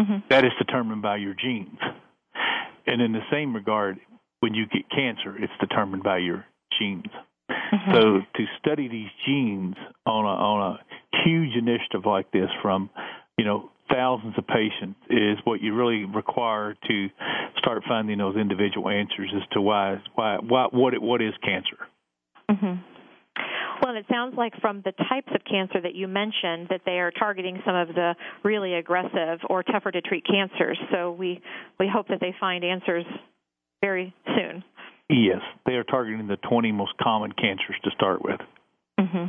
mm-hmm. 0.00 0.18
that 0.30 0.44
is 0.44 0.52
determined 0.58 1.02
by 1.02 1.16
your 1.16 1.34
genes. 1.34 1.78
And 2.86 3.00
in 3.00 3.12
the 3.12 3.24
same 3.30 3.54
regard, 3.54 3.98
when 4.40 4.54
you 4.54 4.66
get 4.66 4.88
cancer, 4.90 5.36
it's 5.36 5.52
determined 5.58 6.02
by 6.02 6.18
your 6.18 6.44
genes. 6.78 7.06
Mm-hmm. 7.50 7.92
So 7.92 8.00
to 8.36 8.44
study 8.60 8.88
these 8.88 9.10
genes 9.26 9.74
on 10.06 10.24
a 10.24 10.28
on 10.28 10.72
a 10.74 11.18
huge 11.24 11.56
initiative 11.56 12.06
like 12.06 12.30
this 12.30 12.48
from 12.62 12.90
you 13.38 13.44
know 13.44 13.70
thousands 13.90 14.34
of 14.38 14.46
patients 14.46 14.98
is 15.10 15.38
what 15.44 15.60
you 15.60 15.74
really 15.74 16.04
require 16.04 16.74
to 16.88 17.08
start 17.58 17.82
finding 17.86 18.18
those 18.18 18.36
individual 18.36 18.88
answers 18.88 19.30
as 19.36 19.42
to 19.52 19.60
why 19.60 20.00
why, 20.14 20.38
why 20.40 20.66
what 20.72 20.94
it, 20.94 21.02
what 21.02 21.22
is 21.22 21.34
cancer. 21.42 21.78
Mm-hmm. 22.50 22.80
Well, 23.82 23.96
it 23.96 24.06
sounds 24.10 24.34
like 24.36 24.52
from 24.60 24.82
the 24.84 24.92
types 24.92 25.28
of 25.34 25.42
cancer 25.44 25.80
that 25.82 25.94
you 25.94 26.06
mentioned 26.06 26.68
that 26.70 26.82
they 26.86 27.00
are 27.00 27.10
targeting 27.10 27.60
some 27.66 27.74
of 27.74 27.88
the 27.88 28.14
really 28.44 28.74
aggressive 28.74 29.40
or 29.50 29.62
tougher 29.62 29.90
to 29.90 30.00
treat 30.00 30.24
cancers. 30.24 30.78
So 30.92 31.12
we 31.12 31.42
we 31.78 31.88
hope 31.92 32.08
that 32.08 32.20
they 32.20 32.34
find 32.38 32.64
answers 32.64 33.04
very 33.82 34.14
soon. 34.26 34.64
Yes, 35.10 35.40
they 35.66 35.72
are 35.72 35.84
targeting 35.84 36.26
the 36.26 36.36
20 36.48 36.72
most 36.72 36.92
common 37.02 37.32
cancers 37.32 37.76
to 37.84 37.90
start 37.90 38.24
with. 38.24 38.40
Mm-hmm. 38.98 39.24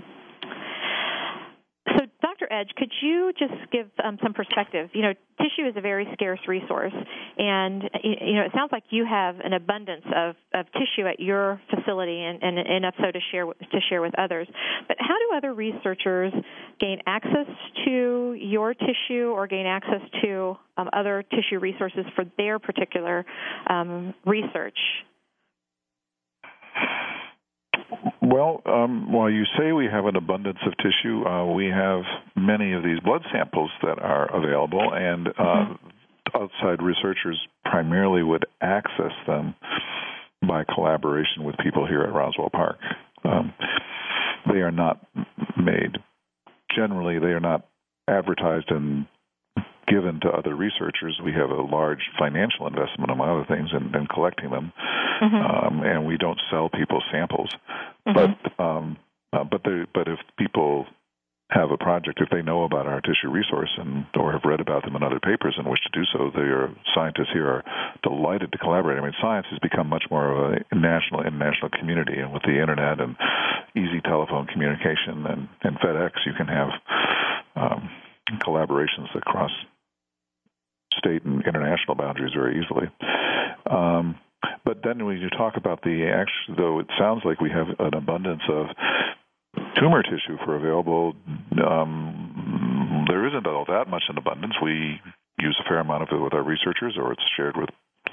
Dr. 2.46 2.54
Edge, 2.54 2.70
could 2.78 2.92
you 3.02 3.32
just 3.38 3.54
give 3.72 3.88
um, 4.04 4.18
some 4.22 4.34
perspective? 4.34 4.90
You 4.94 5.02
know, 5.02 5.14
tissue 5.38 5.68
is 5.68 5.76
a 5.76 5.82
very 5.82 6.08
scarce 6.14 6.40
resource, 6.48 6.94
and 7.38 7.84
you 8.04 8.36
know, 8.36 8.44
it 8.46 8.52
sounds 8.56 8.72
like 8.72 8.84
you 8.90 9.06
have 9.06 9.40
an 9.44 9.54
abundance 9.54 10.06
of, 10.16 10.36
of 10.54 10.66
tissue 10.74 11.08
at 11.08 11.20
your 11.20 11.62
facility, 11.70 12.22
and, 12.22 12.42
and 12.42 12.58
enough 12.58 12.96
so 12.98 13.12
to 13.12 13.20
share 13.32 13.46
to 13.46 13.80
share 13.90 14.02
with 14.02 14.18
others. 14.18 14.48
But 14.88 14.98
how 15.00 15.16
do 15.16 15.38
other 15.38 15.54
researchers 15.54 16.34
gain 16.80 17.00
access 17.06 17.48
to 17.86 18.38
your 18.40 18.74
tissue, 18.74 19.32
or 19.34 19.48
gain 19.48 19.66
access 19.66 20.02
to 20.24 20.56
um, 20.78 20.90
other 20.94 21.24
tissue 21.24 21.60
resources 21.60 22.06
for 22.16 22.26
their 22.38 22.60
particular 22.60 23.26
um, 23.70 24.14
research? 24.26 24.78
Well, 28.22 28.62
um, 28.66 29.12
while 29.12 29.30
you 29.30 29.44
say 29.58 29.72
we 29.72 29.86
have 29.86 30.06
an 30.06 30.16
abundance 30.16 30.58
of 30.66 30.74
tissue, 30.78 31.26
uh, 31.26 31.54
we 31.54 31.68
have 31.68 32.02
many 32.36 32.74
of 32.74 32.84
these 32.84 33.00
blood 33.00 33.22
samples 33.32 33.70
that 33.84 34.00
are 34.00 34.36
available, 34.36 34.94
and 34.94 35.28
uh, 35.28 35.32
mm-hmm. 35.42 36.42
outside 36.42 36.82
researchers 36.82 37.40
primarily 37.64 38.24
would 38.24 38.46
access 38.62 39.14
them 39.28 39.56
by 40.48 40.64
collaboration 40.74 41.44
with 41.44 41.56
people 41.64 41.88
here 41.88 42.02
at 42.02 42.14
Roswell 42.14 42.50
Park. 42.50 42.78
Um, 43.24 43.54
they 44.52 44.60
are 44.60 44.72
not 44.72 45.06
made. 45.58 45.98
Generally, 46.76 47.20
they 47.20 47.34
are 47.34 47.40
not 47.40 47.66
advertised 48.08 48.70
and 48.70 49.08
given 49.88 50.20
to 50.22 50.30
other 50.30 50.56
researchers. 50.56 51.20
We 51.24 51.34
have 51.34 51.50
a 51.50 51.62
large 51.62 52.10
financial 52.18 52.68
investment, 52.68 53.12
among 53.12 53.30
other 53.30 53.46
things, 53.48 53.70
in, 53.72 53.96
in 53.96 54.08
collecting 54.08 54.50
them, 54.50 54.72
mm-hmm. 55.22 55.36
um, 55.36 55.84
and 55.84 56.06
we 56.06 56.18
don't 56.18 56.40
sell 56.50 56.70
people 56.70 57.02
samples. 57.12 57.50
Mm-hmm. 58.08 58.14
But 58.14 58.64
um, 58.64 58.98
uh, 59.34 59.44
but 59.44 59.62
they, 59.64 59.84
but 59.94 60.08
if 60.08 60.20
people 60.38 60.86
have 61.52 61.70
a 61.70 61.78
project, 61.78 62.20
if 62.22 62.30
they 62.30 62.42
know 62.42 62.64
about 62.64 62.88
our 62.88 63.02
tissue 63.02 63.30
resource 63.30 63.70
and 63.78 64.06
or 64.18 64.32
have 64.32 64.42
read 64.46 64.60
about 64.60 64.84
them 64.84 64.96
in 64.96 65.04
other 65.04 65.20
papers 65.20 65.54
and 65.58 65.70
wish 65.70 65.82
to 65.84 65.94
do 65.94 66.04
so, 66.12 66.32
are 66.34 66.74
scientists 66.96 67.30
here 67.34 67.48
are 67.48 67.64
delighted 68.02 68.52
to 68.52 68.58
collaborate. 68.58 68.98
I 68.98 69.02
mean, 69.02 69.14
science 69.22 69.46
has 69.52 69.60
become 69.60 69.88
much 69.88 70.06
more 70.10 70.32
of 70.32 70.54
a 70.54 70.76
national 70.76 71.22
international 71.22 71.70
community, 71.78 72.18
and 72.18 72.34
with 72.34 72.44
the 72.44 72.60
internet 72.60 73.00
and 73.00 73.16
easy 73.76 74.02
telephone 74.02 74.48
communication 74.48 75.26
and, 75.28 75.48
and 75.62 75.78
FedEx, 75.78 76.12
you 76.26 76.34
can 76.34 76.48
have 76.48 76.70
um, 77.56 77.90
collaborations 78.40 79.16
across 79.16 79.52
state 80.98 81.24
and 81.24 81.46
international 81.46 81.96
boundaries 81.96 82.34
very 82.36 82.62
easily. 82.62 82.88
Um, 83.70 84.16
but 84.64 84.80
then 84.84 85.06
when 85.06 85.18
you 85.18 85.30
talk 85.30 85.54
about 85.58 85.82
the 85.82 86.10
actual, 86.10 86.56
though 86.56 86.80
it 86.80 86.88
sounds 87.00 87.22
like 87.26 87.40
we 87.42 87.50
have 87.50 87.68
an 87.80 87.94
abundance 87.94 88.44
of 88.50 88.68
tumor 89.80 90.04
tissue 90.04 90.38
for 90.44 90.56
available, 90.56 91.14
um, 91.66 93.06
there 93.08 93.28
isn't 93.28 93.48
all 93.48 93.66
that 93.68 93.88
much 93.88 94.04
in 94.10 94.18
abundance. 94.18 94.54
We 94.62 95.00
use 95.40 95.58
a 95.60 95.70
fair 95.70 95.80
amount 95.80 96.04
of 96.04 96.10
it 96.12 96.22
with 96.22 96.34
our 96.34 96.44
researchers, 96.44 96.98
or 96.98 97.14
it's 97.14 97.24
shared 97.38 97.58
with 97.58 97.70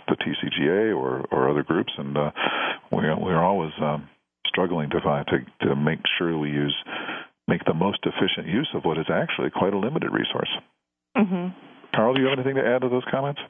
the 0.09 0.17
TCGA 0.17 0.97
or, 0.97 1.25
or 1.31 1.51
other 1.51 1.63
groups, 1.63 1.93
and 1.97 2.17
uh, 2.17 2.31
we're, 2.91 3.17
we're 3.17 3.43
always 3.43 3.73
um, 3.81 4.09
struggling 4.47 4.91
to 4.91 5.01
find 5.01 5.27
to, 5.29 5.67
to 5.67 5.77
make 5.77 6.01
sure 6.19 6.37
we 6.37 6.51
use 6.51 6.77
make 7.49 7.65
the 7.65 7.75
most 7.75 7.99
efficient 8.05 8.47
use 8.47 8.69
of 8.75 8.85
what 8.85 8.99
is 8.99 9.07
actually 9.13 9.51
quite 9.51 9.75
a 9.75 9.79
limited 9.79 10.11
resource. 10.13 10.51
Mm-hmm. 11.17 11.72
Carl, 11.95 12.15
do 12.15 12.21
you 12.21 12.29
have 12.29 12.39
anything 12.39 12.57
to 12.57 12.67
add 12.67 12.83
to 12.83 12.89
those 12.89 13.05
comments? 13.11 13.41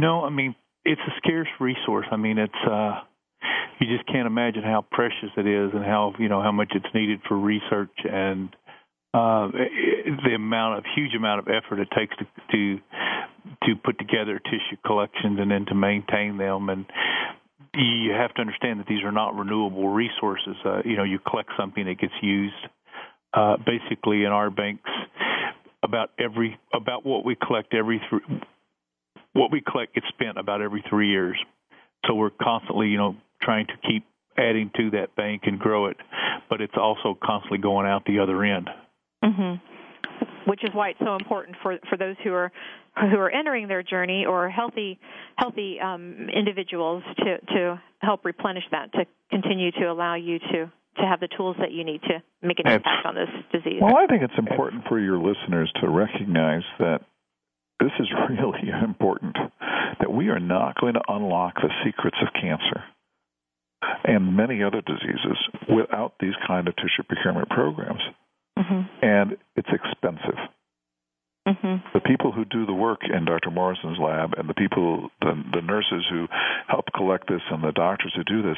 No, 0.00 0.24
I 0.24 0.30
mean 0.30 0.54
it's 0.84 1.00
a 1.06 1.12
scarce 1.18 1.48
resource. 1.60 2.06
I 2.10 2.16
mean 2.16 2.38
it's 2.38 2.52
uh 2.68 3.00
you 3.80 3.86
just 3.96 4.06
can't 4.06 4.26
imagine 4.26 4.62
how 4.62 4.84
precious 4.90 5.30
it 5.36 5.46
is 5.46 5.70
and 5.74 5.84
how 5.84 6.12
you 6.18 6.28
know 6.28 6.42
how 6.42 6.52
much 6.52 6.72
it's 6.74 6.94
needed 6.94 7.20
for 7.26 7.38
research 7.38 7.94
and 8.04 8.54
uh, 9.12 9.48
the 10.24 10.34
amount 10.36 10.78
of 10.78 10.84
huge 10.94 11.14
amount 11.16 11.40
of 11.40 11.48
effort 11.48 11.80
it 11.80 11.88
takes 11.96 12.14
to 12.16 12.26
to 12.52 12.78
to 13.64 13.74
put 13.82 13.98
together 13.98 14.38
tissue 14.38 14.76
collections 14.84 15.38
and 15.40 15.50
then 15.50 15.64
to 15.66 15.74
maintain 15.74 16.36
them 16.36 16.68
and 16.68 16.86
you 17.74 18.12
have 18.12 18.34
to 18.34 18.40
understand 18.40 18.80
that 18.80 18.86
these 18.88 19.02
are 19.04 19.12
not 19.12 19.36
renewable 19.36 19.88
resources. 19.88 20.56
Uh, 20.64 20.80
you 20.84 20.96
know, 20.96 21.04
you 21.04 21.18
collect 21.18 21.50
something 21.58 21.84
that 21.86 21.98
gets 21.98 22.14
used. 22.20 22.54
Uh, 23.32 23.56
basically, 23.64 24.24
in 24.24 24.32
our 24.32 24.50
banks, 24.50 24.90
about 25.82 26.10
every 26.18 26.58
about 26.72 27.04
what 27.04 27.24
we 27.24 27.36
collect 27.36 27.74
every 27.74 28.00
th- 28.10 28.42
what 29.32 29.52
we 29.52 29.60
collect 29.60 29.94
gets 29.94 30.06
spent 30.08 30.38
about 30.38 30.60
every 30.60 30.84
three 30.88 31.08
years. 31.08 31.38
So 32.06 32.14
we're 32.14 32.30
constantly, 32.30 32.88
you 32.88 32.98
know, 32.98 33.16
trying 33.42 33.66
to 33.66 33.74
keep 33.88 34.04
adding 34.36 34.70
to 34.76 34.90
that 34.90 35.14
bank 35.16 35.42
and 35.44 35.58
grow 35.58 35.86
it, 35.86 35.96
but 36.48 36.60
it's 36.60 36.74
also 36.76 37.16
constantly 37.22 37.58
going 37.58 37.86
out 37.86 38.04
the 38.06 38.18
other 38.18 38.42
end. 38.42 38.68
Mm-hmm. 39.24 40.50
Which 40.50 40.64
is 40.64 40.70
why 40.72 40.90
it's 40.90 40.98
so 41.00 41.14
important 41.14 41.56
for 41.62 41.78
for 41.88 41.96
those 41.96 42.16
who 42.24 42.32
are 42.32 42.50
who 42.96 43.16
are 43.16 43.30
entering 43.30 43.68
their 43.68 43.82
journey 43.82 44.24
or 44.26 44.48
healthy 44.48 44.98
healthy 45.36 45.78
um, 45.80 46.28
individuals 46.34 47.02
to 47.18 47.38
to 47.54 47.82
help 48.00 48.24
replenish 48.24 48.64
that 48.70 48.92
to 48.92 49.04
continue 49.30 49.70
to 49.72 49.84
allow 49.84 50.14
you 50.14 50.38
to 50.38 50.70
to 50.96 51.02
have 51.02 51.20
the 51.20 51.28
tools 51.36 51.56
that 51.60 51.72
you 51.72 51.84
need 51.84 52.02
to 52.02 52.22
make 52.42 52.58
an 52.58 52.70
impact 52.70 53.06
on 53.06 53.14
this 53.14 53.30
disease. 53.52 53.80
Well, 53.80 53.96
I 53.96 54.06
think 54.06 54.22
it's 54.22 54.38
important 54.38 54.84
for 54.88 54.98
your 54.98 55.18
listeners 55.18 55.70
to 55.80 55.88
recognize 55.88 56.64
that 56.78 57.00
this 57.78 57.92
is 57.98 58.08
really 58.28 58.68
important 58.82 59.36
that 60.00 60.12
we 60.12 60.28
are 60.28 60.40
not 60.40 60.80
going 60.80 60.94
to 60.94 61.02
unlock 61.08 61.54
the 61.56 61.70
secrets 61.84 62.16
of 62.20 62.28
cancer 62.40 62.84
and 64.04 64.36
many 64.36 64.62
other 64.62 64.82
diseases 64.82 65.38
without 65.68 66.14
these 66.20 66.34
kind 66.46 66.68
of 66.68 66.76
tissue 66.76 67.02
procurement 67.08 67.48
programs. 67.48 68.00
Mm-hmm. 68.58 69.04
And 69.04 69.36
it's 69.56 69.68
expensive. 69.72 70.38
Mm-hmm. 71.50 71.98
The 71.98 72.00
people 72.00 72.30
who 72.30 72.44
do 72.44 72.64
the 72.64 72.72
work 72.72 73.00
in 73.02 73.24
Dr. 73.24 73.50
Morrison's 73.50 73.98
lab 73.98 74.34
and 74.38 74.48
the 74.48 74.54
people, 74.54 75.10
the, 75.20 75.34
the 75.52 75.62
nurses 75.62 76.06
who 76.08 76.28
help 76.68 76.84
collect 76.94 77.28
this 77.28 77.42
and 77.50 77.62
the 77.62 77.72
doctors 77.72 78.14
who 78.14 78.22
do 78.22 78.42
this 78.42 78.56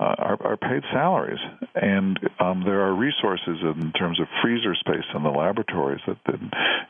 uh, 0.00 0.16
are, 0.16 0.38
are 0.40 0.56
paid 0.56 0.82
salaries. 0.90 1.40
And 1.74 2.18
um, 2.40 2.62
there 2.64 2.80
are 2.80 2.94
resources 2.94 3.60
in 3.60 3.92
terms 3.92 4.20
of 4.20 4.26
freezer 4.42 4.74
space 4.74 5.04
in 5.14 5.22
the 5.22 5.28
laboratories. 5.28 6.00
That, 6.06 6.16
that 6.26 6.40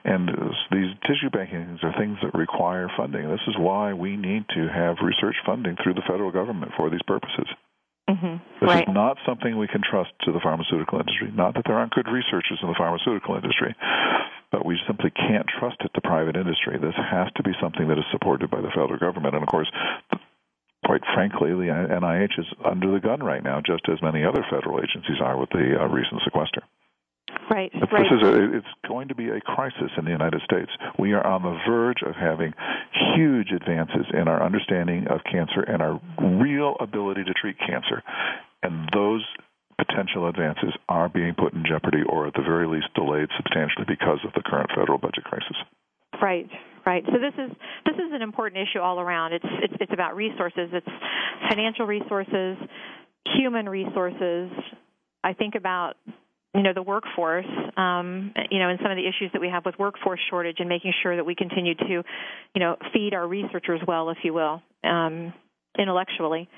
and 0.04 0.28
these 0.70 0.94
tissue 1.02 1.30
bankings 1.34 1.82
are 1.82 1.94
things 1.98 2.18
that 2.22 2.32
require 2.38 2.88
funding. 2.96 3.28
This 3.28 3.46
is 3.48 3.54
why 3.58 3.92
we 3.92 4.16
need 4.16 4.44
to 4.54 4.68
have 4.68 4.96
research 5.02 5.36
funding 5.44 5.76
through 5.82 5.94
the 5.94 6.06
federal 6.06 6.30
government 6.30 6.72
for 6.76 6.90
these 6.90 7.02
purposes. 7.06 7.48
Mm-hmm. 8.10 8.42
This 8.58 8.66
right. 8.66 8.88
is 8.88 8.94
not 8.94 9.18
something 9.22 9.56
we 9.56 9.68
can 9.70 9.82
trust 9.86 10.10
to 10.26 10.32
the 10.32 10.40
pharmaceutical 10.42 10.98
industry. 10.98 11.30
Not 11.30 11.54
that 11.54 11.62
there 11.66 11.78
aren't 11.78 11.94
good 11.94 12.10
researchers 12.10 12.58
in 12.60 12.68
the 12.68 12.74
pharmaceutical 12.74 13.36
industry, 13.36 13.74
but 14.50 14.66
we 14.66 14.78
simply 14.86 15.10
can't 15.14 15.46
trust 15.46 15.78
it 15.80 15.94
to 15.94 16.00
private 16.00 16.34
industry. 16.34 16.74
This 16.74 16.98
has 16.98 17.30
to 17.36 17.42
be 17.42 17.52
something 17.62 17.86
that 17.86 17.98
is 17.98 18.04
supported 18.10 18.50
by 18.50 18.60
the 18.60 18.74
federal 18.74 18.98
government. 18.98 19.34
And 19.34 19.44
of 19.44 19.48
course, 19.48 19.70
quite 20.84 21.02
frankly, 21.14 21.54
the 21.54 21.70
NIH 21.70 22.34
is 22.38 22.46
under 22.64 22.90
the 22.90 23.00
gun 23.00 23.22
right 23.22 23.44
now, 23.44 23.62
just 23.64 23.86
as 23.88 24.02
many 24.02 24.24
other 24.24 24.44
federal 24.50 24.82
agencies 24.82 25.22
are 25.22 25.38
with 25.38 25.50
the 25.50 25.78
uh, 25.78 25.86
recent 25.86 26.20
sequester. 26.24 26.66
Right. 27.50 27.72
This 27.72 27.90
right. 27.90 28.06
is 28.06 28.22
a, 28.22 28.56
it's 28.58 28.74
going 28.86 29.08
to 29.08 29.16
be 29.16 29.28
a 29.28 29.40
crisis 29.40 29.90
in 29.98 30.04
the 30.04 30.12
United 30.12 30.40
States. 30.44 30.70
We 31.00 31.14
are 31.14 31.26
on 31.26 31.42
the 31.42 31.58
verge 31.68 31.98
of 32.06 32.14
having 32.14 32.54
huge 33.16 33.50
advances 33.50 34.06
in 34.14 34.28
our 34.28 34.40
understanding 34.40 35.08
of 35.10 35.20
cancer 35.24 35.60
and 35.66 35.82
our 35.82 36.00
real 36.40 36.76
ability 36.78 37.24
to 37.24 37.34
treat 37.34 37.58
cancer. 37.58 38.04
And 38.62 38.88
those 38.94 39.26
potential 39.76 40.28
advances 40.28 40.72
are 40.88 41.08
being 41.08 41.34
put 41.34 41.52
in 41.52 41.64
jeopardy 41.66 42.02
or 42.08 42.28
at 42.28 42.34
the 42.34 42.42
very 42.42 42.68
least 42.68 42.86
delayed 42.94 43.28
substantially 43.36 43.86
because 43.88 44.18
of 44.24 44.32
the 44.34 44.42
current 44.46 44.70
federal 44.76 44.98
budget 44.98 45.24
crisis. 45.24 45.56
Right, 46.22 46.48
right. 46.86 47.02
So 47.06 47.18
this 47.18 47.34
is 47.34 47.50
this 47.86 47.96
is 47.96 48.12
an 48.12 48.22
important 48.22 48.62
issue 48.62 48.78
all 48.78 49.00
around. 49.00 49.32
It's 49.32 49.44
it's, 49.62 49.74
it's 49.80 49.92
about 49.92 50.14
resources. 50.14 50.68
It's 50.72 50.86
financial 51.48 51.86
resources, 51.86 52.58
human 53.36 53.68
resources. 53.68 54.50
I 55.24 55.32
think 55.32 55.54
about 55.54 55.94
you 56.54 56.62
know 56.62 56.72
the 56.74 56.82
workforce 56.82 57.46
um, 57.76 58.32
you 58.50 58.58
know 58.58 58.68
and 58.68 58.78
some 58.82 58.90
of 58.90 58.96
the 58.96 59.06
issues 59.06 59.30
that 59.32 59.40
we 59.40 59.48
have 59.48 59.64
with 59.64 59.78
workforce 59.78 60.20
shortage 60.28 60.56
and 60.58 60.68
making 60.68 60.92
sure 61.02 61.16
that 61.16 61.24
we 61.24 61.34
continue 61.34 61.74
to 61.74 62.02
you 62.54 62.60
know 62.60 62.76
feed 62.92 63.14
our 63.14 63.26
researchers 63.26 63.80
well 63.86 64.10
if 64.10 64.18
you 64.24 64.32
will 64.32 64.62
um, 64.84 65.32
intellectually. 65.78 66.48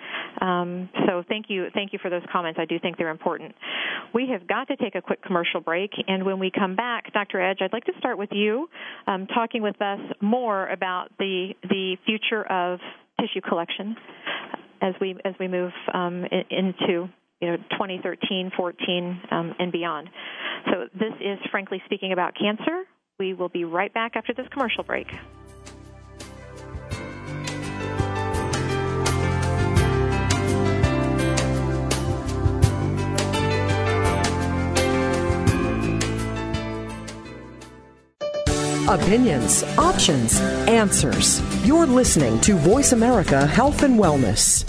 Um, 0.40 0.88
so 1.06 1.22
thank 1.28 1.46
you 1.48 1.66
thank 1.74 1.92
you 1.92 1.98
for 2.00 2.10
those 2.10 2.22
comments. 2.32 2.58
I 2.60 2.64
do 2.64 2.78
think 2.78 2.96
they're 2.96 3.10
important. 3.10 3.54
We 4.14 4.28
have 4.32 4.46
got 4.46 4.68
to 4.68 4.76
take 4.76 4.94
a 4.94 5.02
quick 5.02 5.22
commercial 5.22 5.60
break 5.60 5.90
and 6.08 6.24
when 6.24 6.38
we 6.38 6.50
come 6.50 6.76
back 6.76 7.12
dr 7.12 7.40
edge 7.40 7.58
i'd 7.60 7.72
like 7.72 7.84
to 7.84 7.92
start 7.98 8.18
with 8.18 8.30
you 8.32 8.68
um, 9.06 9.26
talking 9.26 9.62
with 9.62 9.80
us 9.80 10.00
more 10.20 10.68
about 10.68 11.08
the 11.18 11.54
the 11.62 11.96
future 12.04 12.42
of 12.50 12.78
tissue 13.20 13.40
collection 13.40 13.96
as 14.82 14.94
we 15.00 15.16
as 15.24 15.34
we 15.38 15.48
move 15.48 15.72
um, 15.94 16.24
into 16.50 17.08
you 17.42 17.48
know 17.48 17.56
2013, 17.72 18.52
14, 18.56 19.20
um, 19.30 19.54
and 19.58 19.72
beyond. 19.72 20.08
So 20.66 20.86
this 20.94 21.12
is 21.20 21.38
frankly 21.50 21.82
speaking 21.84 22.12
about 22.12 22.34
cancer. 22.38 22.84
We 23.18 23.34
will 23.34 23.48
be 23.48 23.64
right 23.64 23.92
back 23.92 24.12
after 24.14 24.32
this 24.32 24.46
commercial 24.52 24.84
break. 24.84 25.08
Opinions, 38.88 39.64
options, 39.78 40.38
answers. 40.68 41.40
You're 41.66 41.86
listening 41.86 42.40
to 42.42 42.56
Voice 42.56 42.92
America 42.92 43.46
Health 43.46 43.82
and 43.82 43.98
Wellness. 43.98 44.68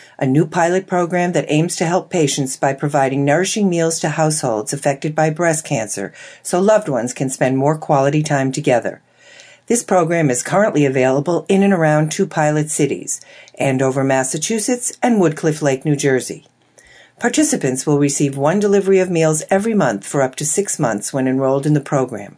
a 0.21 0.27
new 0.27 0.45
pilot 0.45 0.85
program 0.85 1.31
that 1.31 1.49
aims 1.49 1.75
to 1.75 1.85
help 1.85 2.11
patients 2.11 2.55
by 2.55 2.73
providing 2.73 3.25
nourishing 3.25 3.67
meals 3.67 3.99
to 3.99 4.09
households 4.09 4.71
affected 4.71 5.15
by 5.15 5.31
breast 5.31 5.65
cancer 5.65 6.13
so 6.43 6.61
loved 6.61 6.87
ones 6.87 7.11
can 7.11 7.27
spend 7.27 7.57
more 7.57 7.75
quality 7.75 8.21
time 8.21 8.51
together. 8.51 9.01
This 9.65 9.83
program 9.83 10.29
is 10.29 10.43
currently 10.43 10.85
available 10.85 11.45
in 11.49 11.63
and 11.63 11.73
around 11.73 12.11
two 12.11 12.27
pilot 12.27 12.69
cities, 12.69 13.19
Andover, 13.57 14.03
Massachusetts 14.03 14.95
and 15.01 15.19
Woodcliff 15.19 15.63
Lake, 15.63 15.85
New 15.85 15.95
Jersey. 15.95 16.45
Participants 17.19 17.87
will 17.87 17.97
receive 17.97 18.37
one 18.37 18.59
delivery 18.59 18.99
of 18.99 19.09
meals 19.09 19.43
every 19.49 19.73
month 19.73 20.05
for 20.05 20.21
up 20.21 20.35
to 20.35 20.45
six 20.45 20.77
months 20.77 21.11
when 21.11 21.27
enrolled 21.27 21.65
in 21.65 21.73
the 21.73 21.81
program. 21.81 22.37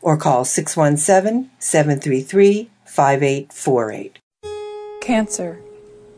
or 0.00 0.16
call 0.16 0.44
617 0.44 1.50
733 1.58 2.70
5848. 2.84 4.18
Cancer. 5.00 5.60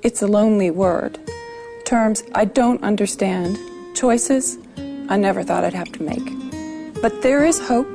It's 0.02 0.22
a 0.22 0.26
lonely 0.26 0.70
word. 0.70 1.18
Terms 1.84 2.22
I 2.34 2.44
don't 2.44 2.82
understand. 2.82 3.58
Choices 3.94 4.58
I 5.08 5.16
never 5.16 5.42
thought 5.42 5.64
I'd 5.64 5.74
have 5.74 5.92
to 5.92 6.02
make. 6.02 7.02
But 7.02 7.22
there 7.22 7.44
is 7.44 7.58
hope 7.58 7.88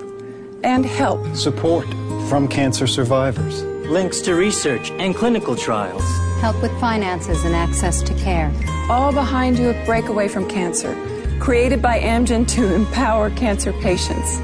and 0.63 0.86
help. 0.86 1.36
Support 1.36 1.88
from 2.27 2.47
cancer 2.47 2.88
survivors. 2.88 3.63
Links 3.89 4.21
to 4.21 4.36
research 4.36 4.91
and 4.91 5.15
clinical 5.15 5.55
trials. 5.55 6.03
Help 6.39 6.61
with 6.61 6.71
finances 6.79 7.45
and 7.45 7.55
access 7.55 8.01
to 8.01 8.13
care. 8.15 8.51
All 8.89 9.13
behind 9.13 9.59
you 9.59 9.69
at 9.69 9.86
Breakaway 9.86 10.27
from 10.27 10.47
Cancer, 10.49 10.93
created 11.39 11.81
by 11.81 11.99
Amgen 11.99 12.47
to 12.49 12.73
empower 12.73 13.29
cancer 13.31 13.73
patients. 13.73 14.39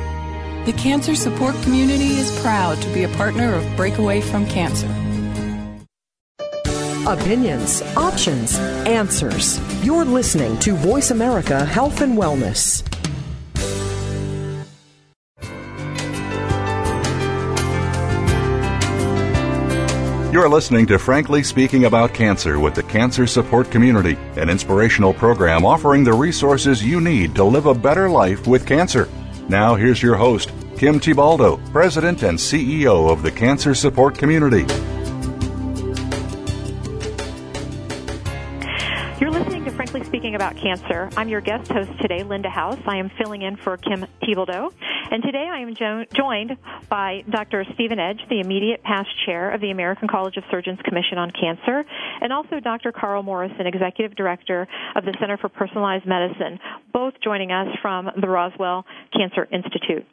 The 0.65 0.73
cancer 0.73 1.15
support 1.15 1.55
community 1.63 2.17
is 2.17 2.37
proud 2.41 2.81
to 2.81 2.93
be 2.93 3.03
a 3.03 3.09
partner 3.09 3.53
of 3.53 3.65
Breakaway 3.77 4.19
from 4.19 4.45
Cancer. 4.45 4.87
Opinions, 7.07 7.81
options, 7.95 8.59
answers. 8.85 9.57
You're 9.83 10.03
listening 10.03 10.59
to 10.59 10.75
Voice 10.75 11.11
America 11.11 11.65
Health 11.65 12.01
and 12.01 12.17
Wellness. 12.17 12.85
You're 20.31 20.49
listening 20.49 20.85
to 20.87 20.99
Frankly 20.99 21.41
Speaking 21.41 21.85
About 21.85 22.13
Cancer 22.13 22.59
with 22.59 22.75
the 22.75 22.83
Cancer 22.83 23.25
Support 23.25 23.71
Community, 23.71 24.17
an 24.35 24.49
inspirational 24.49 25.13
program 25.13 25.65
offering 25.65 26.03
the 26.03 26.13
resources 26.13 26.83
you 26.83 27.01
need 27.01 27.33
to 27.35 27.45
live 27.45 27.65
a 27.65 27.73
better 27.73 28.09
life 28.09 28.45
with 28.45 28.67
cancer. 28.67 29.09
Now, 29.49 29.73
here's 29.73 30.03
your 30.03 30.15
host, 30.15 30.51
Kim 30.77 30.99
Thiboldeaux, 30.99 31.59
President 31.71 32.21
and 32.21 32.37
CEO 32.37 33.11
of 33.11 33.23
the 33.23 33.31
Cancer 33.31 33.73
Support 33.73 34.15
Community. 34.15 34.63
Speaking 40.29 40.35
About 40.35 40.57
Cancer. 40.57 41.09
I'm 41.17 41.27
your 41.27 41.41
guest 41.41 41.71
host 41.71 41.89
today, 41.99 42.21
Linda 42.21 42.51
House. 42.51 42.77
I 42.85 42.97
am 42.97 43.09
filling 43.17 43.41
in 43.41 43.57
for 43.57 43.77
Kim 43.77 44.05
Thiboldeaux. 44.21 44.71
And 45.09 45.23
today 45.23 45.49
I 45.51 45.61
am 45.61 45.73
jo- 45.73 46.05
joined 46.13 46.55
by 46.87 47.23
Dr. 47.27 47.65
Stephen 47.73 47.97
Edge, 47.97 48.19
the 48.29 48.39
immediate 48.39 48.83
past 48.83 49.09
chair 49.25 49.49
of 49.49 49.59
the 49.59 49.71
American 49.71 50.07
College 50.07 50.37
of 50.37 50.43
Surgeons 50.51 50.77
Commission 50.83 51.17
on 51.17 51.31
Cancer, 51.31 51.83
and 52.21 52.31
also 52.31 52.59
Dr. 52.59 52.91
Carl 52.91 53.23
Morrison, 53.23 53.65
executive 53.65 54.15
director 54.15 54.67
of 54.95 55.03
the 55.03 55.17
Center 55.19 55.37
for 55.37 55.49
Personalized 55.49 56.05
Medicine, 56.05 56.59
both 56.93 57.15
joining 57.23 57.51
us 57.51 57.69
from 57.81 58.11
the 58.21 58.27
Roswell 58.29 58.85
Cancer 59.11 59.47
Institute. 59.51 60.05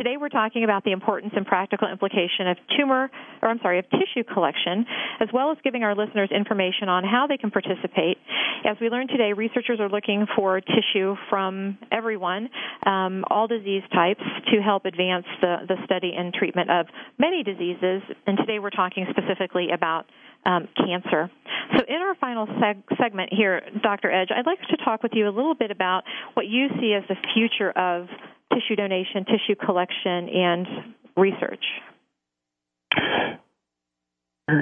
Today 0.00 0.16
we're 0.18 0.30
talking 0.30 0.64
about 0.64 0.82
the 0.82 0.92
importance 0.92 1.34
and 1.36 1.44
practical 1.44 1.86
implication 1.86 2.48
of 2.48 2.56
tumor, 2.74 3.10
or 3.42 3.50
I'm 3.50 3.58
sorry, 3.60 3.78
of 3.78 3.84
tissue 3.90 4.24
collection, 4.24 4.86
as 5.20 5.28
well 5.30 5.52
as 5.52 5.58
giving 5.62 5.82
our 5.82 5.94
listeners 5.94 6.30
information 6.34 6.88
on 6.88 7.04
how 7.04 7.26
they 7.28 7.36
can 7.36 7.50
participate. 7.50 8.16
As 8.64 8.78
we 8.80 8.88
learned 8.88 9.10
today, 9.10 9.34
researchers 9.34 9.78
are 9.78 9.90
looking 9.90 10.26
for 10.34 10.58
tissue 10.62 11.16
from 11.28 11.76
everyone, 11.92 12.48
um, 12.86 13.26
all 13.28 13.46
disease 13.46 13.82
types, 13.92 14.22
to 14.50 14.62
help 14.62 14.86
advance 14.86 15.26
the, 15.42 15.68
the 15.68 15.76
study 15.84 16.14
and 16.16 16.32
treatment 16.32 16.70
of 16.70 16.86
many 17.18 17.42
diseases. 17.42 18.00
And 18.26 18.38
today 18.38 18.58
we're 18.58 18.70
talking 18.70 19.04
specifically 19.10 19.68
about 19.70 20.06
um, 20.46 20.66
cancer. 20.78 21.30
So, 21.76 21.84
in 21.86 21.96
our 21.96 22.14
final 22.14 22.46
seg- 22.46 22.82
segment 22.98 23.34
here, 23.34 23.60
Dr. 23.82 24.10
Edge, 24.10 24.30
I'd 24.34 24.46
like 24.46 24.60
to 24.70 24.78
talk 24.82 25.02
with 25.02 25.12
you 25.14 25.28
a 25.28 25.34
little 25.34 25.54
bit 25.54 25.70
about 25.70 26.04
what 26.32 26.46
you 26.46 26.68
see 26.80 26.94
as 26.94 27.04
the 27.06 27.16
future 27.34 27.70
of 27.70 28.06
tissue 28.52 28.76
donation, 28.76 29.24
tissue 29.24 29.54
collection, 29.54 30.28
and 30.28 30.66
research? 31.16 31.64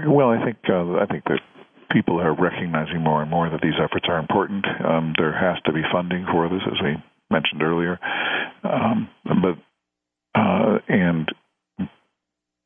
Well, 0.06 0.30
I 0.30 0.44
think 0.44 0.58
uh, 0.68 1.00
I 1.00 1.06
think 1.06 1.24
that 1.24 1.40
people 1.90 2.20
are 2.20 2.34
recognizing 2.34 3.00
more 3.02 3.22
and 3.22 3.30
more 3.30 3.48
that 3.48 3.60
these 3.62 3.78
efforts 3.82 4.06
are 4.08 4.18
important. 4.18 4.66
Um, 4.84 5.14
there 5.16 5.32
has 5.32 5.60
to 5.64 5.72
be 5.72 5.82
funding 5.90 6.26
for 6.30 6.48
this, 6.48 6.62
as 6.66 6.78
we 6.82 6.96
mentioned 7.30 7.62
earlier, 7.62 7.98
um, 8.64 9.08
but 9.24 9.56
uh, 10.38 10.78
and 10.88 11.28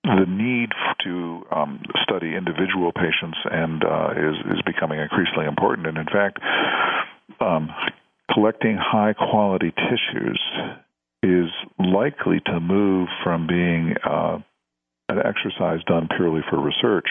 the 0.05 0.27
need 0.27 0.71
to 1.05 1.43
um, 1.55 1.81
study 2.03 2.35
individual 2.35 2.93
patients 2.93 3.39
and 3.45 3.85
uh, 3.85 4.11
is 4.11 4.37
is 4.57 4.63
becoming 4.67 4.99
increasingly 4.99 5.47
important. 5.47 5.87
And 5.87 5.99
in 5.99 6.07
fact, 6.07 6.39
um, 7.41 7.71
collecting 8.33 8.77
high 8.77 9.13
quality 9.13 9.71
tissues 9.71 10.41
is 11.23 11.49
likely 11.79 12.41
to 12.47 12.61
move 12.61 13.09
from 13.23 13.47
being 13.47 13.95
uh, 14.05 14.39
an 15.09 15.19
exercise 15.19 15.83
done 15.87 16.09
purely 16.17 16.41
for 16.51 16.61
research 16.61 17.07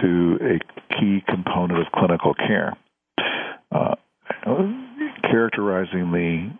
to 0.00 0.38
a 0.40 0.94
key 0.94 1.22
component 1.28 1.80
of 1.80 1.92
clinical 1.92 2.34
care. 2.34 2.76
Uh, 3.72 3.94
characterizing 5.30 6.10
the 6.12 6.50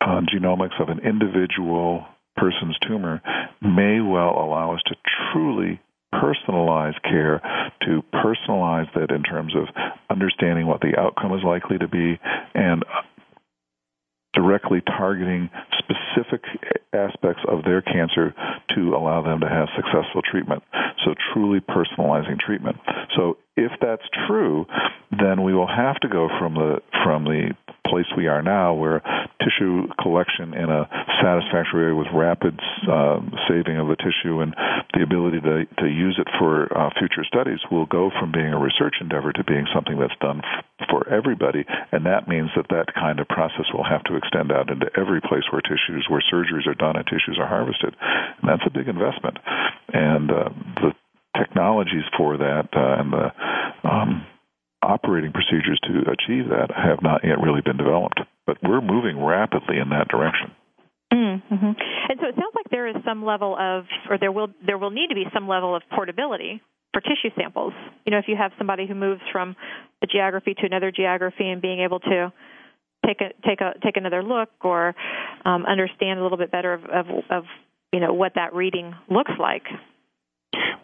uh, 0.00 0.20
genomics 0.32 0.80
of 0.80 0.88
an 0.88 1.00
individual 1.00 2.04
person's 2.36 2.76
tumor 2.86 3.20
may 3.60 4.00
well 4.00 4.30
allow 4.30 4.74
us 4.74 4.80
to 4.86 4.94
truly 5.32 5.80
personalize 6.14 7.00
care, 7.02 7.40
to 7.82 8.02
personalize 8.12 8.92
that 8.94 9.10
in 9.10 9.22
terms 9.22 9.54
of 9.56 9.68
understanding 10.10 10.66
what 10.66 10.80
the 10.80 10.92
outcome 10.98 11.32
is 11.32 11.42
likely 11.44 11.78
to 11.78 11.88
be 11.88 12.18
and 12.54 12.84
directly 14.34 14.80
targeting 14.80 15.50
specific 15.78 16.42
aspects 16.92 17.42
of 17.48 17.64
their 17.64 17.82
cancer 17.82 18.34
to 18.74 18.94
allow 18.94 19.22
them 19.22 19.40
to 19.40 19.48
have 19.48 19.68
successful 19.76 20.22
treatment. 20.22 20.62
So, 21.04 21.14
truly 21.32 21.60
personalizing 21.60 22.38
treatment. 22.38 22.76
So, 23.16 23.38
if 23.56 23.72
that's 23.80 24.02
true, 24.26 24.66
then 25.10 25.42
we 25.42 25.54
will 25.54 25.66
have 25.66 26.00
to 26.00 26.08
go 26.08 26.28
from 26.38 26.54
the 26.54 26.80
from 27.04 27.24
the 27.24 27.54
place 27.86 28.06
we 28.16 28.26
are 28.26 28.42
now, 28.42 28.74
where 28.74 29.02
tissue 29.42 29.86
collection 30.00 30.54
in 30.54 30.70
a 30.70 30.88
satisfactory 31.20 31.92
way 31.92 31.98
with 31.98 32.08
rapid 32.14 32.58
uh, 32.88 33.20
saving 33.48 33.78
of 33.78 33.88
the 33.88 33.96
tissue 33.98 34.40
and 34.40 34.54
the 34.94 35.02
ability 35.02 35.40
to, 35.40 35.66
to 35.82 35.88
use 35.88 36.16
it 36.18 36.28
for 36.38 36.70
uh, 36.76 36.90
future 36.98 37.24
studies, 37.26 37.58
will 37.70 37.86
go 37.86 38.10
from 38.18 38.32
being 38.32 38.52
a 38.52 38.58
research 38.58 38.96
endeavor 39.00 39.32
to 39.32 39.44
being 39.44 39.66
something 39.74 39.98
that's 39.98 40.16
done 40.20 40.40
f- 40.40 40.88
for 40.88 41.08
everybody. 41.08 41.64
And 41.90 42.06
that 42.06 42.28
means 42.28 42.50
that 42.56 42.68
that 42.70 42.94
kind 42.94 43.20
of 43.20 43.28
process 43.28 43.66
will 43.74 43.84
have 43.84 44.04
to 44.04 44.16
extend 44.16 44.52
out 44.52 44.70
into 44.70 44.86
every 44.96 45.20
place 45.20 45.44
where 45.50 45.62
tissues, 45.62 46.06
where 46.08 46.22
surgeries 46.32 46.66
are 46.66 46.78
done 46.78 46.96
and 46.96 47.06
tissues 47.06 47.38
are 47.38 47.48
harvested. 47.48 47.94
And 48.40 48.48
that's 48.48 48.66
a 48.66 48.70
big 48.70 48.88
investment. 48.88 49.38
And 49.92 50.30
uh, 50.30 50.48
the 50.80 50.92
technologies 51.36 52.04
for 52.16 52.36
that 52.36 52.68
uh, 52.76 53.00
and 53.00 53.12
the 53.12 53.26
um, 53.88 54.26
operating 54.82 55.32
procedures 55.32 55.80
to 55.84 56.10
achieve 56.10 56.48
that 56.50 56.70
have 56.74 57.02
not 57.02 57.22
yet 57.24 57.40
really 57.40 57.60
been 57.60 57.76
developed. 57.76 58.20
But 58.46 58.58
we're 58.62 58.80
moving 58.80 59.22
rapidly 59.22 59.78
in 59.78 59.90
that 59.90 60.08
direction. 60.08 60.50
Mm-hmm. 61.12 61.72
And 62.08 62.20
so 62.20 62.26
it 62.26 62.34
sounds 62.34 62.54
like 62.54 62.70
there 62.70 62.88
is 62.88 62.96
some 63.04 63.24
level 63.24 63.56
of, 63.58 63.84
or 64.08 64.18
there 64.18 64.32
will 64.32 64.48
there 64.66 64.78
will 64.78 64.90
need 64.90 65.08
to 65.08 65.14
be 65.14 65.24
some 65.32 65.46
level 65.46 65.76
of 65.76 65.82
portability 65.94 66.62
for 66.92 67.00
tissue 67.00 67.30
samples. 67.36 67.72
You 68.06 68.12
know, 68.12 68.18
if 68.18 68.24
you 68.28 68.36
have 68.36 68.52
somebody 68.58 68.86
who 68.86 68.94
moves 68.94 69.20
from 69.30 69.56
a 70.02 70.06
geography 70.06 70.54
to 70.54 70.66
another 70.66 70.90
geography 70.90 71.48
and 71.48 71.60
being 71.60 71.80
able 71.80 72.00
to 72.00 72.32
take 73.06 73.20
a 73.20 73.30
take 73.46 73.60
a 73.60 73.74
take 73.84 73.96
another 73.96 74.22
look 74.22 74.48
or 74.62 74.94
um, 75.44 75.66
understand 75.66 76.18
a 76.18 76.22
little 76.22 76.38
bit 76.38 76.50
better 76.50 76.72
of, 76.72 76.84
of, 76.84 77.06
of 77.30 77.44
you 77.92 78.00
know 78.00 78.12
what 78.12 78.32
that 78.36 78.54
reading 78.54 78.94
looks 79.10 79.32
like. 79.38 79.64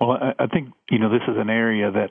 Well, 0.01 0.12
I, 0.12 0.44
I 0.44 0.46
think 0.46 0.70
you 0.90 0.99
know 0.99 1.11
this 1.11 1.22
is 1.28 1.36
an 1.38 1.51
area 1.51 1.90
that 1.90 2.11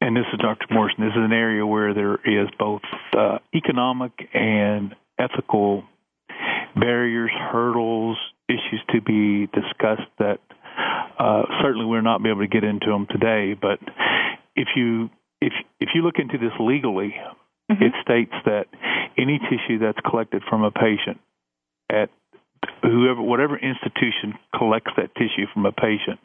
and 0.00 0.16
this 0.16 0.24
is 0.32 0.38
Dr. 0.40 0.66
Morrison, 0.70 1.04
this 1.04 1.12
is 1.12 1.22
an 1.22 1.32
area 1.32 1.66
where 1.66 1.92
there 1.92 2.14
is 2.14 2.48
both 2.58 2.80
uh, 3.16 3.38
economic 3.54 4.12
and 4.32 4.94
ethical 5.18 5.84
barriers, 6.74 7.30
hurdles, 7.52 8.16
issues 8.48 8.82
to 8.90 9.02
be 9.02 9.46
discussed 9.46 10.08
that 10.18 10.38
uh, 11.18 11.42
certainly 11.62 11.84
we're 11.84 12.00
not 12.00 12.22
be 12.22 12.30
able 12.30 12.40
to 12.40 12.48
get 12.48 12.64
into 12.64 12.86
them 12.86 13.06
today. 13.10 13.54
But 13.60 13.78
if 14.56 14.68
you 14.74 15.10
if 15.40 15.52
if 15.78 15.90
you 15.94 16.02
look 16.02 16.16
into 16.18 16.38
this 16.38 16.52
legally, 16.58 17.14
mm-hmm. 17.70 17.82
it 17.82 17.92
states 18.02 18.32
that 18.46 18.66
any 19.18 19.38
tissue 19.38 19.80
that's 19.80 20.00
collected 20.08 20.42
from 20.48 20.64
a 20.64 20.70
patient 20.70 21.20
at 21.90 22.08
whoever 22.82 23.20
whatever 23.20 23.58
institution 23.58 24.34
collects 24.56 24.92
that 24.96 25.14
tissue 25.14 25.46
from 25.52 25.66
a 25.66 25.72
patient, 25.72 26.18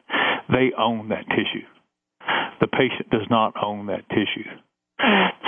they 0.50 0.72
own 0.78 1.10
that 1.10 1.28
tissue 1.30 1.68
the 2.60 2.68
patient 2.68 3.10
does 3.10 3.28
not 3.30 3.54
own 3.62 3.88
that 3.88 4.08
tissue. 4.10 4.50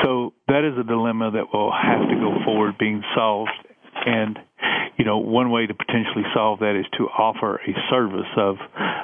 So 0.03 0.34
that 0.47 0.63
is 0.63 0.78
a 0.80 0.84
dilemma 0.84 1.32
that 1.32 1.53
will 1.53 1.71
have 1.71 2.07
to 2.09 2.15
go 2.15 2.43
forward 2.45 2.78
being 2.78 3.03
solved. 3.15 3.51
And, 4.05 4.38
you 4.97 5.05
know, 5.05 5.17
one 5.17 5.49
way 5.51 5.65
to 5.65 5.73
potentially 5.73 6.23
solve 6.34 6.59
that 6.59 6.80
is 6.80 6.86
to 6.97 7.05
offer 7.05 7.55
a 7.55 7.73
service 7.89 8.30
of, 8.38 8.57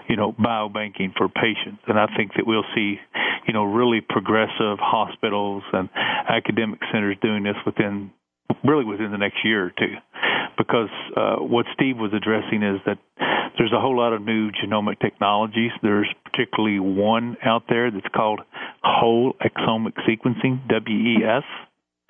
you 0.08 0.16
know, 0.16 0.32
biobanking 0.34 1.14
for 1.18 1.28
patients. 1.28 1.82
And 1.88 1.98
I 1.98 2.08
think 2.16 2.32
that 2.36 2.46
we'll 2.46 2.66
see, 2.76 2.98
you 3.48 3.54
know, 3.54 3.64
really 3.64 4.02
progressive 4.02 4.78
hospitals 4.80 5.64
and 5.74 5.90
academic 6.30 6.80
centers 6.92 7.18
doing 7.22 7.44
this 7.44 7.58
within 7.66 8.12
really 8.64 8.86
within 8.86 9.12
the 9.12 9.18
next 9.18 9.44
year 9.44 9.66
or 9.66 9.72
two. 9.78 9.96
Because 10.58 10.90
uh, 11.16 11.36
what 11.38 11.66
Steve 11.74 11.98
was 11.98 12.12
addressing 12.14 12.64
is 12.64 12.80
that 12.86 12.98
there's 13.58 13.74
a 13.74 13.80
whole 13.80 13.98
lot 13.98 14.14
of 14.14 14.22
new 14.22 14.52
genomic 14.52 15.00
technologies. 15.00 15.72
There's 15.82 16.12
particularly 16.26 16.80
one 16.80 17.38
out 17.44 17.64
there 17.70 17.92
that's 17.92 18.08
called 18.16 18.42
whole 18.84 19.36
exomic 19.42 19.94
sequencing, 20.08 20.62
WES, 20.70 21.44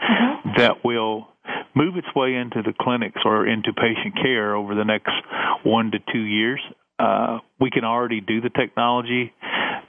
mm-hmm. 0.01 0.49
that 0.57 0.83
will 0.83 1.27
move 1.75 1.97
its 1.97 2.07
way 2.15 2.35
into 2.35 2.61
the 2.61 2.73
clinics 2.79 3.21
or 3.25 3.47
into 3.47 3.73
patient 3.73 4.15
care 4.21 4.55
over 4.55 4.75
the 4.75 4.85
next 4.85 5.11
one 5.63 5.91
to 5.91 5.99
two 6.11 6.21
years. 6.21 6.61
Uh, 6.99 7.39
we 7.59 7.69
can 7.71 7.83
already 7.83 8.21
do 8.21 8.39
the 8.41 8.49
technology. 8.49 9.33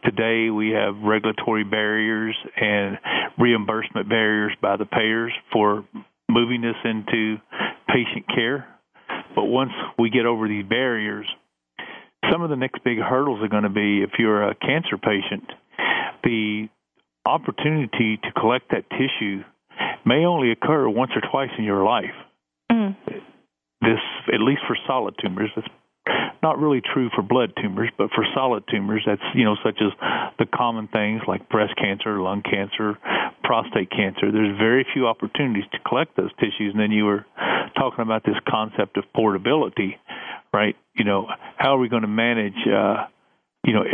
Today, 0.05 0.51
we 0.51 0.71
have 0.71 0.97
regulatory 1.03 1.65
barriers 1.65 2.37
and 2.57 2.99
reimbursement 3.39 4.09
barriers 4.09 4.53
by 4.61 4.77
the 4.77 4.87
payers 4.87 5.33
for 5.53 5.85
moving 6.31 6.61
this 6.61 6.77
into 6.85 7.37
patient 7.89 8.27
care. 8.35 8.67
but 9.35 9.45
once 9.45 9.73
we 9.99 10.11
get 10.11 10.27
over 10.27 10.49
these 10.49 10.65
barriers, 10.65 11.27
some 12.31 12.43
of 12.43 12.51
the 12.51 12.57
next 12.57 12.83
big 12.85 12.99
hurdles 12.99 13.41
are 13.43 13.49
going 13.49 13.65
to 13.65 13.69
be 13.69 14.03
if 14.03 14.11
you're 14.19 14.49
a 14.49 14.55
cancer 14.55 14.97
patient, 14.97 15.45
the 16.23 16.69
opportunity 17.27 18.19
to 18.23 18.41
collect 18.41 18.71
that 18.71 18.89
tissue 18.91 19.43
may 20.05 20.25
only 20.25 20.51
occur 20.51 20.89
once 20.89 21.13
or 21.15 21.23
twice 21.31 21.51
in 21.59 21.65
your 21.65 21.85
life. 21.85 22.15
Mm. 22.71 22.97
This, 23.81 24.01
at 24.33 24.41
least 24.41 24.63
for 24.67 24.77
solid 24.87 25.15
tumors, 25.21 25.51
not 26.43 26.59
really 26.59 26.83
true 26.83 27.09
for 27.15 27.23
blood 27.23 27.53
tumors, 27.61 27.91
but 27.97 28.11
for 28.15 28.25
solid 28.35 28.65
tumors, 28.71 29.03
that's 29.07 29.23
you 29.35 29.45
know 29.45 29.57
such 29.65 29.79
as 29.81 29.93
the 30.39 30.47
common 30.47 30.89
things 30.89 31.23
like 31.27 31.49
breast 31.49 31.75
cancer, 31.77 32.21
lung 32.21 32.43
cancer, 32.43 32.99
prostate 33.43 33.91
cancer. 33.91 34.31
There's 34.31 34.57
very 34.59 34.87
few 34.93 35.07
opportunities 35.07 35.65
to 35.73 35.79
collect 35.89 36.17
those 36.17 36.31
tissues, 36.39 36.73
and 36.73 36.81
then 36.81 36.91
you 36.91 37.05
were 37.05 37.25
talking 37.79 38.03
about 38.03 38.25
this 38.25 38.37
concept 38.49 38.97
of 38.97 39.05
portability, 39.15 39.97
right? 40.53 40.77
You 40.95 41.05
know, 41.05 41.27
how 41.57 41.77
are 41.77 41.79
we 41.79 41.89
going 41.89 42.03
to 42.03 42.09
manage? 42.09 42.61
Uh, 42.67 43.07
you 43.65 43.73
know, 43.73 43.85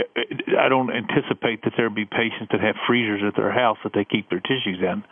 I 0.59 0.69
don't 0.69 0.91
anticipate 0.91 1.63
that 1.65 1.73
there'll 1.77 1.95
be 1.95 2.05
patients 2.05 2.51
that 2.51 2.61
have 2.61 2.75
freezers 2.87 3.23
at 3.27 3.37
their 3.37 3.53
house 3.53 3.79
that 3.85 3.93
they 3.95 4.05
keep 4.05 4.29
their 4.29 4.41
tissues 4.41 4.79
in. 4.81 5.05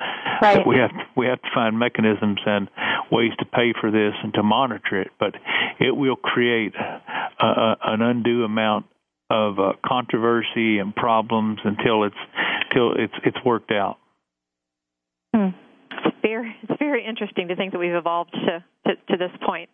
Right. 0.42 0.66
We 0.66 0.76
have 0.76 0.90
we 1.16 1.26
have 1.26 1.40
to 1.42 1.48
find 1.54 1.78
mechanisms 1.78 2.40
and 2.44 2.68
ways 3.10 3.32
to 3.38 3.44
pay 3.44 3.72
for 3.80 3.90
this 3.90 4.14
and 4.22 4.34
to 4.34 4.42
monitor 4.42 5.00
it, 5.00 5.10
but 5.18 5.34
it 5.78 5.96
will 5.96 6.16
create 6.16 6.74
a, 6.76 7.76
an 7.84 8.02
undue 8.02 8.44
amount 8.44 8.86
of 9.30 9.58
uh, 9.58 9.72
controversy 9.84 10.78
and 10.78 10.94
problems 10.94 11.60
until 11.64 12.04
it's 12.04 12.16
till 12.74 12.92
it's 12.92 13.14
it's 13.24 13.38
worked 13.44 13.70
out. 13.70 13.98
Hmm 15.34 15.50
very 16.22 16.54
it's 16.62 16.72
very 16.78 17.04
interesting 17.06 17.48
to 17.48 17.56
think 17.56 17.72
that 17.72 17.78
we've 17.78 17.94
evolved 17.94 18.32
to 18.32 18.64
to, 18.86 18.94
to 19.10 19.16
this 19.16 19.30
point 19.44 19.70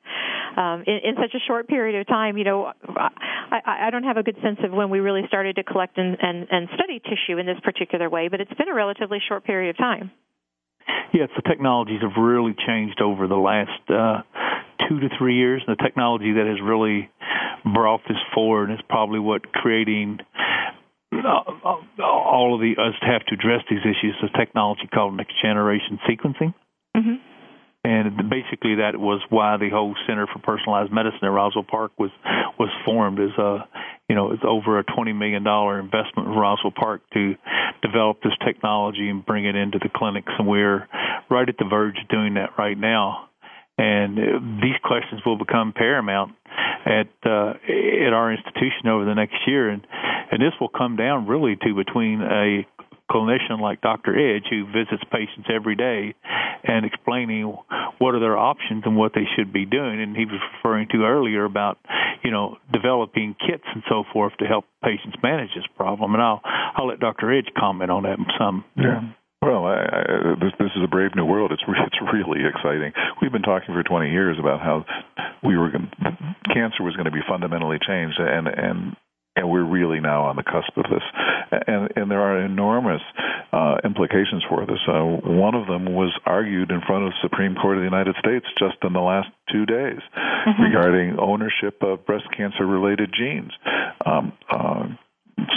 um, 0.56 0.84
in, 0.86 1.00
in 1.04 1.14
such 1.16 1.34
a 1.34 1.42
short 1.46 1.68
period 1.68 2.00
of 2.00 2.06
time. 2.06 2.36
You 2.36 2.44
know, 2.44 2.72
I, 2.86 3.86
I 3.86 3.90
don't 3.90 4.04
have 4.04 4.16
a 4.16 4.22
good 4.22 4.36
sense 4.42 4.58
of 4.64 4.72
when 4.72 4.90
we 4.90 5.00
really 5.00 5.22
started 5.28 5.56
to 5.56 5.64
collect 5.64 5.98
and, 5.98 6.16
and, 6.20 6.46
and 6.50 6.68
study 6.74 7.00
tissue 7.00 7.38
in 7.38 7.46
this 7.46 7.58
particular 7.62 8.08
way, 8.08 8.28
but 8.28 8.40
it's 8.40 8.52
been 8.54 8.68
a 8.68 8.74
relatively 8.74 9.18
short 9.28 9.44
period 9.44 9.70
of 9.70 9.76
time. 9.76 10.10
Yes, 11.12 11.28
the 11.36 11.42
technologies 11.42 12.00
have 12.02 12.22
really 12.22 12.54
changed 12.66 13.00
over 13.00 13.26
the 13.26 13.36
last 13.36 13.70
uh, 13.88 14.22
two 14.88 15.00
to 15.00 15.08
three 15.18 15.36
years. 15.36 15.62
The 15.66 15.76
technology 15.76 16.32
that 16.32 16.46
has 16.46 16.60
really 16.62 17.08
brought 17.64 18.00
this 18.08 18.18
forward 18.34 18.70
is 18.70 18.78
probably 18.88 19.20
what 19.20 19.52
creating 19.52 20.18
all 22.02 22.54
of 22.54 22.60
the 22.60 22.80
us 22.80 22.94
have 23.02 23.24
to 23.26 23.34
address 23.34 23.62
these 23.70 23.80
issues 23.80 24.16
is 24.22 24.30
technology 24.36 24.88
called 24.92 25.16
next 25.16 25.34
generation 25.42 25.98
sequencing. 26.08 26.54
Mm-hmm. 26.96 27.16
And 27.86 28.30
basically, 28.30 28.76
that 28.76 28.96
was 28.96 29.20
why 29.28 29.58
the 29.58 29.68
whole 29.68 29.94
Center 30.06 30.26
for 30.26 30.38
Personalized 30.38 30.90
Medicine 30.90 31.20
at 31.22 31.28
Roswell 31.28 31.66
Park 31.68 31.92
was 31.98 32.10
was 32.58 32.70
formed. 32.84 33.20
As 33.20 33.36
a 33.38 33.68
you 34.08 34.16
know, 34.16 34.32
it's 34.32 34.42
over 34.46 34.78
a 34.78 34.84
twenty 34.84 35.12
million 35.12 35.44
dollar 35.44 35.78
investment 35.78 36.28
in 36.28 36.34
Roswell 36.34 36.72
Park 36.74 37.02
to 37.12 37.34
develop 37.82 38.22
this 38.22 38.32
technology 38.44 39.10
and 39.10 39.24
bring 39.24 39.44
it 39.44 39.54
into 39.54 39.78
the 39.78 39.90
clinics, 39.94 40.32
and 40.38 40.48
we're 40.48 40.88
right 41.30 41.48
at 41.48 41.58
the 41.58 41.66
verge 41.68 41.96
of 42.00 42.08
doing 42.08 42.34
that 42.34 42.50
right 42.58 42.78
now. 42.78 43.23
And 43.76 44.62
these 44.62 44.78
questions 44.84 45.22
will 45.26 45.38
become 45.38 45.72
paramount 45.72 46.32
at 46.86 47.08
uh, 47.26 47.54
at 48.06 48.12
our 48.12 48.32
institution 48.32 48.86
over 48.88 49.04
the 49.04 49.14
next 49.14 49.36
year, 49.46 49.68
and 49.68 49.84
and 50.30 50.40
this 50.40 50.52
will 50.60 50.68
come 50.68 50.96
down 50.96 51.26
really 51.26 51.56
to 51.56 51.74
between 51.74 52.20
a 52.22 52.66
clinician 53.10 53.60
like 53.60 53.80
Dr. 53.80 54.16
Edge 54.16 54.44
who 54.48 54.66
visits 54.66 55.02
patients 55.12 55.48
every 55.52 55.76
day 55.76 56.14
and 56.62 56.86
explaining 56.86 57.56
what 57.98 58.14
are 58.14 58.20
their 58.20 58.36
options 58.36 58.82
and 58.86 58.96
what 58.96 59.12
they 59.14 59.24
should 59.36 59.52
be 59.52 59.66
doing. 59.66 60.00
And 60.00 60.16
he 60.16 60.24
was 60.24 60.40
referring 60.56 60.88
to 60.92 61.04
earlier 61.04 61.44
about, 61.44 61.78
you 62.24 62.30
know, 62.30 62.56
developing 62.72 63.36
kits 63.38 63.64
and 63.74 63.82
so 63.88 64.04
forth 64.12 64.32
to 64.38 64.46
help 64.46 64.64
patients 64.82 65.16
manage 65.22 65.50
this 65.54 65.66
problem. 65.76 66.14
And 66.14 66.22
I'll 66.22 66.40
I'll 66.44 66.88
let 66.88 67.00
Dr. 67.00 67.32
Edge 67.32 67.48
comment 67.58 67.90
on 67.90 68.04
that 68.04 68.18
some. 68.38 68.64
Yeah. 68.76 69.00
Well, 69.44 69.66
I, 69.66 69.76
I, 69.76 70.02
this, 70.40 70.56
this 70.58 70.72
is 70.72 70.82
a 70.82 70.88
brave 70.88 71.12
new 71.14 71.26
world. 71.26 71.52
It's 71.52 71.62
it's 71.68 72.00
really 72.12 72.40
exciting. 72.48 72.92
We've 73.20 73.32
been 73.32 73.42
talking 73.42 73.74
for 73.74 73.82
20 73.82 74.10
years 74.10 74.38
about 74.40 74.60
how 74.60 74.86
we 75.44 75.58
were 75.58 75.70
going, 75.70 75.90
cancer 76.48 76.82
was 76.82 76.96
going 76.96 77.04
to 77.04 77.12
be 77.12 77.20
fundamentally 77.28 77.76
changed, 77.86 78.16
and 78.18 78.48
and 78.48 78.96
and 79.36 79.50
we're 79.50 79.64
really 79.64 80.00
now 80.00 80.24
on 80.24 80.36
the 80.36 80.44
cusp 80.44 80.72
of 80.76 80.84
this. 80.88 81.02
And, 81.66 81.90
and 81.96 82.10
there 82.10 82.20
are 82.20 82.40
enormous 82.40 83.02
uh, 83.52 83.76
implications 83.84 84.42
for 84.48 84.64
this. 84.64 84.78
Uh, 84.88 85.02
one 85.28 85.54
of 85.54 85.66
them 85.66 85.92
was 85.92 86.12
argued 86.24 86.70
in 86.70 86.80
front 86.86 87.04
of 87.04 87.10
the 87.10 87.28
Supreme 87.28 87.54
Court 87.54 87.76
of 87.76 87.82
the 87.82 87.90
United 87.90 88.14
States 88.20 88.46
just 88.58 88.76
in 88.82 88.92
the 88.92 89.00
last 89.00 89.28
two 89.50 89.66
days 89.66 89.98
mm-hmm. 90.16 90.62
regarding 90.62 91.18
ownership 91.18 91.82
of 91.82 92.06
breast 92.06 92.24
cancer 92.36 92.64
related 92.64 93.12
genes. 93.12 93.50
Um, 94.06 94.32
uh, 94.50 94.86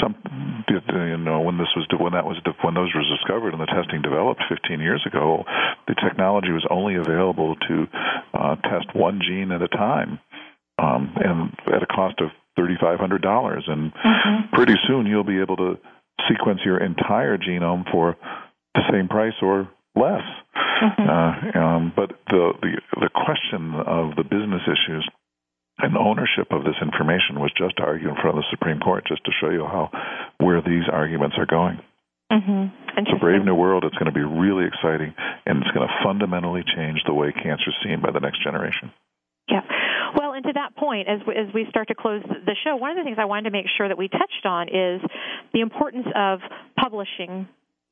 some 0.01 0.56
you 0.67 1.17
know 1.17 1.41
when 1.41 1.57
this 1.57 1.71
was 1.75 1.87
when 1.99 2.13
that 2.13 2.25
was 2.25 2.37
when 2.61 2.73
those 2.73 2.93
were 2.93 3.03
discovered 3.03 3.53
and 3.53 3.61
the 3.61 3.71
testing 3.71 4.01
developed 4.01 4.43
15 4.49 4.79
years 4.79 5.03
ago 5.07 5.43
the 5.87 5.95
technology 5.95 6.51
was 6.51 6.65
only 6.69 6.95
available 6.95 7.55
to 7.67 7.87
uh, 8.33 8.55
test 8.67 8.93
one 8.93 9.21
gene 9.23 9.51
at 9.51 9.61
a 9.61 9.67
time 9.67 10.19
um, 10.79 11.13
and 11.15 11.53
at 11.73 11.83
a 11.83 11.87
cost 11.87 12.21
of 12.21 12.29
$3,500. 12.57 13.69
And 13.69 13.93
mm-hmm. 13.93 14.55
pretty 14.55 14.75
soon 14.87 15.05
you'll 15.05 15.23
be 15.23 15.39
able 15.41 15.57
to 15.57 15.77
sequence 16.29 16.61
your 16.65 16.83
entire 16.83 17.37
genome 17.37 17.89
for 17.91 18.17
the 18.73 18.81
same 18.91 19.07
price 19.07 19.33
or 19.41 19.69
less. 19.95 20.21
Mm-hmm. 20.55 21.09
Uh, 21.09 21.59
um, 21.59 21.93
but 21.95 22.11
the, 22.29 22.53
the 22.61 22.81
the 23.01 23.09
question 23.09 23.73
of 23.73 24.15
the 24.15 24.23
business 24.23 24.61
issues 24.65 25.09
and 25.79 25.95
ownership 25.97 26.51
of 26.51 26.63
this 26.63 26.75
information 26.81 27.39
was 27.39 27.51
just 27.57 27.79
argued 27.79 28.09
in 28.09 28.15
front 28.15 28.37
of 28.37 28.43
the 28.43 28.49
Supreme 28.49 28.79
Court, 28.79 29.05
just 29.07 29.23
to 29.25 29.31
show 29.39 29.49
you 29.49 29.65
how 29.65 29.91
where 30.39 30.61
these 30.61 30.89
arguments 30.91 31.35
are 31.37 31.45
going. 31.45 31.79
Mm-hmm. 32.31 32.97
A 32.97 33.19
brave 33.19 33.45
new 33.45 33.55
world. 33.55 33.83
It's 33.85 33.95
going 33.95 34.11
to 34.11 34.17
be 34.17 34.25
really 34.25 34.65
exciting, 34.65 35.13
and 35.45 35.61
it's 35.61 35.71
going 35.71 35.87
to 35.87 35.93
fundamentally 36.03 36.63
change 36.75 36.99
the 37.05 37.13
way 37.13 37.31
cancer 37.31 37.69
is 37.69 37.75
seen 37.83 38.01
by 38.01 38.11
the 38.11 38.19
next 38.19 38.43
generation. 38.43 38.91
Yeah. 39.47 39.61
Well, 40.17 40.33
and 40.33 40.43
to 40.43 40.53
that 40.53 40.75
point, 40.75 41.07
as 41.07 41.19
we, 41.25 41.35
as 41.35 41.53
we 41.53 41.65
start 41.69 41.87
to 41.87 41.95
close 41.95 42.21
the 42.23 42.55
show, 42.63 42.75
one 42.75 42.91
of 42.91 42.97
the 42.97 43.03
things 43.03 43.17
I 43.19 43.25
wanted 43.25 43.43
to 43.45 43.51
make 43.51 43.67
sure 43.77 43.87
that 43.87 43.97
we 43.97 44.09
touched 44.09 44.45
on 44.45 44.67
is 44.67 45.01
the 45.53 45.61
importance 45.61 46.07
of 46.15 46.39
publishing 46.77 47.47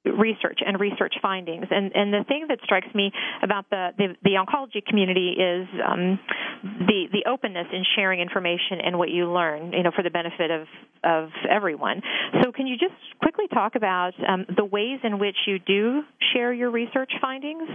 research 0.05 0.59
and 0.65 0.79
research 0.79 1.15
findings. 1.21 1.65
And 1.69 1.91
and 1.95 2.13
the 2.13 2.23
thing 2.27 2.45
that 2.49 2.59
strikes 2.63 2.93
me 2.93 3.11
about 3.41 3.69
the 3.69 3.89
the, 3.97 4.07
the 4.23 4.31
oncology 4.37 4.85
community 4.85 5.35
is 5.37 5.67
um, 5.85 6.19
the 6.63 7.07
the 7.11 7.29
openness 7.29 7.67
in 7.73 7.83
sharing 7.95 8.19
information 8.19 8.79
and 8.83 8.97
what 8.97 9.09
you 9.09 9.31
learn, 9.31 9.73
you 9.73 9.83
know, 9.83 9.91
for 9.95 10.03
the 10.03 10.09
benefit 10.09 10.51
of 10.51 10.67
of 11.03 11.29
everyone. 11.49 12.01
So 12.43 12.51
can 12.51 12.67
you 12.67 12.77
just 12.77 12.95
quickly 13.21 13.45
talk 13.53 13.75
about 13.75 14.13
um, 14.27 14.45
the 14.55 14.65
ways 14.65 14.99
in 15.03 15.19
which 15.19 15.37
you 15.47 15.59
do 15.59 16.01
share 16.33 16.53
your 16.53 16.71
research 16.71 17.11
findings? 17.21 17.67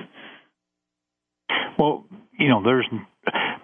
Well, 1.78 2.04
you 2.38 2.48
know, 2.48 2.62
there's 2.62 2.88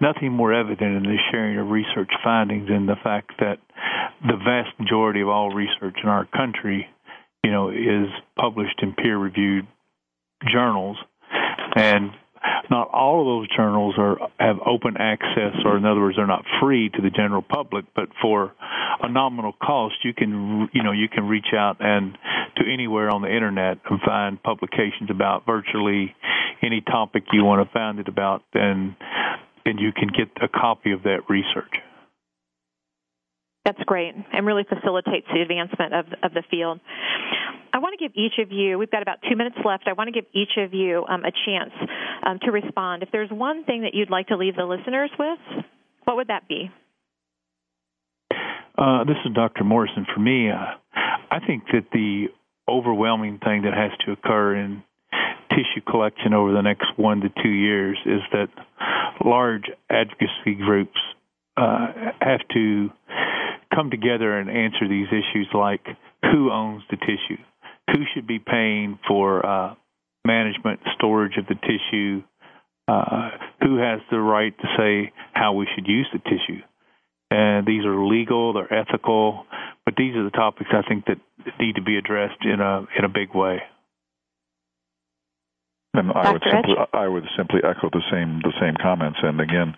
nothing 0.00 0.32
more 0.32 0.52
evident 0.52 0.96
in 0.96 1.02
the 1.02 1.16
sharing 1.30 1.58
of 1.58 1.68
research 1.68 2.10
findings 2.22 2.68
than 2.68 2.86
the 2.86 2.96
fact 3.02 3.32
that 3.40 3.58
the 4.22 4.36
vast 4.36 4.78
majority 4.78 5.20
of 5.20 5.28
all 5.28 5.50
research 5.50 5.96
in 6.02 6.08
our 6.08 6.26
country, 6.26 6.86
you 7.45 7.51
know, 7.51 7.70
is 7.70 8.09
published 8.39 8.80
in 8.82 8.93
peer-reviewed 8.95 9.66
journals, 10.53 10.97
and 11.76 12.11
not 12.70 12.89
all 12.93 13.20
of 13.20 13.26
those 13.26 13.57
journals 13.57 13.95
are 13.99 14.18
have 14.39 14.57
open 14.64 14.97
access, 14.97 15.55
or 15.64 15.76
in 15.76 15.84
other 15.84 16.01
words, 16.01 16.16
they're 16.16 16.26
not 16.26 16.45
free 16.61 16.91
to 16.91 17.03
the 17.03 17.11
general 17.11 17.43
public. 17.43 17.84
But 17.95 18.09
for 18.20 18.53
a 19.03 19.09
nominal 19.09 19.53
cost, 19.53 19.97
you 20.05 20.14
can 20.14 20.68
you 20.72 20.82
know 20.82 20.93
you 20.93 21.09
can 21.09 21.28
reach 21.28 21.53
out 21.57 21.76
and 21.80 22.16
to 22.57 22.64
anywhere 22.72 23.11
on 23.11 23.22
the 23.22 23.32
internet 23.32 23.78
and 23.89 24.01
find 24.01 24.43
publications 24.43 25.11
about 25.11 25.45
virtually 25.47 26.14
any 26.62 26.80
topic 26.80 27.24
you 27.32 27.45
want 27.45 27.66
to 27.66 27.72
find 27.72 27.99
it 27.99 28.09
about, 28.09 28.43
and 28.55 28.97
and 29.64 29.80
you 29.80 29.93
can 29.93 30.09
get 30.09 30.28
a 30.43 30.49
copy 30.49 30.93
of 30.93 31.03
that 31.03 31.28
research. 31.28 31.74
That's 33.66 33.82
great 33.84 34.14
and 34.32 34.46
really 34.46 34.62
facilitates 34.62 35.26
the 35.34 35.42
advancement 35.42 35.92
of, 35.92 36.06
of 36.22 36.32
the 36.32 36.44
field. 36.48 36.78
I 37.72 37.78
want 37.78 37.98
to 37.98 38.02
give 38.02 38.12
each 38.14 38.38
of 38.38 38.52
you, 38.52 38.78
we've 38.78 38.90
got 38.90 39.02
about 39.02 39.18
two 39.28 39.34
minutes 39.34 39.56
left, 39.64 39.88
I 39.88 39.92
want 39.92 40.06
to 40.06 40.12
give 40.12 40.24
each 40.32 40.56
of 40.56 40.72
you 40.72 41.04
um, 41.08 41.24
a 41.24 41.32
chance 41.44 41.72
um, 42.24 42.38
to 42.44 42.52
respond. 42.52 43.02
If 43.02 43.10
there's 43.10 43.30
one 43.30 43.64
thing 43.64 43.82
that 43.82 43.92
you'd 43.92 44.08
like 44.08 44.28
to 44.28 44.36
leave 44.36 44.54
the 44.54 44.64
listeners 44.64 45.10
with, 45.18 45.64
what 46.04 46.16
would 46.16 46.28
that 46.28 46.46
be? 46.48 46.70
Uh, 48.78 49.02
this 49.02 49.16
is 49.26 49.34
Dr. 49.34 49.64
Morrison. 49.64 50.06
For 50.14 50.20
me, 50.20 50.48
uh, 50.48 50.76
I 51.30 51.40
think 51.44 51.64
that 51.72 51.86
the 51.92 52.26
overwhelming 52.68 53.40
thing 53.44 53.62
that 53.62 53.74
has 53.74 53.90
to 54.06 54.12
occur 54.12 54.54
in 54.54 54.84
tissue 55.50 55.80
collection 55.90 56.34
over 56.34 56.52
the 56.52 56.62
next 56.62 56.86
one 56.96 57.20
to 57.20 57.30
two 57.42 57.48
years 57.48 57.98
is 58.06 58.20
that 58.32 58.48
large 59.24 59.64
advocacy 59.90 60.54
groups 60.54 60.98
uh, 61.56 61.88
have 62.20 62.40
to 62.52 62.90
come 63.74 63.90
together 63.90 64.38
and 64.38 64.50
answer 64.50 64.88
these 64.88 65.08
issues 65.08 65.48
like 65.54 65.84
who 66.22 66.50
owns 66.50 66.82
the 66.90 66.96
tissue, 66.96 67.42
who 67.90 68.04
should 68.12 68.26
be 68.26 68.38
paying 68.38 68.98
for 69.06 69.44
uh, 69.44 69.74
management, 70.24 70.80
storage 70.96 71.36
of 71.38 71.46
the 71.46 71.54
tissue, 71.54 72.22
Uh, 72.88 73.30
who 73.62 73.78
has 73.82 73.98
the 74.12 74.20
right 74.20 74.54
to 74.62 74.66
say 74.78 75.10
how 75.34 75.52
we 75.58 75.66
should 75.74 75.88
use 75.88 76.08
the 76.12 76.20
tissue? 76.20 76.62
And 77.32 77.66
these 77.66 77.84
are 77.84 77.98
legal, 77.98 78.52
they're 78.52 78.72
ethical, 78.72 79.44
but 79.84 79.94
these 79.96 80.14
are 80.14 80.22
the 80.22 80.30
topics 80.30 80.70
I 80.70 80.86
think 80.88 81.06
that 81.06 81.18
need 81.58 81.74
to 81.74 81.82
be 81.82 81.98
addressed 81.98 82.42
in 82.44 82.60
a 82.60 82.86
in 82.96 83.04
a 83.04 83.08
big 83.08 83.34
way. 83.34 83.58
And 85.94 86.12
I 86.12 86.30
would 86.30 86.44
simply 86.46 86.76
I 86.92 87.08
would 87.08 87.26
simply 87.36 87.60
echo 87.64 87.90
the 87.90 88.04
same 88.12 88.38
the 88.48 88.54
same 88.60 88.76
comments, 88.80 89.18
and 89.20 89.40
again 89.40 89.74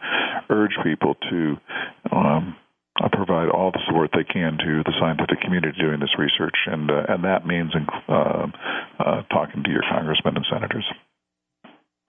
urge 0.50 0.76
people 0.84 1.14
to 1.30 1.56
um, 2.12 2.56
provide 3.06 3.48
all 3.50 3.70
the 3.70 3.78
support 3.86 4.10
they 4.12 4.24
can 4.24 4.58
to 4.58 4.82
the 4.82 4.92
scientific 4.98 5.40
community 5.40 5.78
doing 5.78 6.00
this 6.00 6.18
research, 6.18 6.56
and 6.66 6.90
uh, 6.90 7.06
and 7.08 7.24
that 7.24 7.46
means 7.46 7.72
uh, 8.08 8.46
uh, 8.98 9.22
talking 9.30 9.62
to 9.62 9.70
your 9.70 9.82
congressmen 9.88 10.36
and 10.36 10.46
senators. 10.50 10.84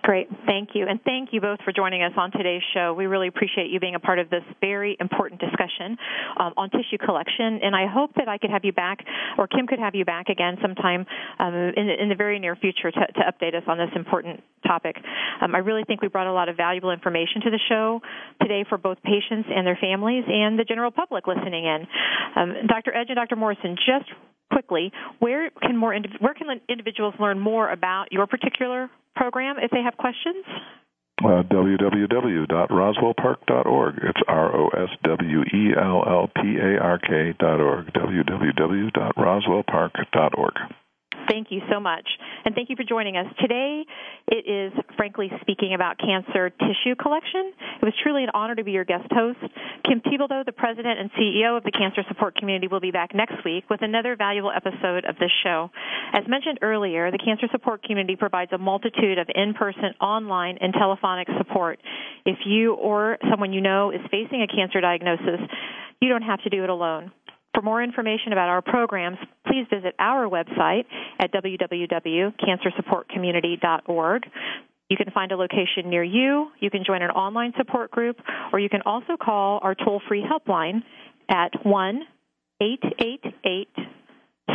Great. 0.02 0.30
Thank 0.46 0.70
you. 0.76 0.88
And 0.88 1.02
thank 1.04 1.34
you 1.34 1.42
both 1.42 1.60
for 1.66 1.74
joining 1.74 2.04
us 2.04 2.14
on 2.16 2.32
today's 2.32 2.62
show. 2.74 2.94
We 2.94 3.06
really 3.06 3.28
appreciate 3.28 3.70
you 3.70 3.82
being 3.82 3.96
a 3.96 4.00
part 4.00 4.18
of 4.18 4.30
this 4.30 4.44
very 4.62 4.96
important 4.98 5.42
discussion 5.42 5.98
um, 6.40 6.54
on 6.56 6.70
tissue 6.70 6.98
collection. 6.98 7.60
And 7.62 7.76
I 7.76 7.86
hope 7.86 8.12
that 8.16 8.30
I 8.30 8.38
could 8.38 8.50
have 8.50 8.64
you 8.64 8.72
back, 8.72 9.00
or 9.38 9.48
Kim 9.48 9.68
could 9.68 9.80
have 9.80 9.96
you 9.96 10.06
back 10.06 10.30
again 10.30 10.58
sometime 10.62 11.06
um, 11.38 11.54
in, 11.54 11.88
the, 11.88 12.02
in, 12.02 12.08
the, 12.08 12.16
very 12.16 12.40
near 12.40 12.56
future 12.56 12.92
to, 12.92 13.00
to, 13.00 13.22
update 13.28 13.56
us 13.56 13.64
on 13.68 13.78
this 13.78 13.90
important 13.94 14.42
topic. 14.66 14.96
Um, 15.42 15.54
I 15.54 15.60
really 15.60 15.84
think 15.84 16.02
we 16.02 16.08
brought 16.08 16.28
a 16.28 16.34
lot 16.34 16.48
of 16.48 16.56
valuable 16.56 16.92
information 16.92 17.42
to 17.44 17.50
the 17.50 17.60
show 17.68 18.00
today 18.42 18.64
for 18.70 18.78
both 18.78 19.04
patients 19.04 19.50
and 19.54 19.68
their 19.68 19.78
families 19.82 20.24
and 20.28 20.58
the 20.58 20.64
general 20.64 20.92
public 20.92 21.28
listening 21.28 21.66
in. 21.66 21.88
Um, 22.38 22.54
Dr. 22.68 22.96
Edge 22.96 23.08
and 23.10 23.18
Dr. 23.18 23.36
Morrison, 23.36 23.76
just 23.76 24.10
quickly, 24.52 24.92
where 25.20 25.50
can 25.62 25.78
more 25.78 25.96
where 26.20 26.34
can 26.34 26.60
individuals 26.68 27.14
learn 27.20 27.40
more 27.40 27.70
about 27.70 28.12
your 28.12 28.26
particular 28.28 28.90
program 29.16 29.56
if 29.62 29.72
they 29.72 29.82
have 29.82 29.96
questions? 29.98 30.44
Uh, 31.24 31.44
www.roswellpark.org. 31.52 33.96
It's 33.98 34.22
R 34.28 34.56
O 34.56 34.70
S 34.70 34.90
W 35.04 35.42
E 35.42 35.74
L 35.78 36.04
L 36.08 36.32
P 36.34 36.58
A 36.58 36.80
R 36.80 36.98
K 36.98 37.34
dot 37.38 37.60
org. 37.60 37.94
www.roswellpark.org. 37.94 40.54
Thank 41.30 41.52
you 41.52 41.62
so 41.72 41.80
much. 41.80 42.08
And 42.44 42.56
thank 42.56 42.70
you 42.70 42.76
for 42.76 42.84
joining 42.84 43.16
us. 43.16 43.28
Today, 43.40 43.86
it 44.28 44.50
is 44.50 44.74
frankly 44.98 45.30
speaking 45.42 45.76
about 45.76 46.00
cancer 46.00 46.50
tissue 46.50 46.96
collection. 46.96 47.54
It 47.82 47.86
was 47.86 47.94
truly 48.02 48.24
an 48.24 48.32
honor 48.34 48.56
to 48.56 48.64
be 48.64 48.72
your 48.72 48.84
guest 48.84 49.06
host. 49.12 49.38
Kim 49.86 50.02
Thiboldeaux, 50.02 50.44
the 50.46 50.52
president 50.52 51.00
and 51.00 51.12
CEO 51.12 51.56
of 51.56 51.64
the 51.64 51.72
Cancer 51.72 52.02
Support 52.08 52.36
Community, 52.36 52.68
will 52.68 52.80
be 52.80 52.90
back 52.90 53.14
next 53.14 53.46
week 53.46 53.70
with 53.70 53.84
another 53.84 54.16
valuable 54.16 54.52
episode 54.52 55.06
of 55.06 55.18
this 55.20 55.30
show. 55.44 55.70
As 56.14 56.24
mentioned 56.28 56.60
earlier, 56.64 57.12
the 57.12 57.20
Cancer 57.24 57.46
Support 57.52 57.84
Community 57.84 58.16
provides 58.16 58.52
a 58.52 58.58
multitude 58.58 59.20
of 59.20 59.28
in 59.34 59.54
person, 59.54 59.94
online, 60.02 60.58
and 60.60 60.74
telephonic 60.74 61.28
support. 61.38 61.80
If 62.26 62.40
you 62.48 62.74
or 62.74 63.20
someone 63.30 63.54
you 63.54 63.62
know 63.62 63.92
is 63.92 64.02
facing 64.10 64.42
a 64.42 64.48
cancer 64.48 64.82
diagnosis, 64.82 65.42
you 66.02 66.10
don't 66.10 66.24
have 66.24 66.42
to 66.42 66.50
do 66.50 66.64
it 66.64 66.70
alone. 66.72 67.12
For 67.54 67.62
more 67.62 67.84
information 67.84 68.32
about 68.32 68.48
our 68.50 68.62
programs, 68.62 69.18
please 69.46 69.66
visit 69.74 69.96
our 70.00 70.30
website 70.30 70.86
at 71.20 71.34
www.cancersupportcommunity.org. 71.34 74.24
You 74.90 74.98
can 74.98 75.12
find 75.14 75.32
a 75.32 75.36
location 75.36 75.90
near 75.90 76.04
you, 76.04 76.50
you 76.60 76.70
can 76.70 76.84
join 76.86 77.02
an 77.04 77.10
online 77.12 77.54
support 77.58 77.92
group, 77.92 78.18
or 78.52 78.60
you 78.60 78.70
can 78.70 78.82
also 78.86 79.16
call 79.22 79.60
our 79.62 79.76
toll 79.76 80.02
free 80.08 80.24
helpline 80.24 80.82
at 81.30 81.52
1 81.64 82.02
888 82.62 83.70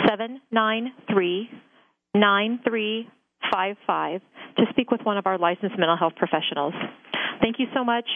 793 0.07 1.51
9355 2.15 4.21
to 4.57 4.65
speak 4.71 4.91
with 4.91 5.01
one 5.03 5.19
of 5.19 5.27
our 5.27 5.39
licensed 5.39 5.79
mental 5.79 5.97
health 5.97 6.15
professionals. 6.17 6.75
Thank 7.41 7.59
you 7.59 7.67
so 7.75 7.85
much. 7.85 8.07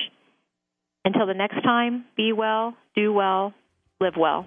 Until 1.05 1.27
the 1.27 1.35
next 1.35 1.63
time, 1.63 2.07
be 2.17 2.33
well, 2.33 2.75
do 2.95 3.13
well, 3.13 3.55
live 4.01 4.15
well. 4.17 4.47